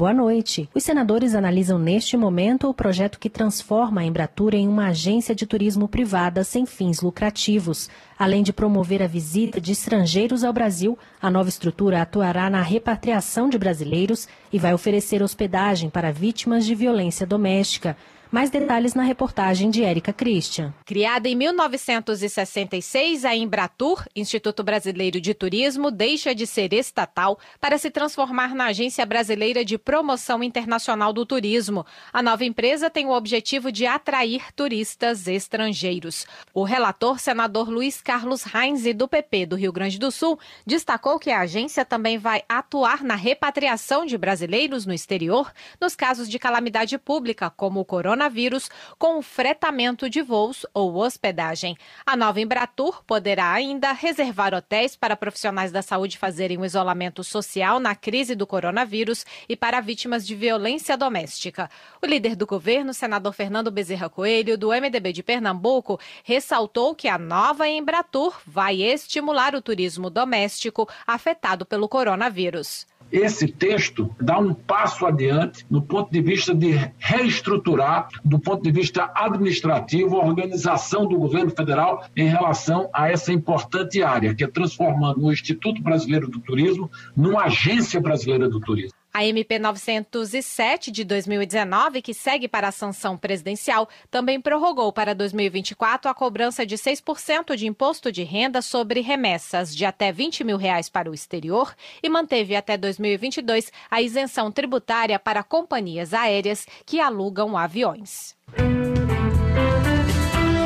Boa 0.03 0.13
noite. 0.13 0.69
Os 0.75 0.83
senadores 0.83 1.33
analisam 1.33 1.79
neste 1.79 2.17
momento 2.17 2.67
o 2.67 2.73
projeto 2.73 3.17
que 3.17 3.29
transforma 3.29 4.01
a 4.01 4.03
Embratur 4.03 4.53
em 4.53 4.67
uma 4.67 4.87
agência 4.87 5.33
de 5.33 5.45
turismo 5.45 5.87
privada 5.87 6.43
sem 6.43 6.65
fins 6.65 6.99
lucrativos. 6.99 7.89
Além 8.19 8.43
de 8.43 8.51
promover 8.51 9.01
a 9.01 9.07
visita 9.07 9.61
de 9.61 9.71
estrangeiros 9.71 10.43
ao 10.43 10.51
Brasil, 10.51 10.99
a 11.21 11.31
nova 11.31 11.47
estrutura 11.47 12.01
atuará 12.01 12.49
na 12.49 12.61
repatriação 12.61 13.47
de 13.47 13.57
brasileiros 13.57 14.27
e 14.51 14.59
vai 14.59 14.73
oferecer 14.73 15.23
hospedagem 15.23 15.89
para 15.89 16.11
vítimas 16.11 16.65
de 16.65 16.75
violência 16.75 17.25
doméstica. 17.25 17.95
Mais 18.33 18.49
detalhes 18.49 18.95
na 18.95 19.03
reportagem 19.03 19.69
de 19.69 19.83
Érica 19.83 20.11
Christian. 20.11 20.73
Criada 20.87 21.29
em 21.29 21.35
1966, 21.35 23.25
a 23.25 23.35
Embratur, 23.35 24.03
Instituto 24.15 24.63
Brasileiro 24.63 25.21
de 25.21 25.35
Turismo, 25.35 25.91
deixa 25.91 26.33
de 26.33 26.47
ser 26.47 26.73
estatal 26.73 27.37
para 27.61 27.77
se 27.77 27.91
transformar 27.91 28.55
na 28.55 28.65
Agência 28.65 29.05
Brasileira 29.05 29.63
de 29.63 29.77
Promoção 29.77 30.43
Internacional 30.43 31.13
do 31.13 31.27
Turismo. 31.27 31.85
A 32.11 32.23
nova 32.23 32.43
empresa 32.43 32.89
tem 32.89 33.05
o 33.05 33.11
objetivo 33.11 33.71
de 33.71 33.85
atrair 33.85 34.51
turistas 34.55 35.27
estrangeiros. 35.27 36.25
O 36.55 36.63
relator, 36.63 37.19
senador 37.19 37.69
Luiz 37.69 38.01
Carlos 38.01 38.43
Heinz, 38.47 38.83
do 38.95 39.07
PP 39.07 39.45
do 39.45 39.55
Rio 39.55 39.71
Grande 39.71 39.99
do 39.99 40.09
Sul, 40.09 40.39
destacou 40.65 41.19
que 41.19 41.29
a 41.29 41.41
agência 41.41 41.85
também 41.85 42.17
vai 42.17 42.41
atuar 42.49 43.03
na 43.03 43.13
repatriação 43.13 44.07
de 44.07 44.17
brasileiros 44.17 44.87
no 44.87 44.93
exterior 44.93 45.53
nos 45.79 45.95
casos 45.95 46.27
de 46.27 46.39
calamidade 46.39 46.97
pública, 46.97 47.51
como 47.51 47.79
o 47.79 47.85
coronavírus 47.85 48.22
coronavírus 48.23 48.69
com 48.97 49.17
o 49.17 49.21
fretamento 49.21 50.09
de 50.09 50.21
voos 50.21 50.65
ou 50.73 50.95
hospedagem. 50.95 51.75
A 52.05 52.15
nova 52.15 52.39
Embratur 52.39 53.03
poderá 53.05 53.51
ainda 53.51 53.91
reservar 53.91 54.53
hotéis 54.53 54.95
para 54.95 55.15
profissionais 55.15 55.71
da 55.71 55.81
saúde 55.81 56.17
fazerem 56.17 56.57
o 56.57 56.65
isolamento 56.65 57.23
social 57.23 57.79
na 57.79 57.95
crise 57.95 58.35
do 58.35 58.47
coronavírus 58.47 59.25
e 59.49 59.55
para 59.55 59.81
vítimas 59.81 60.25
de 60.25 60.35
violência 60.35 60.95
doméstica. 60.95 61.69
O 62.01 62.05
líder 62.05 62.35
do 62.35 62.45
governo, 62.45 62.93
senador 62.93 63.33
Fernando 63.33 63.71
Bezerra 63.71 64.09
Coelho, 64.09 64.57
do 64.57 64.69
MDB 64.69 65.11
de 65.11 65.23
Pernambuco, 65.23 65.99
ressaltou 66.23 66.95
que 66.95 67.07
a 67.07 67.17
nova 67.17 67.67
Embratur 67.67 68.39
vai 68.45 68.81
estimular 68.81 69.53
o 69.55 69.61
turismo 69.61 70.09
doméstico 70.09 70.87
afetado 71.05 71.65
pelo 71.65 71.89
coronavírus 71.89 72.85
esse 73.13 73.47
texto 73.47 74.09
dá 74.19 74.39
um 74.39 74.55
passo 74.55 75.05
adiante 75.05 75.63
no 75.69 75.83
ponto 75.83 76.11
de 76.11 76.19
vista 76.19 76.53
de 76.55 76.71
reestruturar, 76.97 78.07
do 78.25 78.39
ponto 78.39 78.63
de 78.63 78.71
vista 78.71 79.11
administrativo, 79.13 80.19
a 80.19 80.25
organização 80.25 81.05
do 81.07 81.19
governo 81.19 81.51
federal 81.51 82.03
em 82.15 82.27
relação 82.27 82.89
a 82.91 83.11
essa 83.11 83.31
importante 83.31 84.01
área, 84.01 84.33
que 84.33 84.43
é 84.43 84.47
transformando 84.47 85.23
o 85.23 85.31
Instituto 85.31 85.79
Brasileiro 85.83 86.27
do 86.27 86.39
Turismo 86.39 86.89
numa 87.15 87.43
agência 87.43 88.01
brasileira 88.01 88.49
do 88.49 88.59
turismo. 88.59 89.02
A 89.15 89.23
MP 89.23 89.59
907 89.59 90.89
de 90.89 91.03
2019, 91.03 92.01
que 92.01 92.15
segue 92.15 92.47
para 92.47 92.69
a 92.69 92.71
sanção 92.71 93.15
presidencial, 93.15 93.87
também 94.09 94.41
prorrogou 94.41 94.91
para 94.91 95.13
2024 95.13 96.09
a 96.09 96.15
cobrança 96.15 96.65
de 96.65 96.75
6% 96.75 97.55
de 97.55 97.67
imposto 97.67 98.11
de 98.11 98.23
renda 98.23 98.59
sobre 98.59 99.01
remessas 99.01 99.75
de 99.75 99.85
até 99.85 100.11
20 100.11 100.43
mil 100.43 100.57
reais 100.57 100.89
para 100.89 101.11
o 101.11 101.13
exterior 101.13 101.75
e 102.01 102.09
manteve 102.09 102.55
até 102.55 102.75
2022 102.75 103.71
a 103.91 104.01
isenção 104.01 104.51
tributária 104.51 105.19
para 105.19 105.43
companhias 105.43 106.11
aéreas 106.11 106.65
que 106.83 106.99
alugam 106.99 107.55
aviões. 107.55 108.35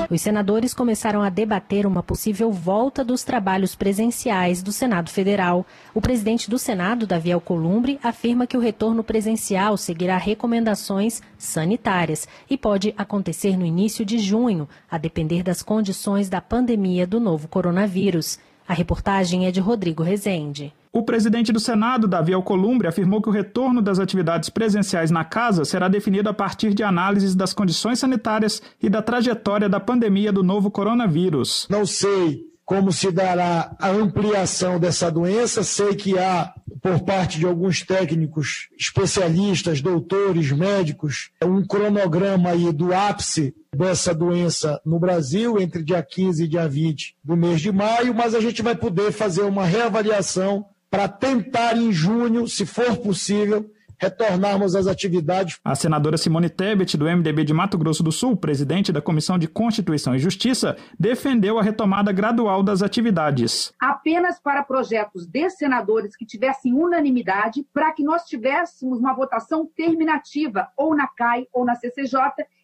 Os 0.09 0.21
senadores 0.21 0.73
começaram 0.73 1.21
a 1.21 1.29
debater 1.29 1.85
uma 1.85 2.01
possível 2.01 2.49
volta 2.49 3.03
dos 3.03 3.25
trabalhos 3.25 3.75
presenciais 3.75 4.63
do 4.63 4.71
Senado 4.71 5.09
Federal. 5.09 5.65
O 5.93 5.99
presidente 5.99 6.49
do 6.49 6.57
Senado, 6.57 7.05
Davi 7.05 7.29
Alcolumbre, 7.29 7.99
afirma 8.01 8.47
que 8.47 8.55
o 8.55 8.59
retorno 8.61 9.03
presencial 9.03 9.75
seguirá 9.75 10.17
recomendações 10.17 11.21
sanitárias 11.37 12.25
e 12.49 12.57
pode 12.57 12.93
acontecer 12.97 13.57
no 13.57 13.65
início 13.65 14.05
de 14.05 14.17
junho, 14.17 14.69
a 14.89 14.97
depender 14.97 15.43
das 15.43 15.61
condições 15.61 16.29
da 16.29 16.39
pandemia 16.39 17.05
do 17.05 17.19
novo 17.19 17.49
coronavírus. 17.49 18.39
A 18.67 18.73
reportagem 18.73 19.47
é 19.47 19.51
de 19.51 19.59
Rodrigo 19.59 20.03
Rezende. 20.03 20.73
O 20.91 21.03
presidente 21.03 21.53
do 21.53 21.59
Senado, 21.59 22.07
Davi 22.07 22.33
Alcolumbre, 22.33 22.87
afirmou 22.87 23.21
que 23.21 23.29
o 23.29 23.31
retorno 23.31 23.81
das 23.81 23.99
atividades 23.99 24.49
presenciais 24.49 25.11
na 25.11 25.23
casa 25.23 25.63
será 25.63 25.87
definido 25.87 26.27
a 26.27 26.33
partir 26.33 26.73
de 26.73 26.83
análises 26.83 27.35
das 27.35 27.53
condições 27.53 27.99
sanitárias 27.99 28.61
e 28.81 28.89
da 28.89 29.01
trajetória 29.01 29.69
da 29.69 29.79
pandemia 29.79 30.31
do 30.31 30.43
novo 30.43 30.71
coronavírus. 30.71 31.67
Não 31.69 31.85
sei 31.85 32.47
como 32.65 32.91
se 32.91 33.11
dará 33.11 33.73
a 33.79 33.89
ampliação 33.89 34.77
dessa 34.77 35.09
doença, 35.09 35.63
sei 35.63 35.95
que 35.95 36.19
há, 36.19 36.53
por 36.81 36.99
parte 36.99 37.39
de 37.39 37.45
alguns 37.45 37.81
técnicos, 37.81 38.67
especialistas, 38.77 39.81
doutores, 39.81 40.51
médicos, 40.51 41.29
um 41.41 41.65
cronograma 41.65 42.49
aí 42.49 42.73
do 42.73 42.93
ápice 42.93 43.55
dessa 43.77 44.13
doença 44.13 44.81
no 44.83 44.99
Brasil 44.99 45.59
entre 45.59 45.83
dia 45.83 46.01
15 46.01 46.43
e 46.43 46.47
dia 46.47 46.67
20 46.67 47.15
do 47.23 47.37
mês 47.37 47.61
de 47.61 47.71
maio, 47.71 48.13
mas 48.13 48.33
a 48.33 48.39
gente 48.39 48.63
vai 48.63 48.75
poder 48.75 49.11
fazer 49.11 49.43
uma 49.43 49.65
reavaliação 49.65 50.65
para 50.89 51.07
tentar 51.07 51.77
em 51.77 51.91
junho, 51.91 52.47
se 52.47 52.65
for 52.65 52.97
possível, 52.97 53.69
retornarmos 53.99 54.75
às 54.75 54.87
atividades. 54.87 55.59
A 55.63 55.75
senadora 55.75 56.17
Simone 56.17 56.49
Tebet, 56.49 56.97
do 56.97 57.05
MDB 57.05 57.43
de 57.43 57.53
Mato 57.53 57.77
Grosso 57.77 58.03
do 58.03 58.11
Sul, 58.11 58.35
presidente 58.35 58.91
da 58.91 59.01
Comissão 59.01 59.37
de 59.37 59.47
Constituição 59.47 60.15
e 60.15 60.19
Justiça, 60.19 60.75
defendeu 60.99 61.59
a 61.59 61.63
retomada 61.63 62.11
gradual 62.11 62.63
das 62.63 62.81
atividades. 62.81 63.73
Apenas 63.79 64.39
para 64.39 64.63
projetos 64.63 65.25
de 65.25 65.49
senadores 65.49 66.15
que 66.15 66.25
tivessem 66.25 66.73
unanimidade, 66.73 67.65
para 67.73 67.91
que 67.91 68.03
nós 68.03 68.23
tivéssemos 68.23 68.99
uma 68.99 69.13
votação 69.13 69.67
terminativa, 69.75 70.67
ou 70.77 70.95
na 70.95 71.07
CAI 71.07 71.47
ou 71.51 71.65
na 71.65 71.75
CCJ, 71.75 72.19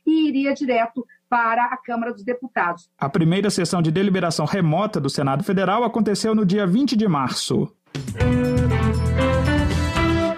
e 0.06 0.28
iria 0.28 0.54
direto 0.54 1.06
para 1.30 1.66
a 1.66 1.78
Câmara 1.78 2.14
dos 2.14 2.24
Deputados. 2.24 2.90
A 2.98 3.10
primeira 3.10 3.50
sessão 3.50 3.82
de 3.82 3.92
deliberação 3.92 4.46
remota 4.46 5.00
do 5.00 5.10
Senado 5.10 5.44
Federal 5.44 5.84
aconteceu 5.84 6.36
no 6.36 6.46
dia 6.46 6.68
20 6.68 6.96
de 6.96 7.08
março. 7.08 7.72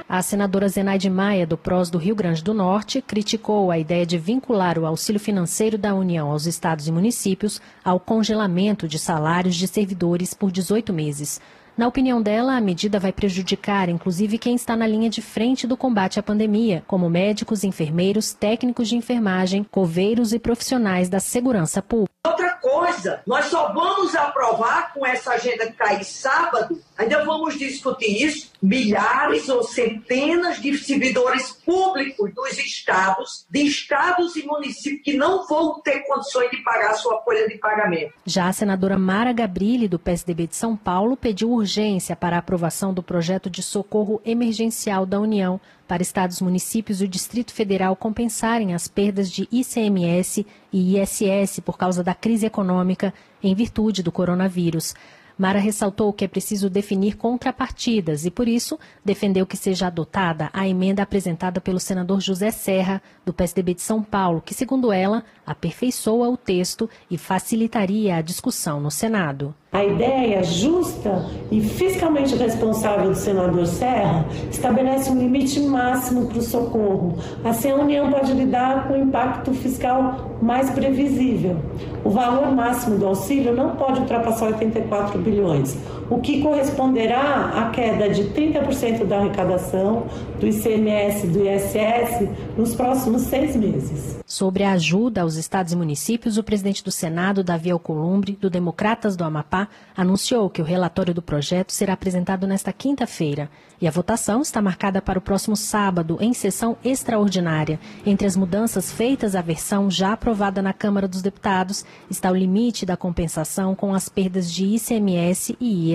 A 0.07 0.21
senadora 0.21 0.69
Zenaide 0.69 1.09
Maia, 1.09 1.45
do 1.45 1.57
PROS 1.57 1.89
do 1.89 1.97
Rio 1.97 2.15
Grande 2.15 2.41
do 2.41 2.53
Norte, 2.53 3.01
criticou 3.01 3.69
a 3.69 3.77
ideia 3.77 4.05
de 4.05 4.17
vincular 4.17 4.79
o 4.79 4.85
auxílio 4.85 5.19
financeiro 5.19 5.77
da 5.77 5.93
União 5.93 6.31
aos 6.31 6.45
estados 6.45 6.87
e 6.87 6.91
municípios 6.91 7.61
ao 7.83 7.99
congelamento 7.99 8.87
de 8.87 8.97
salários 8.97 9.55
de 9.55 9.67
servidores 9.67 10.33
por 10.33 10.51
18 10.51 10.93
meses. 10.93 11.41
Na 11.77 11.87
opinião 11.89 12.21
dela, 12.21 12.55
a 12.55 12.61
medida 12.61 13.01
vai 13.01 13.11
prejudicar, 13.11 13.89
inclusive, 13.89 14.37
quem 14.37 14.55
está 14.55 14.77
na 14.77 14.87
linha 14.87 15.09
de 15.09 15.21
frente 15.21 15.67
do 15.67 15.75
combate 15.75 16.17
à 16.17 16.23
pandemia, 16.23 16.81
como 16.87 17.09
médicos, 17.09 17.65
enfermeiros, 17.65 18.31
técnicos 18.31 18.87
de 18.87 18.95
enfermagem, 18.95 19.61
coveiros 19.61 20.31
e 20.31 20.39
profissionais 20.39 21.09
da 21.09 21.19
segurança 21.19 21.81
pública. 21.81 22.13
Outra 22.25 22.51
coisa, 22.53 23.21
nós 23.27 23.47
só 23.47 23.73
vamos 23.73 24.15
aprovar 24.15 24.93
com 24.93 25.05
essa 25.05 25.33
agenda 25.33 25.65
que 25.65 25.73
cair 25.73 26.05
sábado, 26.05 26.81
ainda 26.97 27.25
vamos 27.25 27.59
discutir 27.59 28.25
isso, 28.25 28.53
milhares 28.65 29.47
ou 29.47 29.63
centenas 29.63 30.61
de 30.61 30.75
servidores 30.77 31.51
públicos 31.51 32.33
dos 32.33 32.57
estados, 32.57 33.45
de 33.49 33.61
estados 33.61 34.35
e 34.35 34.45
municípios 34.45 35.03
que 35.03 35.13
não 35.15 35.45
vão 35.47 35.79
ter 35.81 36.01
condições 36.01 36.49
de 36.49 36.57
pagar 36.57 36.93
sua 36.95 37.21
folha 37.21 37.47
de 37.47 37.57
pagamento. 37.57 38.13
Já 38.25 38.47
a 38.47 38.53
senadora 38.53 38.97
Mara 38.97 39.31
Gabrilli, 39.31 39.87
do 39.87 39.99
PSDB 39.99 40.47
de 40.47 40.55
São 40.55 40.75
Paulo, 40.75 41.15
pediu 41.15 41.51
urgência 41.51 42.15
para 42.15 42.35
a 42.35 42.39
aprovação 42.39 42.93
do 42.93 43.03
projeto 43.03 43.49
de 43.49 43.61
socorro 43.61 44.19
emergencial 44.25 45.05
da 45.05 45.19
União 45.19 45.59
para 45.87 46.01
estados, 46.01 46.41
municípios 46.41 47.01
e 47.01 47.05
o 47.05 47.07
Distrito 47.07 47.53
Federal 47.53 47.95
compensarem 47.95 48.73
as 48.73 48.87
perdas 48.87 49.29
de 49.29 49.47
ICMS 49.51 50.45
e 50.73 50.99
ISS 50.99 51.59
por 51.59 51.77
causa 51.77 52.03
da 52.03 52.15
crise 52.15 52.47
econômica 52.47 53.13
em 53.43 53.53
virtude 53.53 54.01
do 54.01 54.11
coronavírus. 54.11 54.95
Mara 55.37 55.59
ressaltou 55.59 56.13
que 56.13 56.23
é 56.23 56.27
preciso 56.27 56.69
definir 56.69 57.17
contrapartidas 57.17 58.25
e, 58.25 58.31
por 58.31 58.47
isso, 58.47 58.79
defendeu 59.03 59.45
que 59.45 59.57
seja 59.57 59.87
adotada 59.87 60.49
a 60.53 60.67
emenda 60.67 61.03
apresentada 61.03 61.59
pelo 61.59 61.79
senador 61.79 62.21
José 62.21 62.51
Serra, 62.51 63.01
do 63.25 63.33
PSDB 63.33 63.73
de 63.73 63.81
São 63.81 64.01
Paulo, 64.01 64.41
que, 64.41 64.53
segundo 64.53 64.93
ela, 64.93 65.23
aperfeiçoa 65.45 66.29
o 66.29 66.37
texto 66.37 66.89
e 67.11 67.17
facilitaria 67.17 68.15
a 68.15 68.21
discussão 68.21 68.79
no 68.79 68.89
Senado. 68.89 69.53
A 69.75 69.83
ideia 69.83 70.41
justa 70.41 71.25
e 71.51 71.59
fiscalmente 71.59 72.33
responsável 72.33 73.09
do 73.09 73.15
senador 73.15 73.65
Serra 73.65 74.25
estabelece 74.49 75.11
um 75.11 75.19
limite 75.19 75.59
máximo 75.59 76.27
para 76.27 76.37
o 76.37 76.41
socorro. 76.41 77.17
Assim, 77.43 77.71
a 77.71 77.75
União 77.75 78.09
pode 78.09 78.31
lidar 78.31 78.87
com 78.87 78.93
o 78.93 78.97
impacto 78.97 79.53
fiscal 79.53 80.37
mais 80.41 80.69
previsível. 80.69 81.57
O 82.05 82.09
valor 82.09 82.55
máximo 82.55 82.97
do 82.97 83.05
auxílio 83.05 83.53
não 83.53 83.71
pode 83.71 83.99
ultrapassar 83.99 84.45
84 84.45 85.19
bilhões, 85.19 85.77
o 86.09 86.19
que 86.19 86.41
corresponderá 86.41 87.51
à 87.55 87.69
queda 87.69 88.09
de 88.09 88.25
30% 88.25 89.05
da 89.05 89.19
arrecadação 89.19 90.07
do 90.39 90.47
ICMS 90.47 91.25
e 91.25 91.29
do 91.29 91.47
ISS 91.47 92.29
nos 92.57 92.75
próximos 92.75 93.23
seis 93.23 93.55
meses. 93.55 94.19
Sobre 94.25 94.63
a 94.63 94.73
ajuda 94.73 95.21
aos 95.21 95.35
estados 95.35 95.71
e 95.73 95.75
municípios, 95.75 96.37
o 96.37 96.43
presidente 96.43 96.83
do 96.83 96.91
Senado, 96.91 97.43
Davi 97.43 97.71
Alcolumbre, 97.71 98.37
do 98.39 98.49
Democratas 98.49 99.15
do 99.15 99.23
Amapá, 99.23 99.67
anunciou 99.95 100.49
que 100.49 100.61
o 100.61 100.65
relatório 100.65 101.13
do 101.13 101.21
projeto 101.21 101.71
será 101.71 101.93
apresentado 101.93 102.47
nesta 102.47 102.73
quinta-feira. 102.73 103.49
E 103.79 103.87
a 103.87 103.91
votação 103.91 104.41
está 104.41 104.61
marcada 104.61 105.01
para 105.01 105.19
o 105.19 105.21
próximo 105.21 105.55
sábado, 105.55 106.17
em 106.21 106.33
sessão 106.33 106.77
extraordinária. 106.83 107.79
Entre 108.05 108.25
as 108.25 108.37
mudanças 108.37 108.91
feitas 108.91 109.35
à 109.35 109.41
versão 109.41 109.91
já 109.91 110.13
aprovada 110.13 110.61
na 110.61 110.73
Câmara 110.73 111.07
dos 111.07 111.21
Deputados 111.21 111.85
está 112.09 112.31
o 112.31 112.35
limite 112.35 112.85
da 112.85 112.95
compensação 112.95 113.75
com 113.75 113.93
as 113.93 114.07
perdas 114.07 114.51
de 114.51 114.75
ICMS 114.75 115.57
e 115.59 115.93
ISS. 115.93 115.94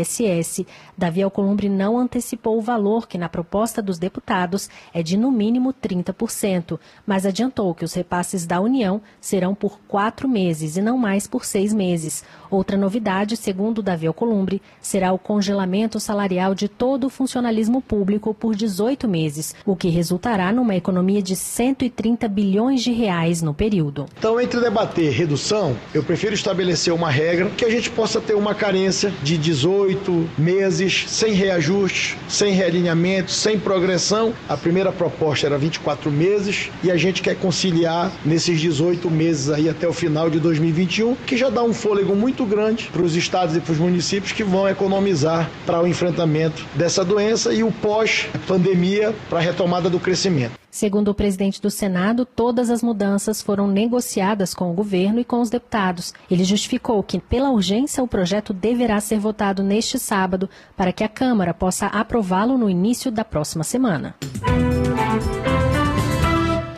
Davi 0.97 1.23
Alcolumbre 1.23 1.69
não 1.69 1.99
antecipou 1.99 2.59
o 2.59 2.63
valor, 2.63 3.09
que 3.09 3.19
na 3.19 3.29
proposta 3.29 3.81
dos 3.83 3.99
deputados 3.99 4.69
é 4.93 5.03
de 5.03 5.17
no 5.17 5.31
mínimo 5.31 5.73
30%, 5.73 6.79
mas 7.07 7.25
adiantou 7.25 7.75
que 7.75 7.85
os 7.85 7.95
repasses 7.95 8.47
da 8.47 8.61
União 8.61 9.01
serão 9.21 9.55
por 9.55 9.79
quatro 9.89 10.29
meses 10.29 10.77
e 10.77 10.83
não 10.83 10.99
mais 10.99 11.27
por 11.27 11.45
seis 11.45 11.73
meses. 11.73 12.25
Outra 12.51 12.77
novidade, 12.77 13.37
segundo 13.37 13.83
Davi 13.83 14.07
Alcolumbre, 14.07 14.61
será 14.81 15.13
o 15.13 15.19
congelamento 15.19 16.01
salarial 16.01 16.55
de 16.55 16.69
todo 16.69 17.07
o 17.07 17.11
funcionalismo 17.11 17.81
público 17.81 18.35
por 18.35 18.55
18 18.55 19.09
meses, 19.09 19.55
o 19.65 19.77
que 19.77 19.89
resultará 19.89 20.53
numa 20.53 20.77
economia 20.77 21.23
de 21.23 21.37
130 21.37 22.29
bilhões 22.29 22.83
de 22.83 22.93
reais 22.93 23.43
no 23.43 23.55
período. 23.55 24.07
Então, 24.19 24.41
entre 24.41 24.61
debater 24.61 25.13
redução, 25.13 25.77
eu 25.95 26.03
prefiro 26.03 26.35
estabelecer 26.35 26.93
uma 26.93 27.11
regra 27.11 27.51
que 27.51 27.65
a 27.65 27.71
gente 27.71 27.91
possa 27.91 28.21
ter 28.21 28.35
uma 28.35 28.55
carência 28.55 29.13
de 29.23 29.39
18 29.39 29.90
meses 30.39 31.05
sem 31.09 31.33
reajuste, 31.33 32.17
sem 32.29 32.53
realinhamento, 32.53 33.31
sem 33.31 33.59
progressão. 33.59 34.33
A 34.49 34.57
primeira 34.57 34.93
proposta 34.93 35.47
era 35.47 35.59
24 35.59 36.11
meses 36.11 36.71
e 36.83 36.91
a 36.91 36.97
gente 36.97 37.23
quer 37.23 37.37
conciliar 37.37 38.13
nesses 38.25 38.61
18 38.61 39.11
meses 39.11 39.51
aí 39.51 39.69
até 39.69 39.89
o 39.89 39.93
final 39.93 40.31
de 40.31 40.39
2021, 40.39 41.15
que 41.27 41.37
já 41.37 41.49
dá 41.49 41.63
um 41.63 41.73
fôlego 41.73 42.15
muito 42.15 42.45
grande 42.45 42.91
para 42.93 43.03
os 43.03 43.17
estados 43.17 43.57
e 43.57 43.61
para 43.61 43.73
os 43.73 43.79
municípios 43.79 44.33
que 44.33 44.45
vão 44.45 44.69
economizar 44.69 45.51
para 45.67 45.83
o 45.83 45.87
enfrentamento 45.87 46.65
dessa 46.75 47.05
doença 47.05 47.53
e 47.53 47.63
o 47.63 47.73
pós-pandemia 47.73 49.15
para 49.29 49.39
a 49.39 49.43
retomada 49.43 49.89
do 49.89 49.99
crescimento. 49.99 50.60
Segundo 50.71 51.09
o 51.09 51.15
presidente 51.15 51.61
do 51.61 51.69
Senado, 51.69 52.25
todas 52.25 52.71
as 52.71 52.83
mudanças 52.83 53.43
foram 53.43 53.67
negociadas 53.67 54.55
com 54.55 54.71
o 54.71 54.75
governo 54.75 55.19
e 55.19 55.25
com 55.25 55.41
os 55.41 55.51
deputados. 55.51 56.15
Ele 56.31 56.45
justificou 56.45 57.03
que, 57.03 57.19
pela 57.19 57.51
urgência, 57.51 58.03
o 58.03 58.09
projeto 58.09 58.53
deverá 58.53 59.01
ser 59.01 59.19
votado 59.19 59.63
neste 59.63 59.99
sábado 59.99 60.49
para 60.77 60.93
que 60.93 61.03
a 61.03 61.09
Câmara 61.09 61.53
possa 61.53 61.87
aprová-lo 61.87 62.57
no 62.57 62.71
início 62.71 63.11
da 63.11 63.25
próxima 63.25 63.65
semana. 63.65 64.15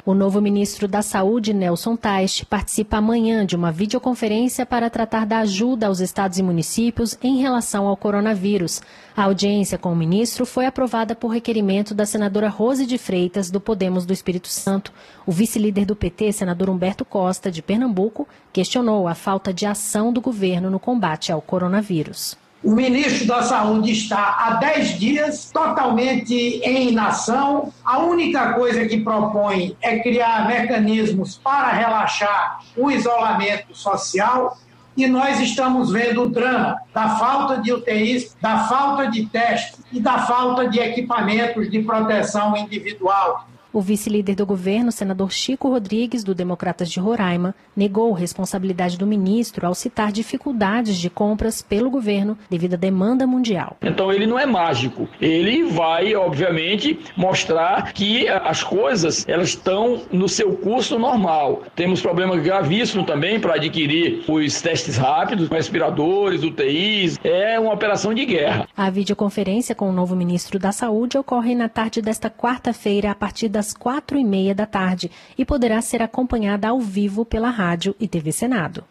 O 0.05 0.14
novo 0.14 0.40
ministro 0.40 0.88
da 0.88 1.00
Saúde, 1.00 1.53
Nelson 1.53 1.94
Teich, 1.94 2.44
participa 2.44 2.96
amanhã 2.96 3.46
de 3.46 3.55
uma 3.55 3.70
videoconferência 3.70 4.66
para 4.66 4.90
tratar 4.90 5.24
da 5.24 5.38
ajuda 5.38 5.86
aos 5.86 6.00
estados 6.00 6.38
e 6.38 6.42
municípios 6.42 7.16
em 7.22 7.38
relação 7.38 7.86
ao 7.86 7.96
coronavírus. 7.96 8.82
A 9.16 9.22
audiência 9.22 9.78
com 9.78 9.92
o 9.92 9.96
ministro 9.96 10.44
foi 10.44 10.66
aprovada 10.66 11.14
por 11.14 11.28
requerimento 11.28 11.94
da 11.94 12.05
senadora 12.05 12.48
Rose 12.48 12.84
de 12.84 12.98
Freitas, 12.98 13.48
do 13.48 13.61
Podemos 13.61 14.05
do 14.05 14.12
Espírito 14.12 14.48
Santo. 14.48 14.92
O 15.24 15.30
vice-líder 15.30 15.84
do 15.84 15.94
PT, 15.94 16.32
senador 16.32 16.68
Humberto 16.68 17.05
Costa, 17.05 17.48
de 17.48 17.62
Pernambuco, 17.62 18.26
questionou 18.53 19.07
a 19.07 19.14
falta 19.14 19.55
de 19.55 19.66
ação 19.66 20.12
do 20.12 20.20
governo 20.20 20.68
no 20.68 20.80
combate 20.80 21.30
ao 21.30 21.40
coronavírus. 21.40 22.41
O 22.62 22.70
ministro 22.70 23.26
da 23.26 23.42
Saúde 23.42 23.90
está 23.90 24.36
há 24.38 24.54
10 24.54 24.98
dias 24.98 25.50
totalmente 25.52 26.32
em 26.32 26.90
inação. 26.90 27.72
A 27.84 27.98
única 27.98 28.52
coisa 28.52 28.86
que 28.86 29.00
propõe 29.00 29.76
é 29.80 29.98
criar 29.98 30.46
mecanismos 30.46 31.36
para 31.36 31.72
relaxar 31.72 32.60
o 32.76 32.88
isolamento 32.88 33.74
social. 33.76 34.56
E 34.96 35.08
nós 35.08 35.40
estamos 35.40 35.90
vendo 35.90 36.22
o 36.22 36.28
drama 36.28 36.78
da 36.94 37.16
falta 37.16 37.60
de 37.60 37.72
UTIs, 37.72 38.36
da 38.40 38.68
falta 38.68 39.10
de 39.10 39.26
testes 39.26 39.80
e 39.90 39.98
da 39.98 40.20
falta 40.20 40.68
de 40.68 40.78
equipamentos 40.78 41.68
de 41.68 41.80
proteção 41.80 42.56
individual. 42.56 43.48
O 43.73 43.81
vice-líder 43.81 44.35
do 44.35 44.45
governo, 44.45 44.93
senador 44.93 45.33
Chico 45.33 45.70
Rodrigues, 45.70 46.23
do 46.23 46.35
Democratas 46.35 46.91
de 46.91 47.01
Roraima, 47.01 47.55
negou 47.75 48.12
responsabilidade 48.12 48.99
do 48.99 49.07
ministro 49.07 49.66
ao 49.66 49.75
citar 49.75 50.12
dificuldades 50.12 50.99
de 50.99 51.09
compras 51.09 51.62
pelo 51.62 51.89
governo 51.89 52.37
devido 52.51 52.75
à 52.75 52.77
demanda 52.77 53.27
mundial. 53.27 53.79
Então 53.81 54.12
ele 54.12 54.27
não 54.27 54.39
é 54.39 54.45
mágico. 54.45 55.09
Ele 55.18 55.64
vai, 55.64 56.14
obviamente, 56.14 57.01
mostrar 57.16 57.95
que 57.95 58.29
as 58.29 58.62
coisas 58.62 59.27
elas 59.27 59.49
estão 59.49 60.03
no 60.12 60.29
seu 60.29 60.55
curso 60.57 60.99
normal. 60.99 61.62
Temos 61.75 62.03
problema 62.03 62.37
gravíssimo 62.37 63.05
também 63.05 63.41
para 63.41 63.55
adquirir 63.55 64.23
os 64.29 64.61
testes 64.61 64.99
rápidos, 64.99 65.49
respiradores, 65.49 66.43
UTIs. 66.43 67.18
É 67.25 67.59
uma 67.59 67.73
operação 67.73 68.12
de 68.12 68.27
guerra. 68.27 68.68
A 68.77 68.91
videoconferência 68.91 69.75
com 69.75 69.89
o 69.89 69.93
novo 69.93 70.14
ministro 70.14 70.59
da 70.59 70.73
Saúde 70.73 71.16
ocorre 71.16 71.55
na 71.55 71.70
tarde 71.70 72.03
desta 72.03 72.29
quarta-feira, 72.29 73.11
a 73.11 73.14
partir 73.14 73.49
das 73.49 73.61
das 73.62 73.72
quatro 73.72 74.18
e 74.18 74.24
meia 74.24 74.52
da 74.52 74.66
tarde 74.66 75.08
e 75.38 75.44
poderá 75.44 75.80
ser 75.80 76.02
acompanhada 76.02 76.66
ao 76.66 76.80
vivo 76.80 77.24
pela 77.24 77.48
rádio 77.48 77.94
e 78.00 78.08
TV 78.08 78.32
Senado. 78.32 78.82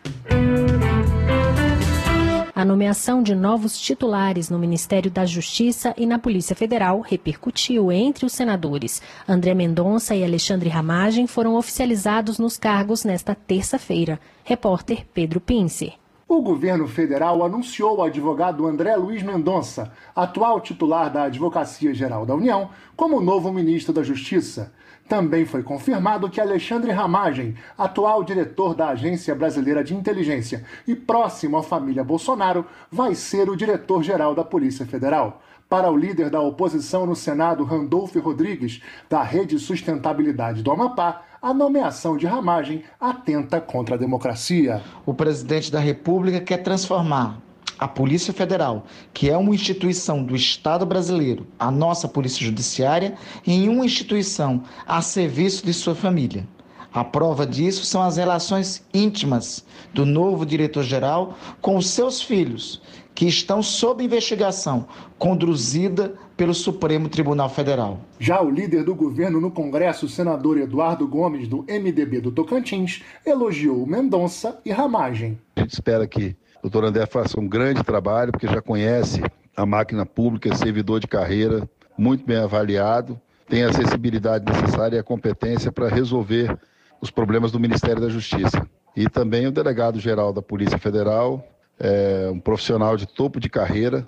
A 2.55 2.63
nomeação 2.63 3.21
de 3.21 3.35
novos 3.35 3.77
titulares 3.77 4.49
no 4.49 4.57
Ministério 4.57 5.11
da 5.11 5.25
Justiça 5.25 5.93
e 5.97 6.05
na 6.05 6.17
Polícia 6.17 6.55
Federal 6.55 7.01
repercutiu 7.01 7.91
entre 7.91 8.25
os 8.25 8.31
senadores. 8.31 9.01
André 9.27 9.53
Mendonça 9.53 10.15
e 10.15 10.23
Alexandre 10.23 10.69
Ramagem 10.69 11.27
foram 11.27 11.55
oficializados 11.55 12.39
nos 12.39 12.57
cargos 12.57 13.03
nesta 13.03 13.35
terça-feira. 13.35 14.21
Repórter 14.45 15.05
Pedro 15.13 15.41
Pince. 15.41 16.00
O 16.33 16.41
governo 16.41 16.87
federal 16.87 17.43
anunciou 17.43 17.97
o 17.97 18.01
advogado 18.01 18.65
André 18.65 18.95
Luiz 18.95 19.21
Mendonça, 19.21 19.91
atual 20.15 20.61
titular 20.61 21.11
da 21.11 21.23
Advocacia 21.23 21.93
Geral 21.93 22.25
da 22.25 22.33
União, 22.33 22.69
como 22.95 23.19
novo 23.19 23.51
ministro 23.51 23.91
da 23.91 24.01
Justiça. 24.01 24.71
Também 25.09 25.45
foi 25.45 25.61
confirmado 25.61 26.29
que 26.29 26.39
Alexandre 26.39 26.89
Ramagem, 26.89 27.57
atual 27.77 28.23
diretor 28.23 28.73
da 28.73 28.87
Agência 28.87 29.35
Brasileira 29.35 29.83
de 29.83 29.93
Inteligência 29.93 30.63
e 30.87 30.95
próximo 30.95 31.57
à 31.57 31.63
família 31.63 32.01
Bolsonaro, 32.01 32.65
vai 32.89 33.13
ser 33.13 33.49
o 33.49 33.57
diretor-geral 33.57 34.33
da 34.33 34.45
Polícia 34.45 34.85
Federal. 34.85 35.41
Para 35.67 35.91
o 35.91 35.97
líder 35.97 36.29
da 36.29 36.39
oposição 36.39 37.05
no 37.05 37.15
Senado, 37.15 37.65
Randolfo 37.65 38.19
Rodrigues, 38.21 38.81
da 39.09 39.21
Rede 39.21 39.59
Sustentabilidade 39.59 40.63
do 40.63 40.71
Amapá, 40.71 41.23
a 41.41 41.55
nomeação 41.55 42.15
de 42.15 42.27
Ramagem 42.27 42.83
atenta 42.99 43.59
contra 43.59 43.95
a 43.95 43.97
democracia. 43.97 44.83
O 45.03 45.13
presidente 45.13 45.71
da 45.71 45.79
República 45.79 46.39
quer 46.39 46.57
transformar 46.57 47.41
a 47.79 47.87
Polícia 47.87 48.31
Federal, 48.31 48.85
que 49.11 49.27
é 49.27 49.35
uma 49.35 49.55
instituição 49.55 50.23
do 50.23 50.35
Estado 50.35 50.85
brasileiro, 50.85 51.47
a 51.57 51.71
nossa 51.71 52.07
Polícia 52.07 52.45
Judiciária, 52.45 53.15
em 53.45 53.67
uma 53.69 53.83
instituição 53.83 54.61
a 54.85 55.01
serviço 55.01 55.65
de 55.65 55.73
sua 55.73 55.95
família. 55.95 56.47
A 56.93 57.03
prova 57.03 57.47
disso 57.47 57.85
são 57.85 58.03
as 58.03 58.17
relações 58.17 58.85
íntimas 58.93 59.65
do 59.93 60.05
novo 60.05 60.45
diretor-geral 60.45 61.35
com 61.59 61.75
os 61.75 61.89
seus 61.89 62.21
filhos, 62.21 62.81
que 63.13 63.27
estão 63.27 63.61
sob 63.61 64.03
investigação, 64.03 64.87
conduzida 65.17 66.13
pelo 66.35 66.53
Supremo 66.53 67.07
Tribunal 67.07 67.49
Federal. 67.49 67.99
Já 68.19 68.41
o 68.41 68.49
líder 68.49 68.83
do 68.83 68.95
governo 68.95 69.39
no 69.39 69.51
Congresso, 69.51 70.05
o 70.05 70.09
senador 70.09 70.57
Eduardo 70.57 71.07
Gomes, 71.07 71.47
do 71.47 71.63
MDB 71.63 72.21
do 72.21 72.31
Tocantins, 72.31 73.03
elogiou 73.25 73.85
Mendonça 73.85 74.59
e 74.65 74.71
Ramagem. 74.71 75.37
A 75.55 75.61
gente 75.61 75.73
espera 75.73 76.07
que 76.07 76.35
o 76.59 76.63
doutor 76.63 76.85
André 76.85 77.05
faça 77.05 77.39
um 77.39 77.47
grande 77.47 77.83
trabalho, 77.83 78.31
porque 78.31 78.47
já 78.47 78.61
conhece 78.61 79.21
a 79.55 79.65
máquina 79.65 80.05
pública, 80.05 80.49
é 80.49 80.55
servidor 80.55 80.99
de 80.99 81.07
carreira, 81.07 81.69
muito 81.97 82.25
bem 82.25 82.37
avaliado, 82.37 83.19
tem 83.47 83.63
a 83.63 83.73
sensibilidade 83.73 84.45
necessária 84.45 84.95
e 84.95 84.99
a 84.99 85.03
competência 85.03 85.71
para 85.71 85.89
resolver 85.89 86.57
os 87.01 87.11
problemas 87.11 87.51
do 87.51 87.59
Ministério 87.59 88.01
da 88.01 88.09
Justiça. 88.09 88.65
E 88.95 89.09
também 89.09 89.47
o 89.47 89.51
delegado-geral 89.51 90.31
da 90.31 90.41
Polícia 90.41 90.77
Federal, 90.77 91.45
é 91.81 92.29
um 92.31 92.39
profissional 92.39 92.95
de 92.95 93.07
topo 93.07 93.39
de 93.39 93.49
carreira. 93.49 94.07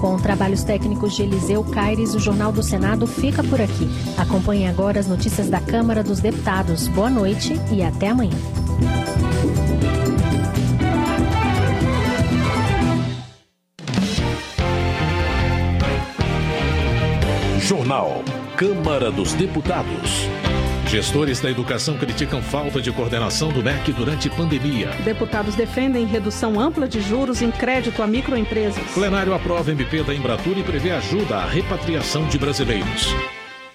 Com 0.00 0.16
trabalhos 0.16 0.62
técnicos 0.62 1.16
de 1.16 1.22
Eliseu 1.22 1.64
Caires, 1.64 2.14
o 2.14 2.20
Jornal 2.20 2.52
do 2.52 2.62
Senado 2.62 3.06
fica 3.06 3.42
por 3.42 3.60
aqui. 3.60 3.88
Acompanhe 4.16 4.66
agora 4.66 5.00
as 5.00 5.08
notícias 5.08 5.48
da 5.48 5.60
Câmara 5.60 6.04
dos 6.04 6.20
Deputados. 6.20 6.86
Boa 6.88 7.10
noite 7.10 7.54
e 7.72 7.82
até 7.82 8.08
amanhã. 8.08 8.36
Jornal. 17.68 18.24
Câmara 18.56 19.10
dos 19.10 19.34
Deputados. 19.34 20.22
Gestores 20.86 21.38
da 21.38 21.50
educação 21.50 21.98
criticam 21.98 22.40
falta 22.40 22.80
de 22.80 22.90
coordenação 22.90 23.52
do 23.52 23.62
MEC 23.62 23.92
durante 23.92 24.30
pandemia. 24.30 24.88
Deputados 25.04 25.54
defendem 25.54 26.06
redução 26.06 26.58
ampla 26.58 26.88
de 26.88 26.98
juros 27.02 27.42
em 27.42 27.50
crédito 27.50 28.02
a 28.02 28.06
microempresas. 28.06 28.82
Plenário 28.94 29.34
aprova 29.34 29.70
MP 29.70 30.02
da 30.02 30.14
Embratur 30.14 30.56
e 30.56 30.62
prevê 30.62 30.92
ajuda 30.92 31.36
à 31.36 31.44
repatriação 31.44 32.26
de 32.26 32.38
brasileiros. 32.38 33.08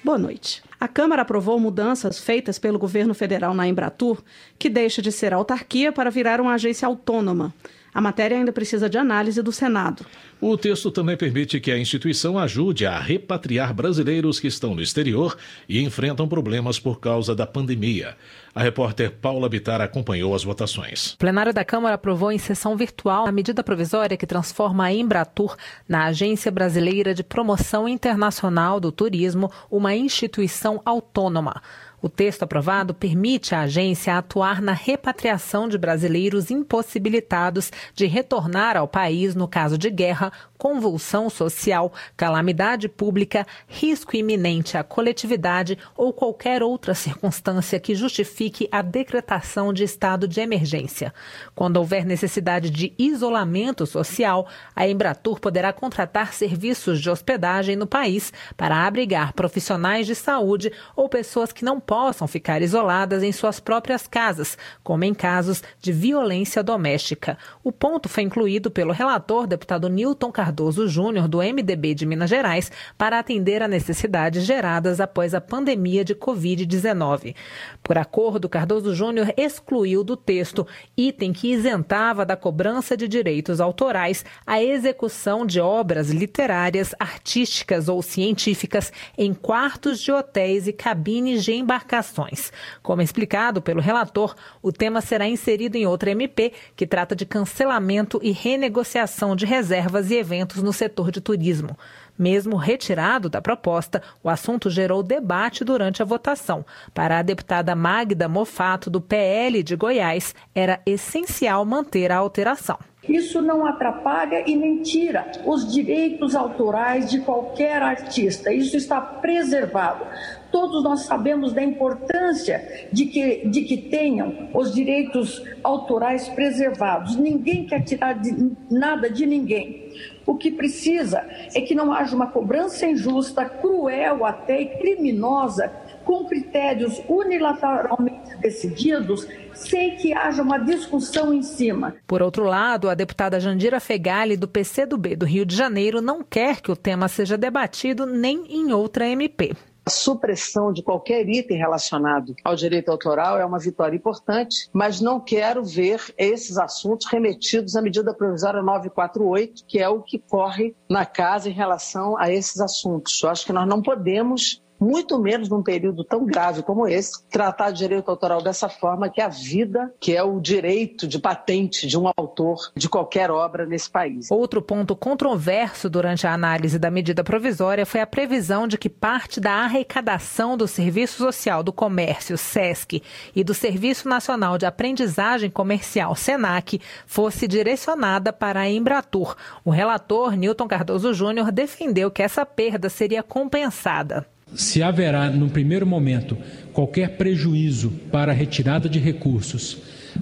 Boa 0.03 0.17
noite. 0.17 0.63
A 0.79 0.87
Câmara 0.87 1.21
aprovou 1.21 1.59
mudanças 1.59 2.17
feitas 2.17 2.57
pelo 2.57 2.79
governo 2.79 3.13
federal 3.13 3.53
na 3.53 3.67
Embratur, 3.67 4.23
que 4.57 4.71
deixa 4.71 5.03
de 5.03 5.11
ser 5.11 5.35
autarquia 5.35 5.91
para 5.91 6.09
virar 6.09 6.41
uma 6.41 6.55
agência 6.55 6.87
autônoma. 6.87 7.53
A 7.93 8.01
matéria 8.01 8.37
ainda 8.37 8.51
precisa 8.51 8.89
de 8.89 8.97
análise 8.97 9.41
do 9.41 9.51
Senado. 9.51 10.05
O 10.41 10.57
texto 10.57 10.91
também 10.91 11.15
permite 11.15 11.59
que 11.59 11.71
a 11.71 11.77
instituição 11.77 12.37
ajude 12.37 12.85
a 12.85 12.99
repatriar 12.99 13.73
brasileiros 13.73 14.39
que 14.39 14.47
estão 14.47 14.75
no 14.75 14.81
exterior 14.81 15.37
e 15.69 15.81
enfrentam 15.81 16.27
problemas 16.27 16.79
por 16.79 16.99
causa 16.99 17.35
da 17.35 17.45
pandemia. 17.45 18.17
A 18.55 18.61
repórter 18.61 19.11
Paula 19.11 19.47
Bitar 19.47 19.81
acompanhou 19.81 20.35
as 20.35 20.43
votações. 20.43 21.13
O 21.13 21.17
plenário 21.17 21.53
da 21.53 21.63
Câmara 21.63 21.95
aprovou 21.95 22.31
em 22.31 22.37
sessão 22.37 22.75
virtual 22.75 23.25
a 23.25 23.31
medida 23.31 23.63
provisória 23.63 24.17
que 24.17 24.27
transforma 24.27 24.85
a 24.85 24.93
Embratur 24.93 25.55
na 25.87 26.05
Agência 26.05 26.51
Brasileira 26.51 27.13
de 27.13 27.23
Promoção 27.23 27.87
Internacional 27.87 28.79
do 28.79 28.91
Turismo, 28.91 29.51
uma 29.71 29.95
instituição 29.95 30.81
autônoma. 30.85 31.61
O 32.03 32.09
texto 32.09 32.43
aprovado 32.43 32.93
permite 32.93 33.55
à 33.55 33.61
agência 33.61 34.17
atuar 34.17 34.61
na 34.61 34.73
repatriação 34.73 35.69
de 35.69 35.77
brasileiros 35.77 36.51
impossibilitados 36.51 37.71
de 37.95 38.05
retornar 38.07 38.75
ao 38.75 38.89
país 38.89 39.33
no 39.35 39.47
caso 39.47 39.77
de 39.77 39.89
guerra, 39.89 40.29
convulsão 40.63 41.29
social, 41.29 41.91
calamidade 42.15 42.87
pública, 42.87 43.45
risco 43.67 44.15
iminente 44.15 44.77
à 44.77 44.83
coletividade 44.83 45.77
ou 45.93 46.13
qualquer 46.13 46.63
outra 46.63 46.93
circunstância 46.93 47.81
que 47.81 47.93
justifique 47.93 48.69
a 48.71 48.81
decretação 48.81 49.73
de 49.73 49.83
estado 49.83 50.25
de 50.25 50.39
emergência. 50.39 51.13
Quando 51.53 51.75
houver 51.75 52.05
necessidade 52.05 52.69
de 52.69 52.93
isolamento 52.97 53.85
social, 53.85 54.47
a 54.73 54.87
Embratur 54.87 55.37
poderá 55.37 55.73
contratar 55.73 56.33
serviços 56.33 57.01
de 57.01 57.09
hospedagem 57.09 57.75
no 57.75 57.85
país 57.85 58.31
para 58.55 58.87
abrigar 58.87 59.33
profissionais 59.33 60.07
de 60.07 60.15
saúde 60.15 60.71
ou 60.95 61.09
pessoas 61.09 61.51
que 61.51 61.65
não 61.65 61.77
possam 61.77 62.25
ficar 62.25 62.61
isoladas 62.61 63.21
em 63.21 63.33
suas 63.33 63.59
próprias 63.59 64.07
casas, 64.07 64.57
como 64.81 65.03
em 65.03 65.13
casos 65.13 65.61
de 65.81 65.91
violência 65.91 66.63
doméstica. 66.63 67.37
O 67.61 67.69
ponto 67.69 68.07
foi 68.07 68.23
incluído 68.23 68.71
pelo 68.71 68.93
relator, 68.93 69.45
deputado 69.45 69.89
Newton 69.89 70.31
Cardoso 70.31 70.52
Júnior, 70.87 71.27
do 71.27 71.39
MDB 71.39 71.93
de 71.93 72.05
Minas 72.05 72.29
Gerais, 72.29 72.71
para 72.97 73.19
atender 73.19 73.61
a 73.61 73.67
necessidades 73.67 74.43
geradas 74.43 74.99
após 74.99 75.33
a 75.33 75.41
pandemia 75.41 76.03
de 76.03 76.13
Covid-19. 76.15 77.35
Por 77.81 77.97
acordo, 77.97 78.47
Cardoso 78.47 78.93
Júnior 78.93 79.33
excluiu 79.35 80.03
do 80.03 80.15
texto 80.15 80.67
item 80.95 81.33
que 81.33 81.51
isentava 81.51 82.25
da 82.25 82.35
cobrança 82.35 82.95
de 82.95 83.07
direitos 83.07 83.59
autorais 83.59 84.25
a 84.45 84.61
execução 84.61 85.45
de 85.45 85.59
obras 85.59 86.09
literárias, 86.09 86.93
artísticas 86.99 87.89
ou 87.89 88.01
científicas 88.01 88.91
em 89.17 89.33
quartos 89.33 89.99
de 89.99 90.11
hotéis 90.11 90.67
e 90.67 90.73
cabines 90.73 91.43
de 91.43 91.53
embarcações. 91.53 92.51
Como 92.81 93.01
explicado 93.01 93.61
pelo 93.61 93.81
relator, 93.81 94.35
o 94.61 94.71
tema 94.71 95.01
será 95.01 95.27
inserido 95.27 95.75
em 95.75 95.85
outra 95.85 96.11
MP 96.11 96.53
que 96.75 96.85
trata 96.85 97.15
de 97.15 97.25
cancelamento 97.25 98.19
e 98.21 98.31
renegociação 98.31 99.35
de 99.35 99.45
reservas 99.45 100.11
e 100.11 100.15
eventos 100.15 100.42
no 100.61 100.73
setor 100.73 101.11
de 101.11 101.21
turismo. 101.21 101.77
Mesmo 102.17 102.55
retirado 102.55 103.29
da 103.29 103.41
proposta, 103.41 104.01
o 104.23 104.29
assunto 104.29 104.69
gerou 104.69 105.01
debate 105.01 105.63
durante 105.63 106.01
a 106.01 106.05
votação. 106.05 106.63
Para 106.93 107.19
a 107.19 107.23
deputada 107.23 107.75
Magda 107.75 108.29
Mofato, 108.29 108.89
do 108.89 109.01
PL 109.01 109.63
de 109.63 109.75
Goiás, 109.75 110.35
era 110.53 110.79
essencial 110.85 111.65
manter 111.65 112.11
a 112.11 112.17
alteração. 112.17 112.77
Isso 113.07 113.41
não 113.41 113.65
atrapalha 113.65 114.49
e 114.49 114.55
nem 114.55 114.81
tira 114.81 115.29
os 115.45 115.71
direitos 115.71 116.35
autorais 116.35 117.09
de 117.09 117.19
qualquer 117.19 117.81
artista. 117.81 118.53
Isso 118.53 118.77
está 118.77 119.01
preservado. 119.01 120.05
Todos 120.49 120.83
nós 120.83 121.01
sabemos 121.01 121.51
da 121.51 121.61
importância 121.61 122.87
de 122.93 123.05
que, 123.07 123.47
de 123.47 123.63
que 123.63 123.75
tenham 123.75 124.49
os 124.53 124.73
direitos 124.73 125.43
autorais 125.61 126.29
preservados. 126.29 127.17
Ninguém 127.17 127.65
quer 127.65 127.83
tirar 127.83 128.13
de, 128.13 128.53
nada 128.69 129.09
de 129.09 129.25
ninguém. 129.25 129.91
O 130.25 130.35
que 130.35 130.51
precisa 130.51 131.25
é 131.53 131.61
que 131.61 131.75
não 131.75 131.91
haja 131.91 132.15
uma 132.15 132.27
cobrança 132.27 132.85
injusta, 132.85 133.45
cruel 133.45 134.25
até 134.25 134.61
e 134.61 134.65
criminosa, 134.77 135.71
com 136.05 136.25
critérios 136.25 137.01
unilateralmente 137.07 138.37
decididos, 138.37 139.27
sem 139.53 139.95
que 139.95 140.13
haja 140.13 140.41
uma 140.41 140.57
discussão 140.57 141.33
em 141.33 141.41
cima. 141.41 141.95
Por 142.07 142.21
outro 142.21 142.43
lado, 142.43 142.89
a 142.89 142.93
deputada 142.93 143.39
Jandira 143.39 143.79
Fegali, 143.79 144.35
do 144.35 144.47
PCdoB 144.47 145.15
do 145.15 145.25
Rio 145.25 145.45
de 145.45 145.55
Janeiro, 145.55 146.01
não 146.01 146.23
quer 146.23 146.61
que 146.61 146.71
o 146.71 146.75
tema 146.75 147.07
seja 147.07 147.37
debatido 147.37 148.05
nem 148.05 148.45
em 148.49 148.71
outra 148.73 149.07
MP. 149.07 149.53
A 149.85 149.89
supressão 149.89 150.71
de 150.71 150.81
qualquer 150.81 151.27
item 151.27 151.57
relacionado 151.57 152.33
ao 152.41 152.55
direito 152.55 152.89
autoral 152.89 153.37
é 153.37 153.45
uma 153.45 153.59
vitória 153.59 153.97
importante, 153.97 154.69
mas 154.71 155.01
não 155.01 155.19
quero 155.19 155.61
ver 155.61 156.01
esses 156.17 156.57
assuntos 156.57 157.05
remetidos 157.07 157.75
à 157.75 157.81
medida 157.81 158.13
provisória 158.13 158.61
948, 158.61 159.65
que 159.67 159.79
é 159.79 159.89
o 159.89 160.01
que 160.01 160.17
corre 160.17 160.73
na 160.89 161.05
casa 161.05 161.49
em 161.49 161.53
relação 161.53 162.17
a 162.17 162.31
esses 162.31 162.61
assuntos. 162.61 163.21
Eu 163.21 163.29
acho 163.29 163.45
que 163.45 163.51
nós 163.51 163.67
não 163.67 163.81
podemos 163.81 164.62
muito 164.83 165.17
menos 165.17 165.47
num 165.47 165.63
período 165.63 166.03
tão 166.03 166.25
grave 166.25 166.61
como 166.61 166.87
esse, 166.87 167.23
tratar 167.29 167.71
de 167.71 167.79
direito 167.79 168.09
autoral 168.09 168.41
dessa 168.41 168.67
forma, 168.67 169.09
que 169.09 169.21
é 169.21 169.23
a 169.23 169.29
vida, 169.29 169.93
que 169.99 170.15
é 170.15 170.21
o 170.21 170.39
direito 170.39 171.07
de 171.07 171.17
patente 171.17 171.87
de 171.87 171.97
um 171.97 172.09
autor 172.15 172.71
de 172.75 172.89
qualquer 172.89 173.31
obra 173.31 173.65
nesse 173.65 173.89
país. 173.89 174.29
Outro 174.29 174.61
ponto 174.61 174.95
controverso 174.95 175.89
durante 175.89 176.27
a 176.27 176.33
análise 176.33 176.77
da 176.77 176.91
medida 176.91 177.23
provisória 177.23 177.85
foi 177.85 178.01
a 178.01 178.07
previsão 178.07 178.67
de 178.67 178.77
que 178.77 178.89
parte 178.89 179.39
da 179.39 179.53
arrecadação 179.53 180.57
do 180.57 180.67
Serviço 180.67 181.17
Social 181.17 181.63
do 181.63 181.71
Comércio, 181.71 182.37
SESC, 182.37 183.01
e 183.35 183.43
do 183.43 183.53
Serviço 183.53 184.09
Nacional 184.09 184.57
de 184.57 184.65
Aprendizagem 184.65 185.49
Comercial, 185.49 186.15
SENAC, 186.15 186.81
fosse 187.05 187.47
direcionada 187.47 188.33
para 188.33 188.61
a 188.61 188.69
Embratur. 188.69 189.35
O 189.63 189.69
relator, 189.69 190.35
Newton 190.35 190.67
Cardoso 190.67 191.13
Júnior, 191.13 191.51
defendeu 191.51 192.11
que 192.11 192.21
essa 192.21 192.45
perda 192.45 192.89
seria 192.89 193.23
compensada 193.23 194.27
se 194.55 194.83
haverá, 194.83 195.29
no 195.29 195.49
primeiro 195.49 195.85
momento, 195.85 196.37
qualquer 196.71 197.17
prejuízo 197.17 197.91
para 198.11 198.31
a 198.31 198.35
retirada 198.35 198.87
de 198.87 198.99
recursos 198.99 199.77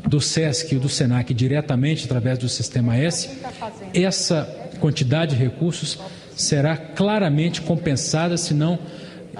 do 0.08 0.22
SESC 0.22 0.76
e 0.76 0.80
do 0.80 0.90
SENAC 0.90 1.34
diretamente 1.34 2.06
através 2.06 2.38
do 2.38 2.48
Sistema 2.48 2.96
S, 2.96 3.30
essa 3.94 4.44
quantidade 4.80 5.36
de 5.36 5.44
recursos 5.44 6.00
será 6.36 6.78
claramente 6.78 7.62
compensada, 7.62 8.38
senão 8.38 8.80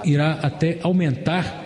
irá 0.04 0.32
até 0.42 0.78
aumentar 0.82 1.62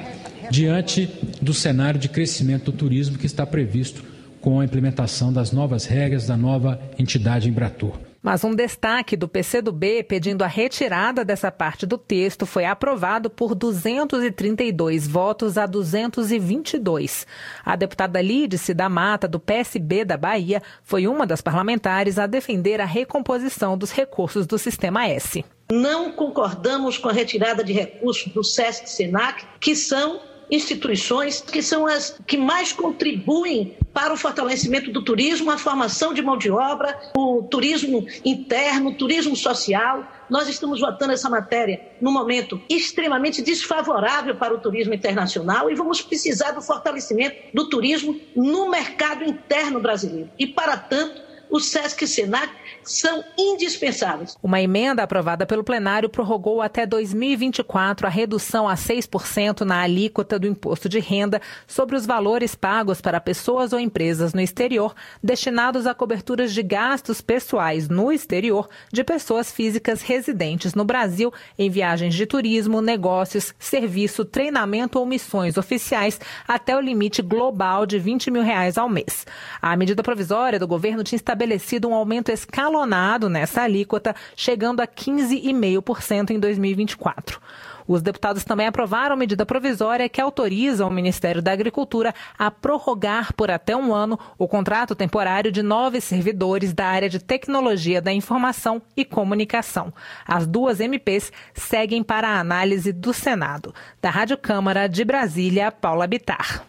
diante 0.51 1.09
do 1.43 1.53
cenário 1.53 1.99
de 1.99 2.09
crescimento 2.09 2.71
do 2.71 2.77
turismo 2.77 3.19
que 3.19 3.27
está 3.27 3.45
previsto 3.45 4.05
com 4.41 4.61
a 4.61 4.65
implementação 4.65 5.33
das 5.33 5.51
novas 5.51 5.87
regras 5.87 6.27
da 6.27 6.37
nova 6.37 6.81
entidade 6.99 7.49
Embratur. 7.49 8.06
Mas 8.27 8.43
um 8.43 8.53
destaque 8.53 9.17
do 9.17 9.29
PCdoB 9.29 10.03
pedindo 10.03 10.43
a 10.43 10.49
retirada 10.49 11.25
dessa 11.25 11.49
parte 11.49 11.87
do 11.87 11.97
texto 11.97 12.45
foi 12.45 12.65
aprovado 12.65 13.31
por 13.31 13.55
232 13.55 15.07
votos 15.07 15.57
a 15.57 15.65
222. 15.65 17.25
A 17.65 17.77
deputada 17.77 18.21
Lídice 18.21 18.75
da 18.75 18.89
Mata, 18.89 19.29
do 19.29 19.39
PSB 19.39 20.05
da 20.05 20.17
Bahia, 20.17 20.61
foi 20.83 21.07
uma 21.07 21.25
das 21.25 21.41
parlamentares 21.41 22.19
a 22.19 22.27
defender 22.27 22.81
a 22.81 22.85
recomposição 22.85 23.79
dos 23.79 23.93
recursos 23.93 24.45
do 24.45 24.59
Sistema 24.59 25.07
S. 25.07 25.45
Não 25.71 26.11
concordamos 26.11 26.99
com 26.99 27.09
a 27.09 27.13
retirada 27.13 27.63
de 27.63 27.73
recursos 27.73 28.33
do 28.33 28.43
SESC-SENAC, 28.43 29.47
que 29.61 29.77
são 29.77 30.21
instituições 30.51 31.41
que 31.41 31.63
são 31.63 31.87
as 31.87 32.19
que 32.27 32.37
mais 32.37 32.73
contribuem 32.73 33.77
para 33.93 34.13
o 34.13 34.17
fortalecimento 34.17 34.91
do 34.93 35.03
turismo, 35.03 35.51
a 35.51 35.59
formação 35.59 36.13
de 36.13 36.23
mão 36.23 36.37
de 36.37 36.51
obra, 36.51 36.99
o 37.17 37.43
turismo 37.45 38.07
interno, 38.25 38.91
o 38.91 38.95
turismo 38.95 39.35
social. 39.35 40.07
Nós 40.29 40.49
estamos 40.49 40.81
votando 40.81 41.13
essa 41.13 41.31
matéria 41.31 41.81
num 42.01 42.13
momento 42.13 42.61
extremamente 42.69 43.43
desfavorável 43.43 44.37
para 44.37 44.55
o 44.55 44.59
turismo 44.59 44.93
internacional 44.93 45.71
e 45.71 45.75
vamos 45.75 46.03
precisar 46.03 46.53
do 46.53 46.61
fortalecimento 46.61 47.37
do 47.55 47.69
turismo 47.69 48.21
no 48.35 48.69
mercado 48.71 49.25
interno 49.25 49.81
brasileiro. 49.81 50.31
E, 50.39 50.47
para 50.47 50.77
tanto, 50.77 51.23
o 51.49 51.61
SESC 51.61 52.05
e 52.05 52.09
SENAC 52.09 52.51
são 52.87 53.25
indispensáveis. 53.37 54.37
Uma 54.43 54.61
emenda 54.61 55.03
aprovada 55.03 55.45
pelo 55.45 55.65
plenário 55.65 56.09
prorrogou 56.09 56.63
até 56.63 56.87
2024 56.87 58.07
a 58.07 58.11
redução 58.11 58.69
a 58.69 58.75
6% 58.75 59.63
na 59.63 59.81
alíquota 59.81 60.39
do 60.39 60.47
imposto 60.47 60.89
de 60.89 61.01
renda 61.01 61.43
sobre 61.67 61.97
os 61.97 62.07
valores 62.07 62.55
pagos 62.55 63.01
para 63.01 63.21
pessoas 63.21 63.73
ou 63.73 63.81
empresas 63.81 64.33
no 64.33 64.41
exterior 64.41 64.95
destinados 65.23 65.87
a 65.87 65.95
coberturas 65.95 66.55
de 66.55 66.63
gastos 66.63 67.21
pessoais 67.21 67.89
no 67.89 68.13
exterior 68.13 68.69
de 68.93 69.03
pessoas 69.03 69.51
físicas 69.51 70.01
residentes 70.03 70.75
no 70.75 70.85
Brasil 70.85 71.33
em 71.59 71.69
viagens 71.69 72.15
de 72.15 72.25
turismo, 72.25 72.81
negócios, 72.81 73.53
serviço, 73.59 74.25
treinamento 74.25 74.99
ou 74.99 75.07
missões 75.07 75.59
oficiais 75.59 76.21
até 76.47 76.77
o 76.77 76.81
limite 76.81 77.21
global 77.21 77.85
de 77.85 77.99
20 77.99 78.31
mil 78.31 78.43
reais 78.43 78.79
ao 78.79 78.89
mês. 78.89 79.27
A 79.61 79.77
medida 79.77 80.03
provisória 80.03 80.59
do 80.59 80.69
governo 80.69 81.03
tinha 81.03 81.17
estabelecido 81.17 81.89
um 81.89 81.95
aumento 81.95 82.31
escalonado 82.31 82.76
escalonado 82.77 83.29
nessa 83.29 83.63
alíquota, 83.63 84.15
chegando 84.37 84.81
a 84.81 84.87
15,5% 84.87 86.31
em 86.31 86.39
2024. 86.39 87.41
Os 87.89 88.03
deputados 88.03 88.43
também 88.43 88.67
aprovaram 88.67 89.17
medida 89.17 89.47
provisória 89.47 90.09
que 90.09 90.21
autoriza 90.21 90.85
o 90.85 90.91
Ministério 90.91 91.41
da 91.41 91.53
Agricultura 91.53 92.13
a 92.37 92.51
prorrogar 92.51 93.33
por 93.33 93.49
até 93.49 93.77
um 93.77 93.95
ano 93.95 94.19
o 94.37 94.49
contrato 94.49 94.95
temporário 94.95 95.53
de 95.53 95.63
nove 95.63 96.01
servidores 96.01 96.73
da 96.73 96.85
área 96.85 97.09
de 97.09 97.21
tecnologia 97.21 98.03
da 98.03 98.13
informação 98.13 98.83
e 98.97 99.05
comunicação. 99.05 99.95
As 100.27 100.49
duas 100.49 100.81
MPs 100.81 101.33
seguem 101.55 102.03
para 102.03 102.29
a 102.29 102.41
análise 102.41 102.93
do 102.93 103.15
Senado. 103.15 103.73
Da 104.03 104.11
Rádio 104.11 104.37
Câmara 104.37 104.89
de 104.89 105.05
Brasília, 105.05 105.71
Paula 105.71 106.09
Bitar. 106.09 106.65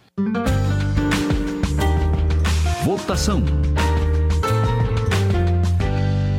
Votação. 2.84 3.43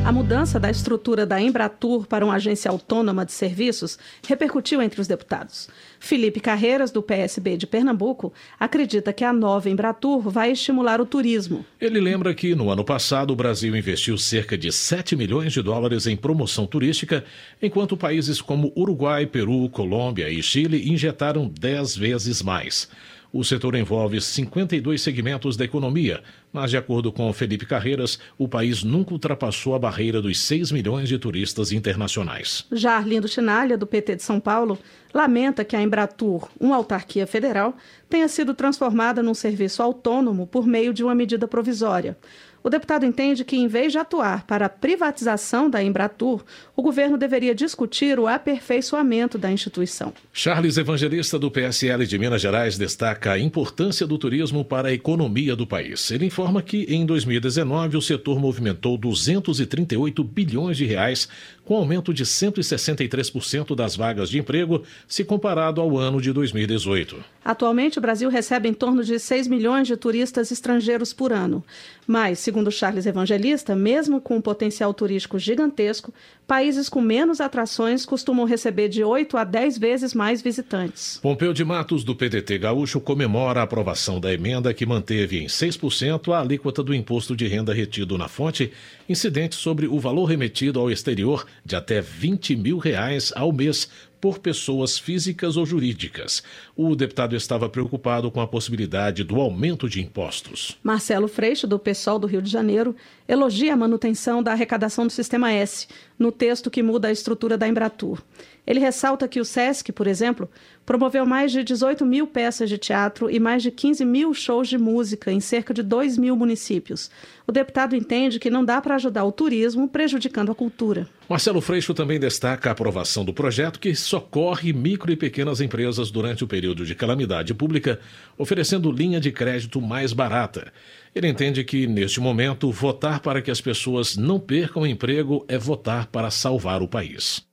A 0.09 0.11
mudança 0.11 0.59
da 0.59 0.71
estrutura 0.71 1.23
da 1.23 1.39
Embratur 1.39 2.07
para 2.07 2.25
uma 2.25 2.33
agência 2.33 2.71
autônoma 2.71 3.23
de 3.23 3.31
serviços 3.31 3.99
repercutiu 4.27 4.81
entre 4.81 4.99
os 4.99 5.05
deputados. 5.05 5.69
Felipe 5.99 6.39
Carreiras, 6.39 6.89
do 6.89 7.03
PSB 7.03 7.55
de 7.55 7.67
Pernambuco, 7.67 8.33
acredita 8.59 9.13
que 9.13 9.23
a 9.23 9.31
nova 9.31 9.69
Embratur 9.69 10.27
vai 10.27 10.51
estimular 10.51 10.99
o 10.99 11.05
turismo. 11.05 11.63
Ele 11.79 11.99
lembra 11.99 12.33
que, 12.33 12.55
no 12.55 12.71
ano 12.71 12.83
passado, 12.83 13.29
o 13.29 13.35
Brasil 13.35 13.75
investiu 13.75 14.17
cerca 14.17 14.57
de 14.57 14.71
7 14.71 15.15
milhões 15.15 15.53
de 15.53 15.61
dólares 15.61 16.07
em 16.07 16.17
promoção 16.17 16.65
turística, 16.65 17.23
enquanto 17.61 17.95
países 17.95 18.41
como 18.41 18.73
Uruguai, 18.75 19.27
Peru, 19.27 19.69
Colômbia 19.69 20.27
e 20.27 20.41
Chile 20.41 20.89
injetaram 20.89 21.47
10 21.47 21.95
vezes 21.95 22.41
mais. 22.41 22.89
O 23.31 23.43
setor 23.43 23.75
envolve 23.75 24.19
52 24.19 24.99
segmentos 24.99 25.55
da 25.55 25.63
economia, 25.63 26.23
mas, 26.51 26.71
de 26.71 26.77
acordo 26.77 27.11
com 27.11 27.31
Felipe 27.31 27.65
Carreiras, 27.65 28.19
o 28.37 28.47
país 28.47 28.83
nunca 28.83 29.13
ultrapassou 29.13 29.75
a 29.75 29.79
barreira 29.79 30.21
dos 30.21 30.39
6 30.41 30.71
milhões 30.71 31.07
de 31.07 31.17
turistas 31.19 31.71
internacionais. 31.71 32.65
Já 32.71 32.95
Arlindo 32.97 33.27
Chinalha, 33.27 33.77
do 33.77 33.85
PT 33.85 34.15
de 34.15 34.23
São 34.23 34.39
Paulo, 34.39 34.77
lamenta 35.13 35.63
que 35.63 35.75
a 35.75 35.81
Embratur, 35.81 36.49
uma 36.59 36.75
autarquia 36.75 37.27
federal, 37.27 37.75
tenha 38.09 38.27
sido 38.27 38.53
transformada 38.53 39.21
num 39.21 39.33
serviço 39.33 39.81
autônomo 39.83 40.47
por 40.47 40.65
meio 40.65 40.93
de 40.93 41.03
uma 41.03 41.15
medida 41.15 41.47
provisória. 41.47 42.17
O 42.63 42.69
deputado 42.69 43.05
entende 43.05 43.45
que, 43.45 43.55
em 43.55 43.67
vez 43.67 43.91
de 43.91 43.97
atuar 43.97 44.45
para 44.45 44.65
a 44.65 44.69
privatização 44.69 45.69
da 45.69 45.81
Embratur, 45.83 46.43
o 46.75 46.81
governo 46.81 47.17
deveria 47.17 47.55
discutir 47.55 48.19
o 48.19 48.27
aperfeiçoamento 48.27 49.37
da 49.37 49.51
instituição. 49.51 50.13
Charles 50.33 50.77
Evangelista, 50.77 51.39
do 51.39 51.49
PSL 51.49 52.05
de 52.05 52.17
Minas 52.17 52.41
Gerais, 52.41 52.77
destaca 52.77 53.31
a 53.31 53.39
importância 53.39 54.05
do 54.05 54.17
turismo 54.17 54.65
para 54.65 54.89
a 54.89 54.93
economia 54.93 55.55
do 55.55 55.65
país. 55.65 56.11
Ele 56.11 56.25
informa 56.25 56.61
que, 56.61 56.83
em 56.89 57.05
2019, 57.05 57.97
o 57.97 58.01
setor 58.01 58.39
movimentou 58.39 58.97
238 58.97 60.23
bilhões 60.23 60.77
de 60.77 60.85
reais, 60.85 61.29
com 61.69 61.75
aumento 61.75 62.11
de 62.11 62.25
163% 62.25 63.75
das 63.75 63.95
vagas 63.95 64.27
de 64.27 64.39
emprego, 64.39 64.81
se 65.07 65.23
comparado 65.23 65.79
ao 65.79 65.99
ano 65.99 66.19
de 66.19 66.33
2018. 66.33 67.23
Atualmente, 67.45 67.99
o 67.99 68.01
Brasil 68.01 68.27
recebe 68.27 68.67
em 68.67 68.73
torno 68.73 69.03
de 69.03 69.19
6 69.19 69.47
milhões 69.47 69.87
de 69.87 69.95
turistas 69.95 70.49
estrangeiros 70.49 71.13
por 71.13 71.31
ano. 71.31 71.63
Mas, 72.07 72.39
segundo 72.39 72.71
Charles 72.71 73.05
Evangelista, 73.05 73.75
mesmo 73.75 74.19
com 74.19 74.37
um 74.37 74.41
potencial 74.41 74.91
turístico 74.95 75.37
gigantesco, 75.37 76.11
países 76.47 76.89
com 76.89 77.01
menos 77.01 77.39
atrações 77.39 78.03
costumam 78.03 78.47
receber 78.47 78.89
de 78.89 79.03
8 79.03 79.37
a 79.37 79.43
10 79.43 79.77
vezes 79.77 80.15
mais 80.15 80.41
visitantes. 80.41 81.19
Pompeu 81.21 81.53
de 81.53 81.63
Matos, 81.63 82.03
do 82.03 82.15
PDT 82.15 82.57
Gaúcho, 82.57 82.99
comemora 82.99 83.59
a 83.59 83.63
aprovação 83.63 84.19
da 84.19 84.33
emenda 84.33 84.73
que 84.73 84.87
manteve 84.87 85.37
em 85.37 85.45
6% 85.45 86.33
a 86.33 86.39
alíquota 86.39 86.81
do 86.81 86.95
imposto 86.95 87.35
de 87.35 87.47
renda 87.47 87.71
retido 87.71 88.17
na 88.17 88.27
fonte, 88.27 88.71
incidente 89.07 89.53
sobre 89.53 89.85
o 89.85 89.99
valor 89.99 90.25
remetido 90.25 90.79
ao 90.79 90.89
exterior 90.89 91.45
de 91.69 91.75
até 91.75 92.01
20 92.01 92.55
mil 92.55 92.77
reais 92.79 93.31
ao 93.35 93.53
mês 93.53 93.87
por 94.19 94.39
pessoas 94.39 94.97
físicas 94.97 95.55
ou 95.55 95.65
jurídicas. 95.65 96.43
O 96.75 96.95
deputado 96.95 97.35
estava 97.35 97.69
preocupado 97.69 98.29
com 98.29 98.41
a 98.41 98.47
possibilidade 98.47 99.23
do 99.23 99.39
aumento 99.39 99.87
de 99.87 100.01
impostos. 100.01 100.77
Marcelo 100.83 101.27
Freixo, 101.27 101.65
do 101.65 101.79
PSOL 101.79 102.19
do 102.19 102.27
Rio 102.27 102.41
de 102.41 102.49
Janeiro, 102.49 102.95
elogia 103.27 103.73
a 103.73 103.77
manutenção 103.77 104.43
da 104.43 104.51
arrecadação 104.51 105.07
do 105.07 105.13
Sistema 105.13 105.51
S, 105.53 105.87
no 106.17 106.31
texto 106.31 106.69
que 106.69 106.83
muda 106.83 107.07
a 107.07 107.11
estrutura 107.11 107.57
da 107.57 107.67
Embratur. 107.67 108.21
Ele 108.65 108.79
ressalta 108.79 109.27
que 109.27 109.39
o 109.39 109.45
SESC, 109.45 109.91
por 109.91 110.07
exemplo, 110.07 110.49
promoveu 110.85 111.25
mais 111.25 111.51
de 111.51 111.63
18 111.63 112.05
mil 112.05 112.27
peças 112.27 112.69
de 112.69 112.77
teatro 112.77 113.29
e 113.29 113.39
mais 113.39 113.63
de 113.63 113.71
15 113.71 114.03
mil 114.05 114.33
shows 114.33 114.67
de 114.67 114.77
música 114.77 115.31
em 115.31 115.39
cerca 115.39 115.73
de 115.73 115.83
2 115.83 116.17
mil 116.17 116.35
municípios. 116.35 117.09
O 117.47 117.51
deputado 117.51 117.95
entende 117.95 118.39
que 118.39 118.49
não 118.49 118.63
dá 118.63 118.79
para 118.79 118.95
ajudar 118.95 119.23
o 119.23 119.31
turismo 119.31 119.87
prejudicando 119.87 120.51
a 120.51 120.55
cultura. 120.55 121.07
Marcelo 121.27 121.61
Freixo 121.61 121.93
também 121.93 122.19
destaca 122.19 122.69
a 122.69 122.71
aprovação 122.71 123.25
do 123.25 123.33
projeto 123.33 123.79
que 123.79 123.93
socorre 123.95 124.73
micro 124.73 125.11
e 125.11 125.15
pequenas 125.15 125.61
empresas 125.61 126.11
durante 126.11 126.43
o 126.43 126.47
período 126.47 126.85
de 126.85 126.95
calamidade 126.95 127.53
pública, 127.53 127.99
oferecendo 128.37 128.91
linha 128.91 129.19
de 129.19 129.31
crédito 129.31 129.81
mais 129.81 130.13
barata. 130.13 130.71
Ele 131.13 131.27
entende 131.27 131.63
que, 131.63 131.87
neste 131.87 132.19
momento, 132.19 132.71
votar 132.71 133.19
para 133.19 133.41
que 133.41 133.51
as 133.51 133.61
pessoas 133.61 134.15
não 134.15 134.39
percam 134.39 134.85
emprego 134.85 135.45
é 135.47 135.57
votar 135.57 136.07
para 136.07 136.29
salvar 136.29 136.81
o 136.81 136.87
país. 136.87 137.48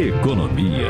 Economia. 0.00 0.88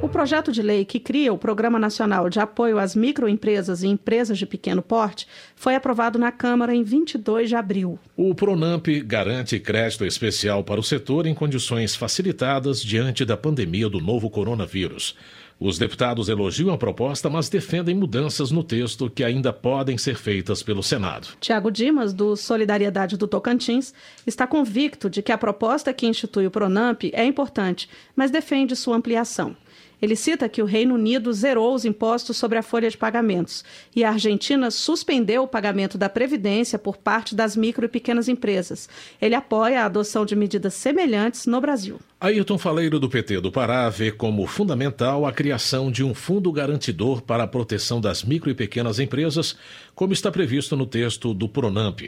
O 0.00 0.08
projeto 0.08 0.52
de 0.52 0.62
lei 0.62 0.84
que 0.84 1.00
cria 1.00 1.32
o 1.32 1.36
Programa 1.36 1.76
Nacional 1.76 2.30
de 2.30 2.38
Apoio 2.38 2.78
às 2.78 2.94
Microempresas 2.94 3.82
e 3.82 3.88
Empresas 3.88 4.38
de 4.38 4.46
Pequeno 4.46 4.80
Porte 4.80 5.26
foi 5.56 5.74
aprovado 5.74 6.20
na 6.20 6.30
Câmara 6.30 6.72
em 6.72 6.84
22 6.84 7.48
de 7.48 7.56
abril. 7.56 7.98
O 8.16 8.32
Pronamp 8.32 8.86
garante 9.04 9.58
crédito 9.58 10.04
especial 10.04 10.62
para 10.62 10.78
o 10.78 10.84
setor 10.84 11.26
em 11.26 11.34
condições 11.34 11.96
facilitadas 11.96 12.80
diante 12.80 13.24
da 13.24 13.36
pandemia 13.36 13.88
do 13.88 14.00
novo 14.00 14.30
coronavírus. 14.30 15.16
Os 15.60 15.76
deputados 15.76 16.28
elogiam 16.28 16.72
a 16.72 16.78
proposta, 16.78 17.28
mas 17.28 17.48
defendem 17.48 17.92
mudanças 17.92 18.52
no 18.52 18.62
texto 18.62 19.10
que 19.10 19.24
ainda 19.24 19.52
podem 19.52 19.98
ser 19.98 20.16
feitas 20.16 20.62
pelo 20.62 20.84
Senado. 20.84 21.28
Tiago 21.40 21.68
Dimas, 21.68 22.12
do 22.12 22.36
Solidariedade 22.36 23.16
do 23.16 23.26
Tocantins, 23.26 23.92
está 24.24 24.46
convicto 24.46 25.10
de 25.10 25.20
que 25.20 25.32
a 25.32 25.38
proposta 25.38 25.92
que 25.92 26.06
institui 26.06 26.46
o 26.46 26.50
Pronamp 26.50 27.02
é 27.12 27.24
importante, 27.24 27.88
mas 28.14 28.30
defende 28.30 28.76
sua 28.76 28.96
ampliação. 28.96 29.56
Ele 30.00 30.14
cita 30.14 30.48
que 30.48 30.62
o 30.62 30.64
Reino 30.64 30.94
Unido 30.94 31.32
zerou 31.32 31.74
os 31.74 31.84
impostos 31.84 32.36
sobre 32.36 32.56
a 32.56 32.62
folha 32.62 32.88
de 32.88 32.96
pagamentos 32.96 33.64
e 33.94 34.04
a 34.04 34.10
Argentina 34.10 34.70
suspendeu 34.70 35.42
o 35.42 35.48
pagamento 35.48 35.98
da 35.98 36.08
Previdência 36.08 36.78
por 36.78 36.96
parte 36.96 37.34
das 37.34 37.56
micro 37.56 37.84
e 37.84 37.88
pequenas 37.88 38.28
empresas. 38.28 38.88
Ele 39.20 39.34
apoia 39.34 39.82
a 39.82 39.86
adoção 39.86 40.24
de 40.24 40.36
medidas 40.36 40.74
semelhantes 40.74 41.46
no 41.46 41.60
Brasil. 41.60 41.98
Ayrton 42.20 42.58
Faleiro 42.58 42.98
do 42.98 43.08
PT 43.08 43.40
do 43.40 43.52
Pará 43.52 43.88
vê 43.88 44.10
como 44.10 44.44
fundamental 44.44 45.24
a 45.24 45.30
criação 45.30 45.88
de 45.88 46.02
um 46.02 46.12
fundo 46.12 46.50
garantidor 46.50 47.22
para 47.22 47.44
a 47.44 47.46
proteção 47.46 48.00
das 48.00 48.24
micro 48.24 48.50
e 48.50 48.54
pequenas 48.54 48.98
empresas, 48.98 49.56
como 49.94 50.12
está 50.12 50.28
previsto 50.28 50.76
no 50.76 50.84
texto 50.84 51.32
do 51.32 51.48
Pronamp. 51.48 52.00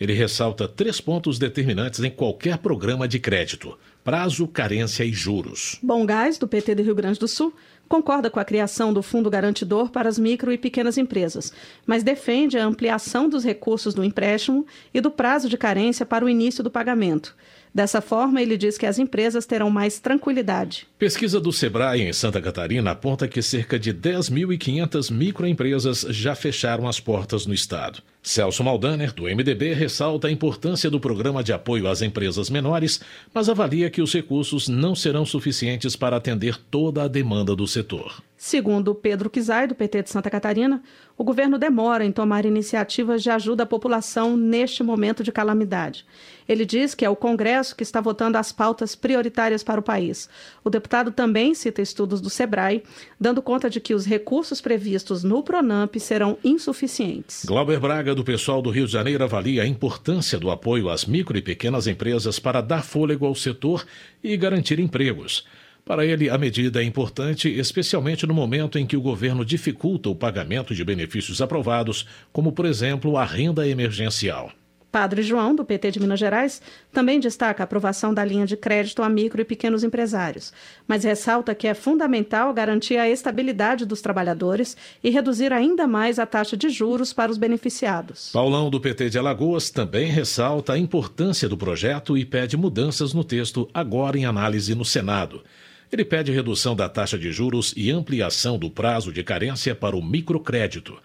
Ele 0.00 0.12
ressalta 0.12 0.68
três 0.68 1.00
pontos 1.00 1.36
determinantes 1.36 1.98
em 1.98 2.10
qualquer 2.12 2.58
programa 2.58 3.08
de 3.08 3.18
crédito: 3.18 3.76
prazo, 4.04 4.46
carência 4.46 5.02
e 5.02 5.12
juros. 5.12 5.80
Bom 5.82 6.06
Gás, 6.06 6.38
do 6.38 6.46
PT 6.46 6.76
do 6.76 6.84
Rio 6.84 6.94
Grande 6.94 7.18
do 7.18 7.26
Sul, 7.26 7.52
concorda 7.88 8.30
com 8.30 8.38
a 8.38 8.44
criação 8.44 8.92
do 8.92 9.02
Fundo 9.02 9.28
Garantidor 9.28 9.90
para 9.90 10.08
as 10.08 10.16
micro 10.16 10.52
e 10.52 10.58
pequenas 10.58 10.96
empresas, 10.96 11.52
mas 11.84 12.04
defende 12.04 12.56
a 12.56 12.64
ampliação 12.64 13.28
dos 13.28 13.42
recursos 13.42 13.94
do 13.94 14.04
empréstimo 14.04 14.64
e 14.94 15.00
do 15.00 15.10
prazo 15.10 15.48
de 15.48 15.58
carência 15.58 16.06
para 16.06 16.24
o 16.24 16.28
início 16.28 16.62
do 16.62 16.70
pagamento. 16.70 17.34
Dessa 17.76 18.00
forma, 18.00 18.40
ele 18.40 18.56
diz 18.56 18.78
que 18.78 18.86
as 18.86 18.98
empresas 18.98 19.44
terão 19.44 19.68
mais 19.68 20.00
tranquilidade. 20.00 20.86
Pesquisa 20.98 21.38
do 21.38 21.52
Sebrae 21.52 22.00
em 22.00 22.10
Santa 22.10 22.40
Catarina 22.40 22.92
aponta 22.92 23.28
que 23.28 23.42
cerca 23.42 23.78
de 23.78 23.92
10.500 23.92 25.10
microempresas 25.12 26.06
já 26.08 26.34
fecharam 26.34 26.88
as 26.88 26.98
portas 26.98 27.44
no 27.44 27.52
estado. 27.52 28.02
Celso 28.22 28.64
Maldaner, 28.64 29.12
do 29.12 29.24
MDB, 29.24 29.74
ressalta 29.74 30.26
a 30.26 30.30
importância 30.32 30.90
do 30.90 30.98
programa 30.98 31.44
de 31.44 31.52
apoio 31.52 31.86
às 31.86 32.00
empresas 32.00 32.48
menores, 32.48 33.00
mas 33.34 33.50
avalia 33.50 33.90
que 33.90 34.00
os 34.00 34.12
recursos 34.12 34.68
não 34.68 34.94
serão 34.94 35.26
suficientes 35.26 35.94
para 35.94 36.16
atender 36.16 36.58
toda 36.70 37.02
a 37.02 37.08
demanda 37.08 37.54
do 37.54 37.66
setor. 37.66 38.22
Segundo 38.36 38.94
Pedro 38.94 39.30
Kizai, 39.30 39.66
do 39.66 39.74
PT 39.74 40.02
de 40.02 40.10
Santa 40.10 40.28
Catarina, 40.28 40.82
o 41.18 41.24
governo 41.24 41.58
demora 41.58 42.04
em 42.04 42.12
tomar 42.12 42.44
iniciativas 42.44 43.22
de 43.22 43.30
ajuda 43.30 43.62
à 43.62 43.66
população 43.66 44.36
neste 44.36 44.82
momento 44.82 45.22
de 45.22 45.32
calamidade. 45.32 46.04
Ele 46.48 46.64
diz 46.64 46.94
que 46.94 47.04
é 47.04 47.10
o 47.10 47.16
Congresso 47.16 47.74
que 47.74 47.82
está 47.82 48.00
votando 48.00 48.36
as 48.36 48.52
pautas 48.52 48.94
prioritárias 48.94 49.62
para 49.62 49.80
o 49.80 49.82
país. 49.82 50.28
O 50.62 50.68
deputado 50.68 51.10
também 51.10 51.54
cita 51.54 51.80
estudos 51.80 52.20
do 52.20 52.28
Sebrae, 52.28 52.82
dando 53.18 53.40
conta 53.40 53.70
de 53.70 53.80
que 53.80 53.94
os 53.94 54.04
recursos 54.04 54.60
previstos 54.60 55.24
no 55.24 55.42
Pronamp 55.42 55.96
serão 55.96 56.36
insuficientes. 56.44 57.44
Glauber 57.46 57.80
Braga, 57.80 58.14
do 58.14 58.22
pessoal 58.22 58.60
do 58.60 58.70
Rio 58.70 58.86
de 58.86 58.92
Janeiro, 58.92 59.24
avalia 59.24 59.62
a 59.62 59.66
importância 59.66 60.38
do 60.38 60.50
apoio 60.50 60.90
às 60.90 61.06
micro 61.06 61.36
e 61.36 61.42
pequenas 61.42 61.86
empresas 61.86 62.38
para 62.38 62.60
dar 62.60 62.84
fôlego 62.84 63.26
ao 63.26 63.34
setor 63.34 63.86
e 64.22 64.36
garantir 64.36 64.78
empregos. 64.78 65.44
Para 65.86 66.04
ele, 66.04 66.28
a 66.28 66.36
medida 66.36 66.82
é 66.82 66.84
importante, 66.84 67.48
especialmente 67.48 68.26
no 68.26 68.34
momento 68.34 68.76
em 68.76 68.84
que 68.84 68.96
o 68.96 69.00
governo 69.00 69.44
dificulta 69.44 70.08
o 70.08 70.16
pagamento 70.16 70.74
de 70.74 70.82
benefícios 70.82 71.40
aprovados, 71.40 72.08
como, 72.32 72.50
por 72.50 72.66
exemplo, 72.66 73.16
a 73.16 73.24
renda 73.24 73.68
emergencial. 73.68 74.50
Padre 74.90 75.22
João, 75.22 75.54
do 75.54 75.64
PT 75.64 75.92
de 75.92 76.00
Minas 76.00 76.18
Gerais, 76.18 76.60
também 76.92 77.20
destaca 77.20 77.62
a 77.62 77.64
aprovação 77.64 78.12
da 78.12 78.24
linha 78.24 78.44
de 78.44 78.56
crédito 78.56 79.00
a 79.00 79.08
micro 79.08 79.40
e 79.40 79.44
pequenos 79.44 79.84
empresários, 79.84 80.52
mas 80.88 81.04
ressalta 81.04 81.54
que 81.54 81.68
é 81.68 81.74
fundamental 81.74 82.52
garantir 82.52 82.96
a 82.96 83.08
estabilidade 83.08 83.86
dos 83.86 84.00
trabalhadores 84.00 84.76
e 85.04 85.10
reduzir 85.10 85.52
ainda 85.52 85.86
mais 85.86 86.18
a 86.18 86.26
taxa 86.26 86.56
de 86.56 86.68
juros 86.68 87.12
para 87.12 87.30
os 87.30 87.38
beneficiados. 87.38 88.30
Paulão, 88.32 88.70
do 88.70 88.80
PT 88.80 89.10
de 89.10 89.18
Alagoas, 89.18 89.70
também 89.70 90.10
ressalta 90.10 90.72
a 90.72 90.78
importância 90.78 91.48
do 91.48 91.56
projeto 91.56 92.18
e 92.18 92.24
pede 92.24 92.56
mudanças 92.56 93.14
no 93.14 93.22
texto 93.22 93.68
agora 93.72 94.18
em 94.18 94.24
análise 94.24 94.74
no 94.74 94.84
Senado. 94.84 95.44
Ele 95.92 96.04
pede 96.04 96.32
redução 96.32 96.74
da 96.74 96.88
taxa 96.88 97.16
de 97.16 97.30
juros 97.30 97.72
e 97.76 97.90
ampliação 97.90 98.58
do 98.58 98.68
prazo 98.68 99.12
de 99.12 99.22
carência 99.22 99.74
para 99.74 99.96
o 99.96 100.04
microcrédito. 100.04 100.98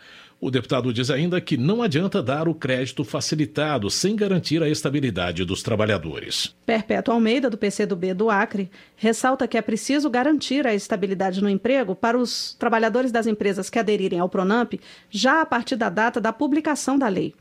O 0.43 0.49
deputado 0.49 0.91
diz 0.91 1.11
ainda 1.11 1.39
que 1.39 1.55
não 1.55 1.83
adianta 1.83 2.21
dar 2.21 2.47
o 2.47 2.55
crédito 2.55 3.03
facilitado 3.03 3.91
sem 3.91 4.15
garantir 4.15 4.63
a 4.63 4.67
estabilidade 4.67 5.45
dos 5.45 5.61
trabalhadores. 5.61 6.55
Perpétuo 6.65 7.13
Almeida, 7.13 7.47
do 7.47 7.59
PCdoB 7.59 8.15
do 8.15 8.27
Acre, 8.27 8.71
ressalta 8.95 9.47
que 9.47 9.55
é 9.55 9.61
preciso 9.61 10.09
garantir 10.09 10.65
a 10.65 10.73
estabilidade 10.73 11.43
no 11.43 11.49
emprego 11.49 11.93
para 11.93 12.17
os 12.17 12.55
trabalhadores 12.55 13.11
das 13.11 13.27
empresas 13.27 13.69
que 13.69 13.77
aderirem 13.77 14.19
ao 14.19 14.27
Pronamp 14.27 14.73
já 15.11 15.41
a 15.41 15.45
partir 15.45 15.75
da 15.75 15.89
data 15.89 16.19
da 16.19 16.33
publicação 16.33 16.97
da 16.97 17.07
lei. 17.07 17.35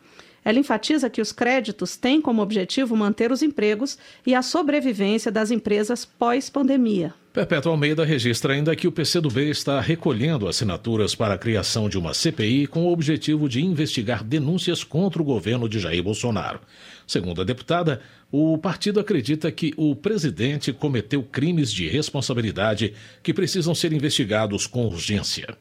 Ela 0.44 0.58
enfatiza 0.58 1.08
que 1.08 1.22
os 1.22 1.32
créditos 1.32 1.96
têm 1.96 2.20
como 2.20 2.42
objetivo 2.42 2.94
manter 2.94 3.32
os 3.32 3.42
empregos 3.42 3.96
e 4.26 4.34
a 4.34 4.42
sobrevivência 4.42 5.32
das 5.32 5.50
empresas 5.50 6.04
pós-pandemia. 6.04 7.14
Perpétuo 7.32 7.70
Almeida 7.70 8.04
registra 8.04 8.54
ainda 8.54 8.74
que 8.74 8.88
o 8.88 8.92
PCdoB 8.92 9.50
está 9.50 9.80
recolhendo 9.80 10.48
assinaturas 10.48 11.14
para 11.14 11.34
a 11.34 11.38
criação 11.38 11.88
de 11.88 11.96
uma 11.96 12.12
CPI 12.12 12.66
com 12.66 12.86
o 12.86 12.92
objetivo 12.92 13.48
de 13.48 13.64
investigar 13.64 14.24
denúncias 14.24 14.82
contra 14.82 15.22
o 15.22 15.24
governo 15.24 15.68
de 15.68 15.78
Jair 15.78 16.02
Bolsonaro. 16.02 16.58
Segundo 17.06 17.40
a 17.40 17.44
deputada, 17.44 18.00
o 18.32 18.58
partido 18.58 18.98
acredita 18.98 19.50
que 19.52 19.72
o 19.76 19.94
presidente 19.94 20.72
cometeu 20.72 21.22
crimes 21.22 21.72
de 21.72 21.88
responsabilidade 21.88 22.94
que 23.22 23.32
precisam 23.32 23.76
ser 23.76 23.92
investigados 23.92 24.66
com 24.66 24.86
urgência. 24.86 25.56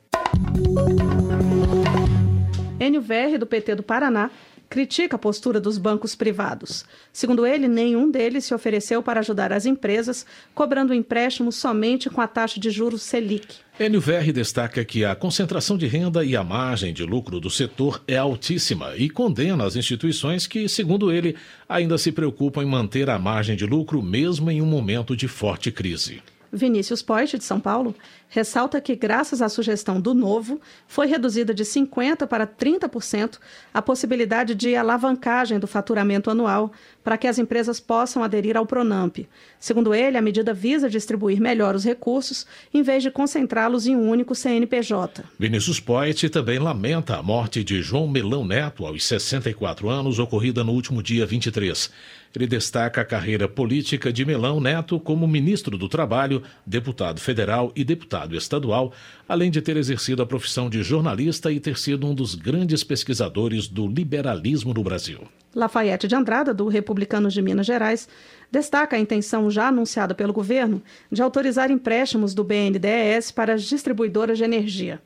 Enio 2.80 3.01
Verre, 3.01 3.38
do 3.38 3.45
PT 3.45 3.76
do 3.76 3.84
Paraná, 3.84 4.32
critica 4.70 5.15
a 5.15 5.20
postura 5.20 5.59
dos 5.59 5.78
bancos 5.78 6.13
privados. 6.13 6.86
Segundo 7.11 7.45
ele, 7.45 7.67
nenhum 7.67 8.09
deles 8.11 8.45
se 8.45 8.53
ofereceu 8.53 9.01
para 9.01 9.20
ajudar 9.20 9.51
as 9.51 9.65
empresas, 9.65 10.26
cobrando 10.53 10.93
empréstimo 10.93 11.51
somente 11.51 12.09
com 12.09 12.22
a 12.22 12.28
taxa 12.28 12.59
de 12.59 12.70
juros 12.70 13.01
Selic. 13.01 13.57
Verri 13.99 14.32
destaca 14.32 14.86
que 14.86 15.03
a 15.03 15.15
concentração 15.15 15.78
de 15.78 15.88
renda 15.88 16.24
e 16.24 16.36
a 16.36 16.43
margem 16.43 16.93
de 16.93 17.03
lucro 17.03 17.39
do 17.39 17.49
setor 17.49 18.03
é 18.07 18.17
altíssima 18.17 18.95
e 18.95 19.09
condena 19.09 19.65
as 19.65 19.76
instituições 19.76 20.45
que, 20.45 20.67
segundo 20.67 21.11
ele, 21.11 21.36
ainda 21.67 21.97
se 21.97 22.11
preocupam 22.11 22.61
em 22.61 22.67
manter 22.67 23.09
a 23.09 23.17
margem 23.17 23.55
de 23.55 23.65
lucro 23.65 24.03
mesmo 24.03 24.51
em 24.51 24.61
um 24.61 24.65
momento 24.65 25.15
de 25.15 25.28
forte 25.28 25.72
crise. 25.72 26.22
Vinícius 26.51 27.01
Poit, 27.01 27.37
de 27.37 27.43
São 27.43 27.59
Paulo, 27.59 27.95
ressalta 28.29 28.79
que, 28.79 28.95
graças 28.95 29.41
à 29.41 29.49
sugestão 29.49 29.99
do 29.99 30.13
novo, 30.13 30.59
foi 30.87 31.07
reduzida 31.07 31.53
de 31.53 31.63
50% 31.63 32.27
para 32.27 32.45
30% 32.45 33.37
a 33.73 33.81
possibilidade 33.81 34.55
de 34.55 34.75
alavancagem 34.75 35.59
do 35.59 35.67
faturamento 35.67 36.29
anual 36.29 36.71
para 37.03 37.17
que 37.17 37.27
as 37.27 37.39
empresas 37.39 37.79
possam 37.79 38.23
aderir 38.23 38.55
ao 38.55 38.65
Pronamp. 38.65 39.17
Segundo 39.59 39.93
ele, 39.93 40.17
a 40.17 40.21
medida 40.21 40.53
visa 40.53 40.89
distribuir 40.89 41.41
melhor 41.41 41.75
os 41.75 41.83
recursos, 41.83 42.45
em 42.73 42.81
vez 42.81 43.01
de 43.01 43.09
concentrá-los 43.09 43.87
em 43.87 43.95
um 43.95 44.09
único 44.09 44.35
CNPJ. 44.35 45.23
Vinícius 45.37 45.79
Poit 45.79 46.29
também 46.29 46.59
lamenta 46.59 47.17
a 47.17 47.23
morte 47.23 47.63
de 47.63 47.81
João 47.81 48.07
Melão 48.07 48.45
Neto, 48.45 48.85
aos 48.85 49.05
64 49.05 49.89
anos, 49.89 50.19
ocorrida 50.19 50.63
no 50.63 50.73
último 50.73 51.01
dia 51.01 51.25
23. 51.25 51.89
Ele 52.36 52.45
destaca 52.45 53.01
a 53.01 53.05
carreira 53.05 53.47
política 53.47 54.13
de 54.13 54.23
Melão 54.23 54.59
Neto 54.59 54.99
como 54.99 55.27
ministro 55.27 55.77
do 55.77 55.89
Trabalho, 55.89 56.43
deputado 56.65 57.19
federal 57.19 57.71
e 57.75 57.84
deputado 57.84 58.36
estadual, 58.36 58.93
além 59.30 59.51
de 59.51 59.61
ter 59.61 59.77
exercido 59.77 60.23
a 60.23 60.25
profissão 60.25 60.71
de 60.71 60.82
jornalista 60.82 61.51
e 61.51 61.59
ter 61.59 61.77
sido 61.77 62.07
um 62.07 62.15
dos 62.15 62.34
grandes 62.34 62.84
pesquisadores 62.84 63.67
do 63.67 63.88
liberalismo 63.88 64.73
no 64.73 64.82
Brasil. 64.82 65.19
Lafayette 65.53 66.07
de 66.07 66.15
Andrada, 66.15 66.53
do 66.53 66.67
Republicanos 66.67 67.34
de 67.34 67.41
Minas 67.41 67.67
Gerais, 67.67 68.09
destaca 68.51 68.95
a 68.95 68.99
intenção 68.99 69.49
já 69.49 69.67
anunciada 69.67 70.15
pelo 70.15 70.34
governo 70.34 70.82
de 71.11 71.21
autorizar 71.21 71.69
empréstimos 71.69 72.34
do 72.34 72.43
BNDES 72.43 73.32
para 73.32 73.53
as 73.53 73.63
distribuidoras 73.63 74.38
de 74.38 74.43
energia. 74.43 74.99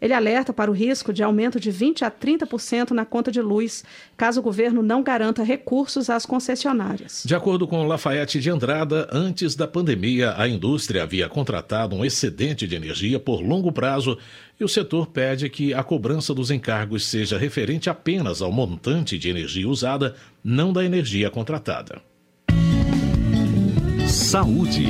Ele 0.00 0.14
alerta 0.14 0.52
para 0.52 0.70
o 0.70 0.74
risco 0.74 1.12
de 1.12 1.22
aumento 1.22 1.60
de 1.60 1.70
20% 1.70 2.02
a 2.02 2.10
30% 2.10 2.92
na 2.92 3.04
conta 3.04 3.30
de 3.30 3.42
luz, 3.42 3.84
caso 4.16 4.40
o 4.40 4.42
governo 4.42 4.82
não 4.82 5.02
garanta 5.02 5.42
recursos 5.42 6.08
às 6.08 6.24
concessionárias. 6.24 7.22
De 7.26 7.34
acordo 7.34 7.68
com 7.68 7.86
Lafayette 7.86 8.40
de 8.40 8.48
Andrada, 8.48 9.06
antes 9.12 9.54
da 9.54 9.68
pandemia, 9.68 10.34
a 10.38 10.48
indústria 10.48 11.02
havia 11.02 11.28
contratado 11.28 11.94
um 11.94 12.04
excedente 12.04 12.66
de 12.66 12.74
energia 12.74 13.20
por 13.20 13.42
longo 13.42 13.69
prazo 13.72 14.18
e 14.58 14.64
o 14.64 14.68
setor 14.68 15.06
pede 15.06 15.48
que 15.48 15.72
a 15.72 15.82
cobrança 15.82 16.34
dos 16.34 16.50
encargos 16.50 17.06
seja 17.06 17.38
referente 17.38 17.88
apenas 17.88 18.42
ao 18.42 18.52
montante 18.52 19.18
de 19.18 19.28
energia 19.28 19.68
usada, 19.68 20.14
não 20.42 20.72
da 20.72 20.84
energia 20.84 21.30
contratada. 21.30 22.02
Saúde. 24.06 24.86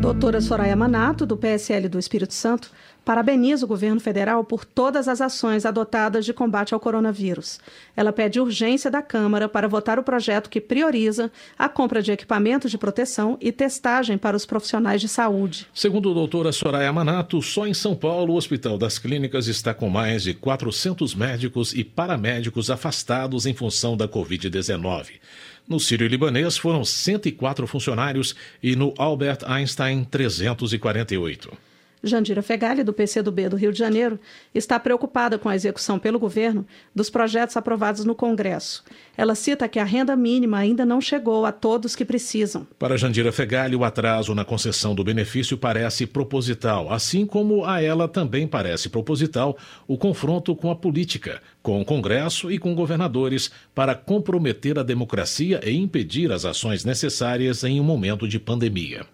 Doutora 0.00 0.40
Soraya 0.40 0.74
Manato, 0.74 1.24
do 1.24 1.36
PSL 1.36 1.88
do 1.88 1.98
Espírito 1.98 2.34
Santo, 2.34 2.70
parabeniza 3.04 3.64
o 3.64 3.68
governo 3.68 4.00
federal 4.00 4.44
por 4.44 4.64
todas 4.64 5.08
as 5.08 5.20
ações 5.20 5.66
adotadas 5.66 6.24
de 6.24 6.32
combate 6.32 6.74
ao 6.74 6.80
coronavírus. 6.80 7.60
Ela 7.96 8.12
pede 8.12 8.40
urgência 8.40 8.90
da 8.90 9.02
Câmara 9.02 9.48
para 9.48 9.68
votar 9.68 9.98
o 9.98 10.02
projeto 10.02 10.48
que 10.48 10.60
prioriza 10.60 11.30
a 11.58 11.68
compra 11.68 12.02
de 12.02 12.12
equipamentos 12.12 12.70
de 12.70 12.78
proteção 12.78 13.36
e 13.40 13.50
testagem 13.50 14.16
para 14.16 14.36
os 14.36 14.46
profissionais 14.46 15.00
de 15.00 15.08
saúde. 15.08 15.66
Segundo 15.74 16.10
a 16.10 16.14
doutora 16.14 16.52
Soraya 16.52 16.92
Manato, 16.92 17.40
só 17.42 17.66
em 17.66 17.74
São 17.74 17.94
Paulo 17.94 18.34
o 18.34 18.36
Hospital 18.36 18.78
das 18.78 18.98
Clínicas 18.98 19.46
está 19.46 19.74
com 19.74 19.88
mais 19.88 20.22
de 20.22 20.34
400 20.34 21.14
médicos 21.14 21.74
e 21.74 21.84
paramédicos 21.84 22.70
afastados 22.70 23.46
em 23.46 23.54
função 23.54 23.96
da 23.96 24.08
Covid-19. 24.08 25.20
No 25.68 25.78
Sírio-Libanês 25.78 26.56
foram 26.56 26.84
104 26.84 27.66
funcionários 27.66 28.34
e 28.62 28.74
no 28.74 28.92
Albert 28.98 29.38
Einstein 29.46 30.04
348. 30.04 31.71
Jandira 32.02 32.42
Fegali, 32.42 32.82
do 32.82 32.92
PCdoB 32.92 33.50
do 33.50 33.56
Rio 33.56 33.72
de 33.72 33.78
Janeiro, 33.78 34.18
está 34.52 34.78
preocupada 34.80 35.38
com 35.38 35.48
a 35.48 35.54
execução 35.54 35.98
pelo 35.98 36.18
governo 36.18 36.66
dos 36.94 37.08
projetos 37.08 37.56
aprovados 37.56 38.04
no 38.04 38.14
Congresso. 38.14 38.82
Ela 39.16 39.34
cita 39.34 39.68
que 39.68 39.78
a 39.78 39.84
renda 39.84 40.16
mínima 40.16 40.58
ainda 40.58 40.84
não 40.84 41.00
chegou 41.00 41.46
a 41.46 41.52
todos 41.52 41.94
que 41.94 42.04
precisam. 42.04 42.66
Para 42.78 42.96
Jandira 42.96 43.30
Fegali, 43.30 43.76
o 43.76 43.84
atraso 43.84 44.34
na 44.34 44.44
concessão 44.44 44.94
do 44.94 45.04
benefício 45.04 45.56
parece 45.56 46.06
proposital, 46.06 46.92
assim 46.92 47.24
como 47.24 47.64
a 47.64 47.80
ela 47.80 48.08
também 48.08 48.48
parece 48.48 48.88
proposital 48.88 49.56
o 49.86 49.96
confronto 49.96 50.56
com 50.56 50.70
a 50.70 50.76
política, 50.76 51.40
com 51.62 51.80
o 51.80 51.84
Congresso 51.84 52.50
e 52.50 52.58
com 52.58 52.74
governadores 52.74 53.50
para 53.74 53.94
comprometer 53.94 54.78
a 54.78 54.82
democracia 54.82 55.60
e 55.64 55.76
impedir 55.76 56.32
as 56.32 56.44
ações 56.44 56.84
necessárias 56.84 57.62
em 57.62 57.80
um 57.80 57.84
momento 57.84 58.26
de 58.26 58.40
pandemia. 58.40 59.06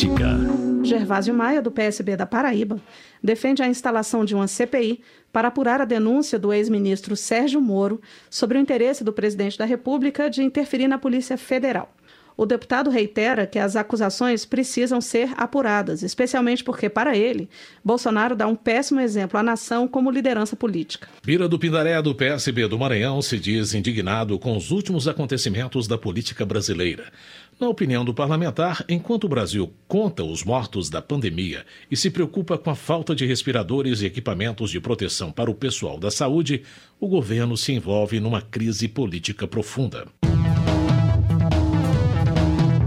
Política. 0.00 0.38
Gervásio 0.82 1.34
Maia, 1.34 1.60
do 1.60 1.70
PSB 1.70 2.16
da 2.16 2.24
Paraíba, 2.24 2.80
defende 3.22 3.62
a 3.62 3.68
instalação 3.68 4.24
de 4.24 4.34
uma 4.34 4.48
CPI 4.48 5.00
para 5.30 5.48
apurar 5.48 5.78
a 5.82 5.84
denúncia 5.84 6.38
do 6.38 6.54
ex-ministro 6.54 7.14
Sérgio 7.14 7.60
Moro 7.60 8.00
sobre 8.30 8.56
o 8.56 8.60
interesse 8.60 9.04
do 9.04 9.12
presidente 9.12 9.58
da 9.58 9.66
República 9.66 10.30
de 10.30 10.42
interferir 10.42 10.88
na 10.88 10.96
Polícia 10.96 11.36
Federal. 11.36 11.92
O 12.34 12.46
deputado 12.46 12.88
reitera 12.88 13.46
que 13.46 13.58
as 13.58 13.76
acusações 13.76 14.46
precisam 14.46 14.98
ser 14.98 15.28
apuradas, 15.36 16.02
especialmente 16.02 16.64
porque, 16.64 16.88
para 16.88 17.14
ele, 17.14 17.50
Bolsonaro 17.84 18.34
dá 18.34 18.46
um 18.46 18.56
péssimo 18.56 19.00
exemplo 19.00 19.38
à 19.38 19.42
nação 19.42 19.86
como 19.86 20.10
liderança 20.10 20.56
política. 20.56 21.06
Bira 21.22 21.46
do 21.46 21.58
Pindaré, 21.58 22.00
do 22.00 22.14
PSB 22.14 22.66
do 22.66 22.78
Maranhão, 22.78 23.20
se 23.20 23.38
diz 23.38 23.74
indignado 23.74 24.38
com 24.38 24.56
os 24.56 24.70
últimos 24.70 25.06
acontecimentos 25.06 25.86
da 25.86 25.98
política 25.98 26.46
brasileira. 26.46 27.12
Na 27.60 27.68
opinião 27.68 28.02
do 28.02 28.14
parlamentar, 28.14 28.82
enquanto 28.88 29.24
o 29.24 29.28
Brasil 29.28 29.70
conta 29.86 30.24
os 30.24 30.42
mortos 30.42 30.88
da 30.88 31.02
pandemia 31.02 31.66
e 31.90 31.96
se 31.96 32.10
preocupa 32.10 32.56
com 32.56 32.70
a 32.70 32.74
falta 32.74 33.14
de 33.14 33.26
respiradores 33.26 34.00
e 34.00 34.06
equipamentos 34.06 34.70
de 34.70 34.80
proteção 34.80 35.30
para 35.30 35.50
o 35.50 35.54
pessoal 35.54 35.98
da 35.98 36.10
saúde, 36.10 36.62
o 36.98 37.06
governo 37.06 37.58
se 37.58 37.72
envolve 37.72 38.18
numa 38.18 38.40
crise 38.40 38.88
política 38.88 39.46
profunda. 39.46 40.06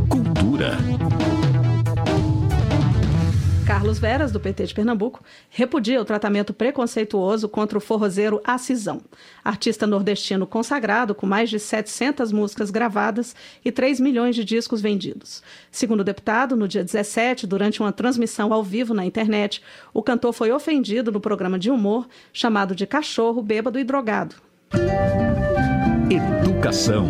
Cultura. 0.10 1.12
Carlos 3.84 4.00
Veras, 4.00 4.32
do 4.32 4.40
PT 4.40 4.68
de 4.68 4.74
Pernambuco, 4.74 5.22
repudia 5.50 6.02
o 6.02 6.06
tratamento 6.06 6.54
preconceituoso 6.54 7.50
contra 7.50 7.78
o 7.78 7.82
forrozeiro 7.82 8.40
Acisão, 8.42 9.02
artista 9.44 9.86
nordestino 9.86 10.48
consagrado 10.48 11.14
com 11.14 11.28
mais 11.28 11.50
de 11.50 11.60
700 11.60 12.32
músicas 12.32 12.72
gravadas 12.72 13.36
e 13.64 13.74
3 13.74 14.00
milhões 14.00 14.38
de 14.38 14.46
discos 14.46 14.80
vendidos. 14.80 15.44
Segundo 15.70 16.00
o 16.00 16.04
deputado, 16.06 16.56
no 16.56 16.66
dia 16.66 16.82
17, 16.82 17.46
durante 17.46 17.82
uma 17.82 17.92
transmissão 17.92 18.54
ao 18.54 18.64
vivo 18.64 18.94
na 18.94 19.04
internet, 19.06 19.62
o 19.94 20.02
cantor 20.02 20.32
foi 20.32 20.50
ofendido 20.50 21.12
no 21.12 21.20
programa 21.20 21.60
de 21.60 21.70
humor 21.70 22.08
chamado 22.32 22.74
de 22.74 22.88
Cachorro 22.88 23.42
Bêbado 23.42 23.78
e 23.78 23.84
Drogado. 23.84 24.36
Educação. 26.10 27.10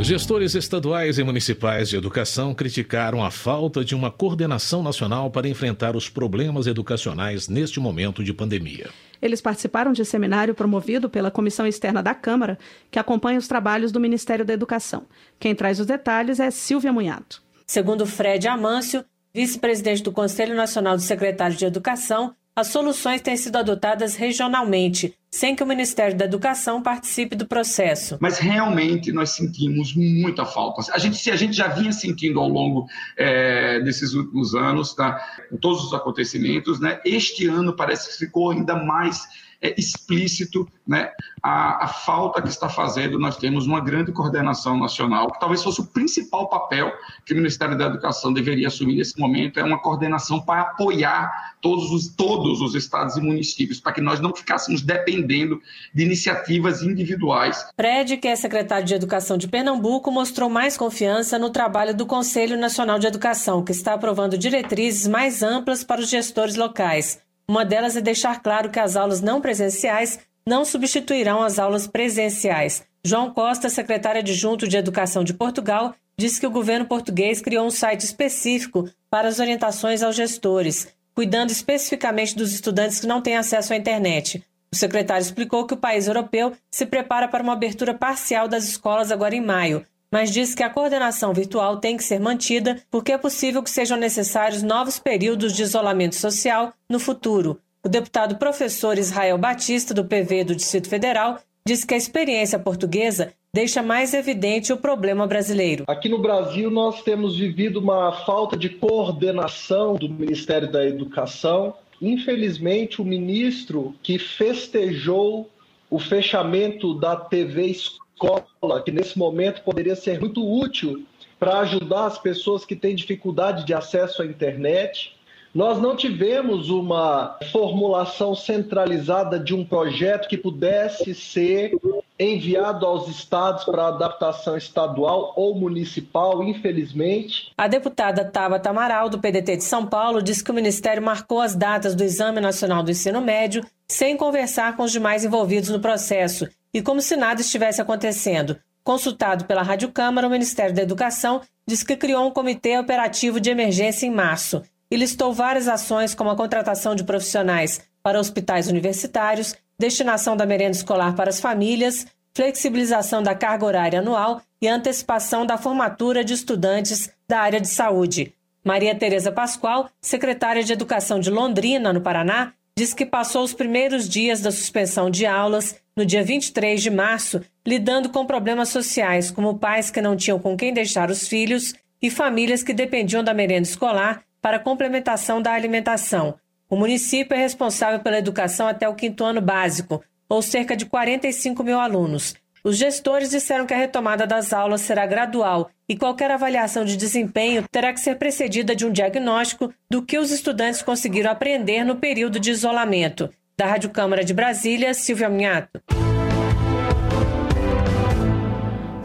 Gestores 0.00 0.54
estaduais 0.54 1.18
e 1.18 1.24
municipais 1.24 1.88
de 1.88 1.96
educação 1.96 2.52
criticaram 2.52 3.24
a 3.24 3.30
falta 3.30 3.84
de 3.84 3.94
uma 3.94 4.10
coordenação 4.10 4.82
nacional 4.82 5.30
para 5.30 5.48
enfrentar 5.48 5.96
os 5.96 6.10
problemas 6.10 6.66
educacionais 6.66 7.48
neste 7.48 7.80
momento 7.80 8.22
de 8.22 8.34
pandemia. 8.34 8.90
Eles 9.22 9.40
participaram 9.40 9.92
de 9.92 10.04
seminário 10.04 10.54
promovido 10.54 11.08
pela 11.08 11.30
Comissão 11.30 11.66
Externa 11.66 12.02
da 12.02 12.14
Câmara, 12.14 12.58
que 12.90 12.98
acompanha 12.98 13.38
os 13.38 13.48
trabalhos 13.48 13.92
do 13.92 14.00
Ministério 14.00 14.44
da 14.44 14.52
Educação. 14.52 15.06
Quem 15.38 15.54
traz 15.54 15.80
os 15.80 15.86
detalhes 15.86 16.38
é 16.38 16.50
Silvia 16.50 16.92
Munhato. 16.92 17.42
Segundo 17.66 18.04
Fred 18.04 18.46
Amâncio, 18.46 19.04
vice-presidente 19.32 20.02
do 20.02 20.12
Conselho 20.12 20.54
Nacional 20.54 20.96
de 20.96 21.02
Secretários 21.02 21.58
de 21.58 21.64
Educação, 21.64 22.34
as 22.56 22.66
soluções 22.66 23.20
têm 23.20 23.36
sido 23.36 23.56
adotadas 23.56 24.14
regionalmente, 24.16 25.14
sem 25.34 25.56
que 25.56 25.64
o 25.64 25.66
Ministério 25.66 26.16
da 26.16 26.26
Educação 26.26 26.80
participe 26.80 27.34
do 27.34 27.44
processo. 27.44 28.16
Mas 28.20 28.38
realmente 28.38 29.10
nós 29.10 29.30
sentimos 29.30 29.92
muita 29.92 30.46
falta. 30.46 30.92
A 30.92 30.98
gente, 30.98 31.16
se 31.16 31.28
a 31.28 31.34
gente 31.34 31.56
já 31.56 31.66
vinha 31.66 31.90
sentindo 31.90 32.38
ao 32.38 32.48
longo 32.48 32.86
é, 33.16 33.80
desses 33.80 34.14
últimos 34.14 34.54
anos, 34.54 34.94
tá, 34.94 35.20
com 35.50 35.56
todos 35.56 35.86
os 35.86 35.92
acontecimentos, 35.92 36.78
né, 36.78 37.00
este 37.04 37.48
ano 37.48 37.74
parece 37.74 38.12
que 38.12 38.26
ficou 38.26 38.52
ainda 38.52 38.76
mais 38.76 39.26
é, 39.60 39.74
explícito 39.78 40.68
né, 40.86 41.10
a, 41.42 41.84
a, 41.84 41.88
falta 41.88 42.42
que 42.42 42.48
está 42.48 42.68
fazendo. 42.68 43.18
Nós 43.18 43.36
temos 43.36 43.66
uma 43.66 43.80
grande 43.80 44.12
coordenação 44.12 44.78
nacional, 44.78 45.30
que 45.30 45.40
talvez 45.40 45.62
fosse 45.62 45.80
o 45.80 45.86
principal 45.86 46.48
papel 46.48 46.92
que 47.24 47.32
o 47.32 47.36
Ministério 47.36 47.76
da 47.76 47.86
Educação 47.86 48.32
deveria 48.32 48.68
assumir 48.68 48.96
nesse 48.96 49.18
momento, 49.18 49.58
é 49.58 49.64
uma 49.64 49.80
coordenação 49.80 50.40
para 50.40 50.62
apoiar 50.62 51.54
todos 51.60 51.90
os, 51.90 52.08
todos 52.08 52.60
os 52.60 52.74
estados 52.74 53.16
e 53.16 53.20
municípios, 53.20 53.80
para 53.80 53.92
que 53.92 54.00
nós 54.00 54.20
não 54.20 54.34
ficássemos 54.34 54.82
dependendo 54.82 55.60
de 55.94 56.04
iniciativas 56.04 56.82
individuais. 56.82 57.66
Fred, 57.74 58.18
que 58.18 58.28
é 58.28 58.36
secretário 58.36 58.86
de 58.86 58.94
Educação 58.94 59.38
de 59.38 59.48
Pernambuco, 59.48 60.10
mostrou 60.10 60.50
mais 60.50 60.76
confiança 60.76 61.38
no 61.38 61.48
trabalho 61.48 61.94
do 61.94 62.04
Conselho 62.04 62.58
Nacional 62.58 62.98
de 62.98 63.06
Educação, 63.06 63.64
que 63.64 63.72
está 63.72 63.94
aprovando 63.94 64.36
diretrizes 64.36 65.08
mais 65.08 65.42
amplas 65.42 65.82
para 65.82 66.02
os 66.02 66.10
gestores 66.10 66.56
locais. 66.56 67.23
Uma 67.46 67.64
delas 67.64 67.96
é 67.96 68.00
deixar 68.00 68.42
claro 68.42 68.70
que 68.70 68.80
as 68.80 68.96
aulas 68.96 69.20
não 69.20 69.40
presenciais 69.40 70.18
não 70.46 70.64
substituirão 70.64 71.42
as 71.42 71.58
aulas 71.58 71.86
presenciais. 71.86 72.82
João 73.04 73.32
Costa, 73.32 73.68
secretário 73.68 74.20
adjunto 74.20 74.66
de 74.66 74.76
Educação 74.76 75.22
de 75.24 75.34
Portugal, 75.34 75.94
disse 76.16 76.40
que 76.40 76.46
o 76.46 76.50
governo 76.50 76.86
português 76.86 77.40
criou 77.40 77.66
um 77.66 77.70
site 77.70 78.00
específico 78.00 78.88
para 79.10 79.28
as 79.28 79.38
orientações 79.38 80.02
aos 80.02 80.16
gestores, 80.16 80.88
cuidando 81.14 81.50
especificamente 81.50 82.36
dos 82.36 82.52
estudantes 82.52 83.00
que 83.00 83.06
não 83.06 83.20
têm 83.20 83.36
acesso 83.36 83.72
à 83.72 83.76
internet. 83.76 84.42
O 84.72 84.76
secretário 84.76 85.22
explicou 85.22 85.66
que 85.66 85.74
o 85.74 85.78
país 85.78 86.06
europeu 86.06 86.52
se 86.70 86.86
prepara 86.86 87.28
para 87.28 87.42
uma 87.42 87.52
abertura 87.52 87.94
parcial 87.94 88.48
das 88.48 88.64
escolas 88.64 89.12
agora 89.12 89.34
em 89.34 89.40
maio, 89.40 89.84
mas 90.14 90.30
disse 90.30 90.54
que 90.54 90.62
a 90.62 90.70
coordenação 90.70 91.34
virtual 91.34 91.78
tem 91.78 91.96
que 91.96 92.04
ser 92.04 92.20
mantida 92.20 92.80
porque 92.88 93.10
é 93.10 93.18
possível 93.18 93.60
que 93.64 93.68
sejam 93.68 93.98
necessários 93.98 94.62
novos 94.62 94.96
períodos 94.96 95.52
de 95.52 95.64
isolamento 95.64 96.14
social 96.14 96.72
no 96.88 97.00
futuro. 97.00 97.58
O 97.84 97.88
deputado 97.88 98.36
professor 98.36 98.96
Israel 98.96 99.36
Batista, 99.36 99.92
do 99.92 100.04
PV 100.04 100.44
do 100.44 100.54
Distrito 100.54 100.88
Federal, 100.88 101.40
disse 101.66 101.84
que 101.84 101.94
a 101.94 101.96
experiência 101.96 102.60
portuguesa 102.60 103.32
deixa 103.52 103.82
mais 103.82 104.14
evidente 104.14 104.72
o 104.72 104.76
problema 104.76 105.26
brasileiro. 105.26 105.82
Aqui 105.88 106.08
no 106.08 106.22
Brasil, 106.22 106.70
nós 106.70 107.02
temos 107.02 107.36
vivido 107.36 107.80
uma 107.80 108.12
falta 108.24 108.56
de 108.56 108.68
coordenação 108.68 109.96
do 109.96 110.08
Ministério 110.08 110.70
da 110.70 110.86
Educação. 110.86 111.74
Infelizmente, 112.00 113.02
o 113.02 113.04
ministro 113.04 113.96
que 114.00 114.16
festejou 114.16 115.50
o 115.90 115.98
fechamento 115.98 116.94
da 116.94 117.16
TV 117.16 117.66
Escola 117.66 118.03
escola, 118.14 118.82
que 118.82 118.92
nesse 118.92 119.18
momento 119.18 119.62
poderia 119.62 119.96
ser 119.96 120.20
muito 120.20 120.46
útil 120.46 121.04
para 121.38 121.60
ajudar 121.60 122.06
as 122.06 122.18
pessoas 122.18 122.64
que 122.64 122.76
têm 122.76 122.94
dificuldade 122.94 123.66
de 123.66 123.74
acesso 123.74 124.22
à 124.22 124.26
internet. 124.26 125.12
Nós 125.54 125.80
não 125.80 125.94
tivemos 125.94 126.68
uma 126.68 127.38
formulação 127.52 128.34
centralizada 128.34 129.38
de 129.38 129.54
um 129.54 129.64
projeto 129.64 130.28
que 130.28 130.36
pudesse 130.36 131.14
ser 131.14 131.72
enviado 132.18 132.86
aos 132.86 133.08
estados 133.08 133.64
para 133.64 133.88
adaptação 133.88 134.56
estadual 134.56 135.32
ou 135.36 135.54
municipal, 135.54 136.42
infelizmente. 136.42 137.52
A 137.56 137.68
deputada 137.68 138.24
Tabata 138.24 138.70
Amaral, 138.70 139.08
do 139.08 139.18
PDT 139.18 139.58
de 139.58 139.64
São 139.64 139.86
Paulo, 139.86 140.22
disse 140.22 140.42
que 140.42 140.50
o 140.50 140.54
Ministério 140.54 141.02
marcou 141.02 141.40
as 141.40 141.54
datas 141.54 141.94
do 141.94 142.02
Exame 142.02 142.40
Nacional 142.40 142.82
do 142.82 142.90
Ensino 142.90 143.20
Médio 143.20 143.64
sem 143.88 144.16
conversar 144.16 144.76
com 144.76 144.82
os 144.82 144.92
demais 144.92 145.24
envolvidos 145.24 145.68
no 145.68 145.78
processo 145.78 146.48
e 146.74 146.82
como 146.82 147.00
se 147.00 147.16
nada 147.16 147.40
estivesse 147.40 147.80
acontecendo. 147.80 148.58
Consultado 148.82 149.44
pela 149.44 149.62
Rádio 149.62 149.92
Câmara, 149.92 150.26
o 150.26 150.30
Ministério 150.30 150.74
da 150.74 150.82
Educação 150.82 151.40
disse 151.66 151.86
que 151.86 151.96
criou 151.96 152.26
um 152.26 152.30
comitê 152.30 152.76
operativo 152.76 153.40
de 153.40 153.48
emergência 153.48 154.06
em 154.06 154.10
março 154.10 154.62
e 154.90 154.96
listou 154.96 155.32
várias 155.32 155.68
ações 155.68 156.14
como 156.14 156.30
a 156.30 156.36
contratação 156.36 156.94
de 156.94 157.04
profissionais 157.04 157.80
para 158.02 158.20
hospitais 158.20 158.68
universitários, 158.68 159.54
destinação 159.78 160.36
da 160.36 160.44
merenda 160.44 160.76
escolar 160.76 161.14
para 161.14 161.30
as 161.30 161.40
famílias, 161.40 162.06
flexibilização 162.34 163.22
da 163.22 163.34
carga 163.34 163.64
horária 163.64 164.00
anual 164.00 164.42
e 164.60 164.68
antecipação 164.68 165.46
da 165.46 165.56
formatura 165.56 166.24
de 166.24 166.34
estudantes 166.34 167.10
da 167.28 167.40
área 167.40 167.60
de 167.60 167.68
saúde. 167.68 168.34
Maria 168.64 168.94
Tereza 168.94 169.30
Pascoal, 169.30 169.88
secretária 170.00 170.64
de 170.64 170.72
Educação 170.72 171.20
de 171.20 171.30
Londrina, 171.30 171.92
no 171.92 172.00
Paraná, 172.00 172.52
diz 172.76 172.92
que 172.92 173.06
passou 173.06 173.44
os 173.44 173.54
primeiros 173.54 174.08
dias 174.08 174.40
da 174.40 174.50
suspensão 174.50 175.08
de 175.08 175.24
aulas, 175.24 175.76
no 175.96 176.04
dia 176.04 176.24
23 176.24 176.82
de 176.82 176.90
março, 176.90 177.40
lidando 177.64 178.08
com 178.08 178.26
problemas 178.26 178.68
sociais, 178.68 179.30
como 179.30 179.58
pais 179.58 179.90
que 179.90 180.02
não 180.02 180.16
tinham 180.16 180.40
com 180.40 180.56
quem 180.56 180.74
deixar 180.74 181.08
os 181.10 181.28
filhos 181.28 181.74
e 182.02 182.10
famílias 182.10 182.62
que 182.62 182.74
dependiam 182.74 183.22
da 183.22 183.32
merenda 183.32 183.68
escolar 183.68 184.22
para 184.42 184.58
complementação 184.58 185.40
da 185.40 185.52
alimentação. 185.52 186.34
O 186.68 186.76
município 186.76 187.34
é 187.34 187.38
responsável 187.38 188.00
pela 188.00 188.18
educação 188.18 188.66
até 188.66 188.88
o 188.88 188.94
quinto 188.94 189.24
ano 189.24 189.40
básico, 189.40 190.02
ou 190.28 190.42
cerca 190.42 190.76
de 190.76 190.86
45 190.86 191.62
mil 191.62 191.78
alunos. 191.78 192.34
Os 192.64 192.76
gestores 192.76 193.30
disseram 193.30 193.66
que 193.66 193.74
a 193.74 193.78
retomada 193.78 194.26
das 194.26 194.52
aulas 194.52 194.80
será 194.80 195.06
gradual 195.06 195.70
e 195.88 195.96
qualquer 195.96 196.30
avaliação 196.30 196.84
de 196.84 196.96
desempenho 196.96 197.64
terá 197.70 197.92
que 197.92 198.00
ser 198.00 198.16
precedida 198.16 198.74
de 198.74 198.86
um 198.86 198.92
diagnóstico 198.92 199.72
do 199.90 200.02
que 200.02 200.18
os 200.18 200.30
estudantes 200.30 200.82
conseguiram 200.82 201.30
aprender 201.30 201.84
no 201.84 201.96
período 201.96 202.40
de 202.40 202.50
isolamento. 202.50 203.30
Da 203.56 203.66
Rádio 203.66 203.90
Câmara 203.90 204.24
de 204.24 204.34
Brasília, 204.34 204.94
Silvia 204.94 205.28
Minhato. 205.28 206.03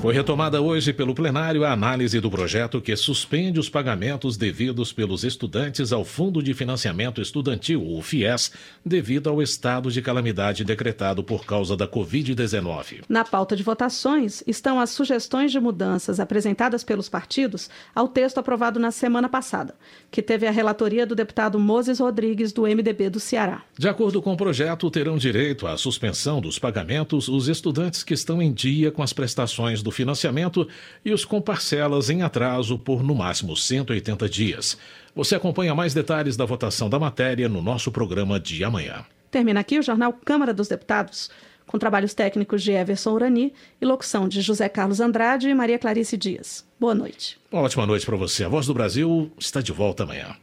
Foi 0.01 0.13
retomada 0.13 0.61
hoje 0.61 0.93
pelo 0.93 1.13
plenário 1.13 1.65
a 1.65 1.73
análise 1.73 2.21
do 2.21 2.31
projeto 2.31 2.79
que 2.79 2.95
suspende 2.95 3.59
os 3.59 3.67
pagamentos 3.67 4.37
devidos 4.37 4.93
pelos 4.93 5.25
estudantes 5.25 5.91
ao 5.91 6.05
Fundo 6.05 6.41
de 6.41 6.53
Financiamento 6.53 7.21
Estudantil, 7.21 7.85
o 7.85 8.01
FIES, 8.01 8.53
devido 8.83 9.29
ao 9.29 9.41
estado 9.41 9.91
de 9.91 10.01
calamidade 10.01 10.63
decretado 10.63 11.21
por 11.21 11.45
causa 11.45 11.75
da 11.75 11.85
Covid-19. 11.85 13.01
Na 13.09 13.25
pauta 13.25 13.57
de 13.57 13.61
votações 13.61 14.41
estão 14.47 14.79
as 14.79 14.89
sugestões 14.91 15.51
de 15.51 15.59
mudanças 15.59 16.17
apresentadas 16.17 16.81
pelos 16.81 17.09
partidos 17.09 17.69
ao 17.93 18.07
texto 18.07 18.37
aprovado 18.37 18.79
na 18.79 18.91
semana 18.91 19.27
passada, 19.27 19.75
que 20.09 20.21
teve 20.21 20.47
a 20.47 20.51
relatoria 20.51 21.05
do 21.05 21.13
deputado 21.13 21.59
Moses 21.59 21.99
Rodrigues, 21.99 22.53
do 22.53 22.61
MDB 22.61 23.09
do 23.09 23.19
Ceará. 23.19 23.63
De 23.77 23.89
acordo 23.89 24.21
com 24.21 24.31
o 24.31 24.37
projeto, 24.37 24.89
terão 24.89 25.17
direito 25.17 25.67
à 25.67 25.75
suspensão 25.75 26.39
dos 26.39 26.57
pagamentos 26.57 27.27
os 27.27 27.49
estudantes 27.49 28.01
que 28.01 28.13
estão 28.13 28.41
em 28.41 28.53
dia 28.53 28.91
com 28.91 29.03
as 29.03 29.11
prestações 29.11 29.83
do 29.83 29.88
do 29.89 29.91
financiamento 29.91 30.67
e 31.03 31.11
os 31.11 31.25
com 31.25 31.41
parcelas 31.41 32.09
em 32.09 32.21
atraso 32.21 32.77
por 32.77 33.03
no 33.03 33.15
máximo 33.15 33.57
180 33.57 34.29
dias. 34.29 34.77
Você 35.15 35.35
acompanha 35.35 35.73
mais 35.73 35.93
detalhes 35.93 36.37
da 36.37 36.45
votação 36.45 36.89
da 36.89 36.99
matéria 36.99 37.49
no 37.49 37.61
nosso 37.61 37.91
programa 37.91 38.39
de 38.39 38.63
amanhã. 38.63 39.03
Termina 39.31 39.59
aqui 39.59 39.79
o 39.79 39.81
jornal 39.81 40.13
Câmara 40.13 40.53
dos 40.53 40.67
Deputados, 40.67 41.29
com 41.65 41.77
trabalhos 41.77 42.13
técnicos 42.13 42.63
de 42.63 42.71
Everson 42.71 43.11
Urani 43.11 43.53
e 43.81 43.85
locução 43.85 44.27
de 44.27 44.41
José 44.41 44.69
Carlos 44.69 44.99
Andrade 44.99 45.49
e 45.49 45.53
Maria 45.53 45.79
Clarice 45.79 46.17
Dias. 46.17 46.65
Boa 46.79 46.95
noite. 46.95 47.39
Uma 47.51 47.63
ótima 47.63 47.85
noite 47.85 48.05
para 48.05 48.15
você. 48.15 48.43
A 48.43 48.47
Voz 48.47 48.67
do 48.67 48.73
Brasil 48.73 49.31
está 49.37 49.61
de 49.61 49.71
volta 49.71 50.03
amanhã. 50.03 50.35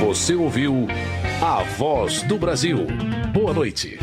Você 0.00 0.34
ouviu 0.34 0.86
A 1.40 1.62
Voz 1.62 2.22
do 2.22 2.36
Brasil. 2.36 2.86
Boa 3.32 3.54
noite. 3.54 3.98